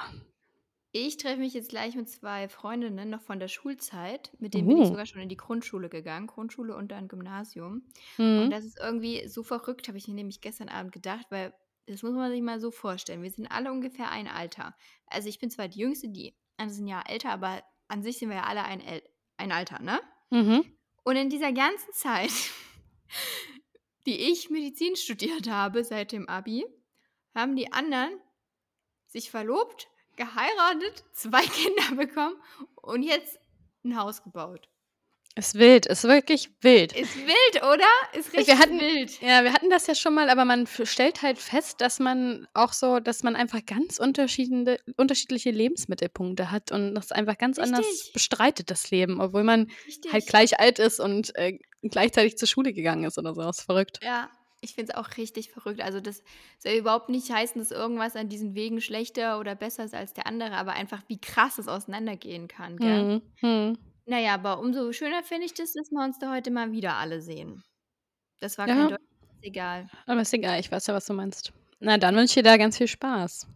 Ich 0.96 1.16
treffe 1.16 1.38
mich 1.40 1.54
jetzt 1.54 1.70
gleich 1.70 1.96
mit 1.96 2.08
2 2.08 2.48
Freundinnen 2.48 3.10
noch 3.10 3.20
von 3.20 3.40
der 3.40 3.48
Schulzeit. 3.48 4.32
Mit 4.38 4.54
denen 4.54 4.68
bin 4.68 4.76
ich 4.76 4.84
Oh. 4.84 4.88
sogar 4.90 5.06
schon 5.06 5.20
in 5.20 5.28
die 5.28 5.36
Grundschule 5.36 5.88
gegangen, 5.88 6.28
Grundschule 6.28 6.76
und 6.76 6.92
dann 6.92 7.08
Gymnasium. 7.08 7.82
Und 8.16 8.46
Mhm. 8.46 8.50
das 8.50 8.64
ist 8.64 8.78
irgendwie 8.80 9.26
so 9.26 9.42
verrückt, 9.42 9.88
habe 9.88 9.98
ich 9.98 10.06
mir 10.06 10.14
nämlich 10.14 10.40
gestern 10.40 10.68
Abend 10.68 10.92
gedacht, 10.92 11.26
weil 11.30 11.52
das 11.86 12.02
muss 12.04 12.12
man 12.12 12.30
sich 12.30 12.40
mal 12.42 12.60
so 12.60 12.70
vorstellen. 12.70 13.22
Wir 13.22 13.30
sind 13.30 13.48
alle 13.48 13.72
ungefähr 13.72 14.10
ein 14.10 14.28
Alter. 14.28 14.76
Also, 15.06 15.28
ich 15.28 15.38
bin 15.40 15.50
zwar 15.50 15.66
die 15.68 15.80
Jüngste, 15.80 16.08
die 16.08 16.34
anderen 16.56 16.76
sind 16.76 16.86
Jahr 16.86 17.10
älter, 17.10 17.30
aber 17.30 17.62
an 17.88 18.02
sich 18.04 18.18
sind 18.18 18.28
wir 18.28 18.36
ja 18.36 18.44
alle 18.44 18.64
ein 18.64 18.80
El 18.80 19.02
ein 19.36 19.50
Alter, 19.50 19.80
ne? 19.82 20.00
Mhm. 20.30 20.64
Und 21.02 21.16
in 21.16 21.28
dieser 21.28 21.52
ganzen 21.52 21.92
Zeit, 21.92 22.30
die 24.06 24.30
ich 24.32 24.50
Medizin 24.50 24.96
studiert 24.96 25.48
habe 25.48 25.84
seit 25.84 26.12
dem 26.12 26.28
Abi, 26.28 26.66
haben 27.34 27.56
die 27.56 27.72
anderen 27.72 28.20
sich 29.06 29.30
verlobt, 29.30 29.88
geheiratet, 30.16 31.04
2 31.12 31.42
Kinder 31.46 31.96
bekommen 31.96 32.36
und 32.76 33.02
jetzt 33.02 33.38
'n 33.84 33.96
Haus 33.96 34.22
gebaut. 34.22 34.68
Ist 35.36 35.56
wild, 35.56 35.86
ist 35.86 36.04
wirklich 36.04 36.50
wild. 36.60 36.92
Ist 36.92 37.16
wild, 37.16 37.62
oder? 37.64 37.84
Ist 38.16 38.32
Wir 38.32 38.38
richtig 38.40 38.56
hatten 38.58 38.78
wild. 38.78 39.20
ja, 39.20 39.42
wir 39.42 39.52
hatten 39.52 39.68
das 39.68 39.88
ja 39.88 39.96
schon 39.96 40.14
mal, 40.14 40.30
aber 40.30 40.44
man 40.44 40.66
stellt 40.66 41.22
halt 41.22 41.38
fest, 41.38 41.80
dass 41.80 41.98
man 41.98 42.46
auch 42.54 42.72
so 42.72 43.00
dass 43.00 43.24
man 43.24 43.34
einfach 43.34 43.66
ganz 43.66 43.98
unterschiedende 43.98 44.78
unterschiedliche 44.96 45.50
Lebensmittelpunkte 45.50 46.52
hat 46.52 46.70
und 46.70 46.94
das 46.94 47.10
einfach 47.10 47.36
ganz 47.36 47.58
anders 47.58 47.84
Richtig. 47.84 48.12
bestreitet, 48.12 48.70
das 48.70 48.92
Leben, 48.92 49.20
obwohl 49.20 49.42
man 49.42 49.68
halt 49.68 50.14
Richtig. 50.14 50.26
gleich 50.28 50.60
alt 50.60 50.78
ist 50.78 51.00
und, 51.00 51.34
äh, 51.36 51.58
gleichzeitig 51.82 52.38
zur 52.38 52.46
Schule 52.46 52.72
gegangen 52.72 53.02
ist 53.02 53.18
oder 53.18 53.34
so. 53.34 53.42
Ist 53.48 53.62
verrückt. 53.62 53.98
Ja, 54.04 54.30
Ich 54.60 54.74
finde 54.76 54.92
es 54.92 54.96
auch 54.98 55.16
richtig 55.18 55.50
verrückt. 55.50 55.82
Also, 55.82 56.00
das 56.00 56.22
soll 56.58 56.72
überhaupt 56.74 57.08
nicht 57.10 57.30
heißen, 57.30 57.60
dass 57.60 57.70
irgendwas 57.70 58.16
an 58.16 58.28
diesen 58.30 58.54
Wegen 58.54 58.80
schlechter 58.80 59.38
oder 59.40 59.54
besser 59.56 59.84
ist 59.84 59.94
als 59.94 60.14
der 60.14 60.26
andere, 60.26 60.52
aber 60.52 60.72
einfach, 60.72 61.02
wie 61.08 61.20
krass 61.20 61.58
es 61.58 61.66
auseinandergehen 61.68 62.46
kann, 62.48 62.78
gell? 62.78 63.20
Mhm, 63.42 63.48
mhm. 63.48 63.78
Na 64.06 64.18
ja, 64.20 64.34
aber 64.34 64.58
umso 64.60 64.92
schöner 64.92 65.22
finde 65.22 65.46
ich 65.46 65.54
das, 65.54 65.72
dass 65.72 65.90
wir 65.90 66.04
uns 66.04 66.18
da 66.18 66.30
heute 66.32 66.50
mal 66.50 66.72
wieder 66.72 66.96
alle 66.96 67.22
sehen. 67.22 67.62
Das 68.40 68.58
war 68.58 68.68
kein 68.68 68.76
Ja. 68.76 68.88
Deut 68.88 69.00
egal. 69.42 69.90
Aber 70.06 70.22
ist 70.22 70.34
egal, 70.34 70.60
ich 70.60 70.70
weiß 70.72 70.86
ja, 70.88 70.94
was 70.94 71.06
du 71.06 71.14
meinst. 71.14 71.52
Na, 71.80 71.98
dann 71.98 72.14
wünsche 72.16 72.32
ich 72.32 72.34
dir 72.36 72.42
da 72.44 72.56
ganz 72.58 72.78
viel 72.78 72.88
Spaß. 72.88 73.46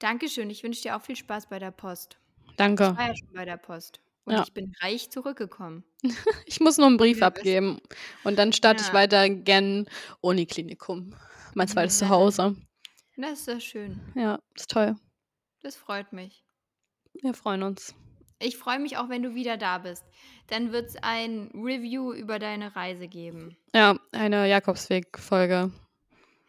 Dankeschön. 0.00 0.50
Ich 0.50 0.62
wünsche 0.62 0.82
dir 0.82 0.96
auch 0.96 1.02
viel 1.02 1.16
Spaß 1.16 1.48
bei 1.48 1.58
der 1.58 1.70
Post. 1.70 2.18
Ich 2.46 2.56
Danke. 2.56 2.96
war 2.96 3.08
ja 3.08 3.16
schon 3.16 3.32
bei 3.32 3.44
der 3.44 3.56
Post 3.56 4.00
und 4.24 4.34
Ja. 4.34 4.42
ich 4.42 4.52
bin 4.52 4.72
reich 4.80 5.10
zurückgekommen. 5.10 5.84
Ich 6.46 6.60
muss 6.60 6.78
nur 6.78 6.88
'n 6.88 6.96
Brief 6.96 7.20
Liebes. 7.20 7.22
abgeben 7.22 7.80
und 8.24 8.38
dann 8.38 8.52
starte 8.52 8.82
ich 8.82 8.88
Ja. 8.88 8.94
weiter 8.94 9.28
gen 9.30 9.88
Uniklinikum, 10.20 11.14
mein 11.54 11.68
zweites 11.68 12.00
na 12.00 12.06
Zuhause. 12.08 12.56
Das 13.16 13.40
ist 13.40 13.48
doch 13.48 13.60
schön. 13.60 14.00
Ja, 14.14 14.38
ist 14.56 14.70
toll. 14.70 14.96
Das 15.62 15.76
freut 15.76 16.12
mich. 16.12 16.42
Wir 17.22 17.32
freuen 17.34 17.62
uns. 17.62 17.94
Ich 18.44 18.56
freue 18.56 18.78
mich 18.78 18.96
auch, 18.96 19.08
wenn 19.08 19.22
du 19.22 19.34
wieder 19.34 19.56
da 19.56 19.78
bist. 19.78 20.04
Dann 20.48 20.72
wird's 20.72 20.96
ein 21.00 21.50
Review 21.54 22.12
über 22.12 22.38
deine 22.38 22.76
Reise 22.76 23.08
geben. 23.08 23.56
Ja, 23.74 23.96
eine 24.12 24.46
Jakobsweg-Folge. 24.46 25.70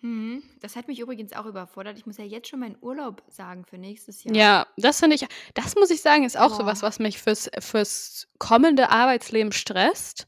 Mhm. 0.01 0.43
Das 0.61 0.75
hat 0.75 0.87
mich 0.87 0.99
übrigens 0.99 1.33
auch 1.33 1.45
überfordert. 1.45 1.97
Ich 1.97 2.05
muss 2.05 2.17
ja 2.17 2.25
jetzt 2.25 2.49
schon 2.49 2.59
meinen 2.59 2.77
Urlaub 2.81 3.23
sagen 3.29 3.65
für 3.65 3.77
nächstes 3.77 4.23
Jahr. 4.23 4.35
Ja, 4.35 4.67
das 4.77 4.99
finde 4.99 5.15
ich 5.15 5.25
das 5.53 5.75
muss 5.75 5.89
ich 5.89 6.01
sagen, 6.01 6.25
ist 6.25 6.37
auch 6.37 6.55
so 6.55 6.65
was, 6.65 6.81
Boah. 6.81 6.87
was 6.87 6.99
mich 6.99 7.17
fürs 7.17 7.49
fürs 7.59 8.27
kommende 8.37 8.89
Arbeitsleben 8.89 9.51
stresst, 9.51 10.27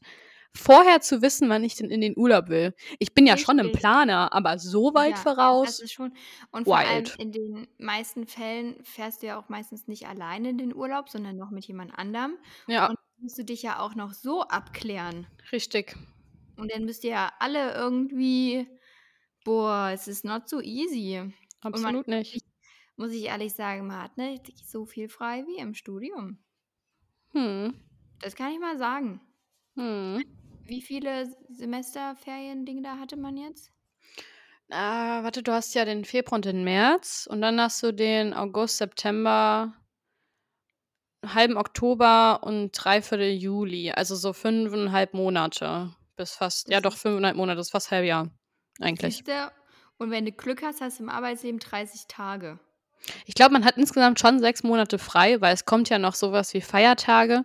vorher 0.54 1.00
zu 1.00 1.22
wissen, 1.22 1.48
wann 1.48 1.64
ich 1.64 1.76
denn 1.76 1.90
in 1.90 2.00
den 2.00 2.16
Urlaub 2.16 2.48
will. 2.48 2.74
Ich 2.98 3.14
bin 3.14 3.26
ja 3.26 3.36
schon 3.36 3.58
im 3.58 3.66
Richtig. 3.66 3.80
Planer, 3.80 4.32
aber 4.32 4.58
so 4.58 4.94
weit 4.94 5.18
Ja, 5.18 5.22
das 5.22 5.22
voraus 5.22 5.80
ist 5.80 5.92
schon 5.92 6.12
und 6.50 6.64
vor 6.64 6.78
allem 6.78 7.04
in 7.18 7.32
den 7.32 7.68
meisten 7.78 8.26
Fällen 8.26 8.82
fährst 8.84 9.22
du 9.22 9.26
ja 9.28 9.38
auch 9.38 9.48
meistens 9.48 9.86
nicht 9.88 10.06
alleine 10.08 10.50
in 10.50 10.58
den 10.58 10.74
Urlaub, 10.74 11.08
sondern 11.08 11.36
noch 11.36 11.50
mit 11.50 11.66
jemand 11.66 11.96
anderem. 11.98 12.38
Ja, 12.66 12.88
Und 12.88 12.98
musst 13.18 13.38
du 13.38 13.44
dich 13.44 13.62
ja 13.62 13.78
auch 13.80 13.94
noch 13.94 14.12
so 14.14 14.42
abklären. 14.42 15.26
richtig. 15.52 15.96
Und 16.56 16.72
dann 16.72 16.84
müsst 16.84 17.04
ihr 17.04 17.10
ja 17.10 17.32
alle 17.38 17.74
irgendwie 17.74 18.66
boah, 19.44 19.90
es 19.92 20.08
ist 20.08 20.24
not 20.24 20.48
so 20.48 20.60
easy. 20.60 21.32
Man 21.72 21.74
Absolut 21.74 22.06
hat 22.06 22.08
nicht. 22.08 22.42
muss 22.96 23.12
ich 23.12 23.24
ehrlich 23.24 23.54
sagen, 23.54 23.86
man 23.86 24.02
hat 24.02 24.16
nicht 24.18 24.68
so 24.68 24.84
viel 24.84 25.08
frei 25.08 25.46
wie 25.46 25.58
im 25.58 25.74
Studium. 25.74 26.38
Mhm. 27.32 27.74
Das 28.20 28.34
kann 28.36 28.52
ich 28.52 28.58
mal 28.60 28.76
sagen. 28.78 29.20
Mhm. 29.74 30.22
Wie 30.68 30.82
viele 30.82 31.34
Semesterferien-Dinge 31.48 33.00
hatte 33.00 33.16
man 33.16 33.38
jetzt? 33.38 33.72
Ah, 34.70 35.22
warte, 35.22 35.42
du 35.42 35.50
hast 35.50 35.74
ja 35.74 35.86
den 35.86 36.04
Februar 36.04 36.36
und 36.36 36.44
den 36.44 36.62
März 36.62 37.26
und 37.30 37.40
dann 37.40 37.58
hast 37.58 37.82
du 37.82 37.90
den 37.90 38.34
August, 38.34 38.76
September, 38.76 39.72
halben 41.24 41.56
Oktober 41.56 42.40
und 42.42 42.72
3/4 42.72 43.34
Juli, 43.34 43.92
also 43.92 44.14
so 44.14 44.34
5,5 44.34 45.14
Monate 45.14 45.94
bis 46.16 46.32
fast 46.32 46.68
ja 46.68 46.82
doch 46.82 46.96
5,5 46.96 47.36
Monate, 47.38 47.56
das 47.56 47.68
ist 47.68 47.72
fast 47.72 47.90
Halbjahr 47.90 48.30
eigentlich. 48.78 49.16
Siehste? 49.16 49.50
Und 49.96 50.10
wenn 50.10 50.26
du 50.26 50.32
Glück 50.32 50.62
hast, 50.62 50.82
hast 50.82 50.98
du 50.98 51.04
im 51.04 51.08
Arbeitsleben 51.08 51.60
30 51.60 52.08
Tage. 52.08 52.60
Ich 53.24 53.34
glaube, 53.34 53.54
man 53.54 53.64
hat 53.64 53.78
insgesamt 53.78 54.20
schon 54.20 54.38
6 54.38 54.64
Monate 54.64 54.98
frei, 54.98 55.40
weil 55.40 55.54
es 55.54 55.64
kommt 55.64 55.88
ja 55.88 55.98
noch 55.98 56.14
so 56.14 56.30
was 56.30 56.52
wie 56.52 56.60
Feiertage 56.60 57.44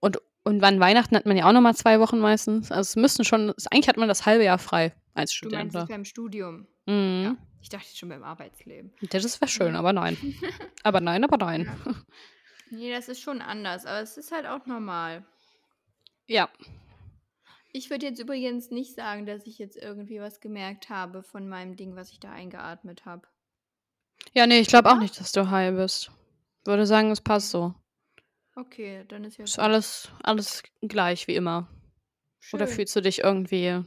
und 0.00 0.18
und 0.48 0.62
an 0.64 0.80
Weihnachten 0.80 1.14
hat 1.16 1.26
man 1.26 1.36
ja 1.36 1.46
auch 1.48 1.52
noch 1.52 1.60
mal 1.60 1.74
2 1.74 2.00
Wochen 2.00 2.18
meistens. 2.18 2.70
Also, 2.72 2.80
es 2.88 2.96
müssten 2.96 3.24
schon 3.24 3.54
eigentlich 3.70 3.88
hat 3.88 3.96
man 3.96 4.08
das 4.08 4.26
halbe 4.26 4.44
Jahr 4.44 4.58
frei 4.58 4.94
als 5.14 5.32
Du 5.38 5.48
meinst 5.50 5.70
Student. 5.72 5.88
beim 5.88 6.04
Studium? 6.04 6.66
Ja, 6.86 6.92
Mhm. 6.94 7.38
ich 7.60 7.68
dachte 7.68 7.94
schon 7.96 8.08
beim 8.08 8.24
Arbeitsleben. 8.24 8.92
Das 9.10 9.40
wäre 9.40 9.48
schön, 9.50 9.74
Ja. 9.74 9.78
aber 9.78 9.92
nein. 9.92 10.16
Aber 10.84 11.00
nein, 11.00 11.22
aber 11.24 11.36
nein. 11.36 11.70
Ja. 11.84 11.94
Ne, 12.70 12.90
das 12.92 13.08
ist 13.08 13.20
schon 13.20 13.40
anders, 13.40 13.86
aber 13.86 14.00
es 14.00 14.16
ist 14.18 14.30
halt 14.30 14.46
auch 14.46 14.66
normal. 14.66 15.24
Ja. 16.26 16.48
Ich 17.72 17.90
würde 17.90 18.06
jetzt 18.06 18.18
übrigens 18.20 18.70
nicht 18.70 18.94
sagen, 18.94 19.24
dass 19.26 19.46
ich 19.46 19.58
jetzt 19.58 19.76
irgendwie 19.76 20.20
was 20.20 20.40
gemerkt 20.40 20.88
habe 20.90 21.22
von 21.22 21.48
meinem 21.48 21.76
Ding, 21.76 21.96
was 21.96 22.10
ich 22.10 22.20
da 22.20 22.30
eingeatmet 22.30 23.04
habe. 23.06 23.26
Ja, 24.34 24.46
ne, 24.46 24.58
ich 24.58 24.68
glaube 24.68 24.90
auch 24.90 24.98
nicht, 24.98 25.18
dass 25.20 25.32
du 25.32 25.50
high 25.50 25.74
bist. 25.74 26.10
Würde 26.64 26.86
sagen, 26.86 27.10
es 27.10 27.20
passt 27.20 27.50
so. 27.50 27.74
Okay, 28.58 29.04
dann 29.06 29.22
ist 29.24 29.36
ja 29.38 29.44
Ist 29.44 29.58
alles 29.60 30.08
alles 30.22 30.62
gleich 30.82 31.28
wie 31.28 31.36
immer. 31.36 31.68
Oder 32.52 32.66
Schön. 32.66 32.74
fühlst 32.76 32.96
du 32.96 33.00
dich 33.02 33.20
irgendwie 33.20 33.84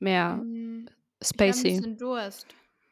mehr 0.00 0.38
Hm, 0.40 0.88
ich 1.20 1.40
habe 1.40 1.52
'n 1.52 1.52
spacey? 1.52 1.62
bisschen 1.76 1.96
Durst, 1.98 2.46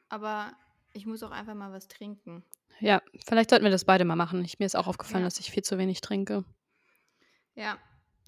aber 0.08 0.52
ich 0.92 1.04
muss 1.06 1.22
auch 1.24 1.32
einfach 1.32 1.54
mal 1.54 1.72
was 1.72 1.88
trinken. 1.88 2.44
Ja, 2.80 3.02
vielleicht 3.26 3.50
sollten 3.50 3.64
wir 3.64 3.70
das 3.72 3.84
beide 3.84 4.04
mal 4.04 4.16
machen. 4.16 4.44
Ich 4.44 4.58
mir 4.58 4.66
ist 4.66 4.76
auch 4.76 4.86
aufgefallen, 4.86 5.24
Ja. 5.24 5.26
dass 5.26 5.40
ich 5.40 5.50
viel 5.50 5.62
zu 5.64 5.78
wenig 5.78 6.00
trinke. 6.00 6.44
Ja, 7.56 7.78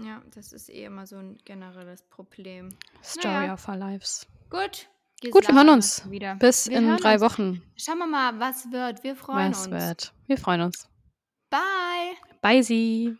ja, 0.00 0.22
das 0.34 0.52
ist 0.52 0.68
eh 0.68 0.84
immer 0.84 1.06
so 1.06 1.16
'n 1.16 1.38
generelles 1.44 2.02
Problem. 2.02 2.70
Story 3.02 3.46
ja. 3.46 3.54
of 3.54 3.68
our 3.68 3.76
lives. 3.76 4.26
Gut, 4.50 4.88
Gut, 5.30 5.48
wir 5.48 5.54
hören 5.54 5.70
uns. 5.70 6.08
wieder. 6.10 6.34
Bis 6.36 6.68
Wir 6.68 6.78
in 6.78 6.96
3 6.96 7.14
uns. 7.14 7.22
Wochen. 7.22 7.62
Schauen 7.76 7.98
wir 7.98 8.06
mal, 8.06 8.38
was 8.38 8.70
wird. 8.70 9.02
Wir 9.04 9.16
freuen 9.16 9.52
Was 9.52 9.66
uns. 9.66 9.70
wird. 9.70 10.12
Wir 10.26 10.36
freuen 10.38 10.60
uns. 10.62 10.88
Bye. 11.50 12.16
Bye, 12.42 12.62
sie. 12.62 13.16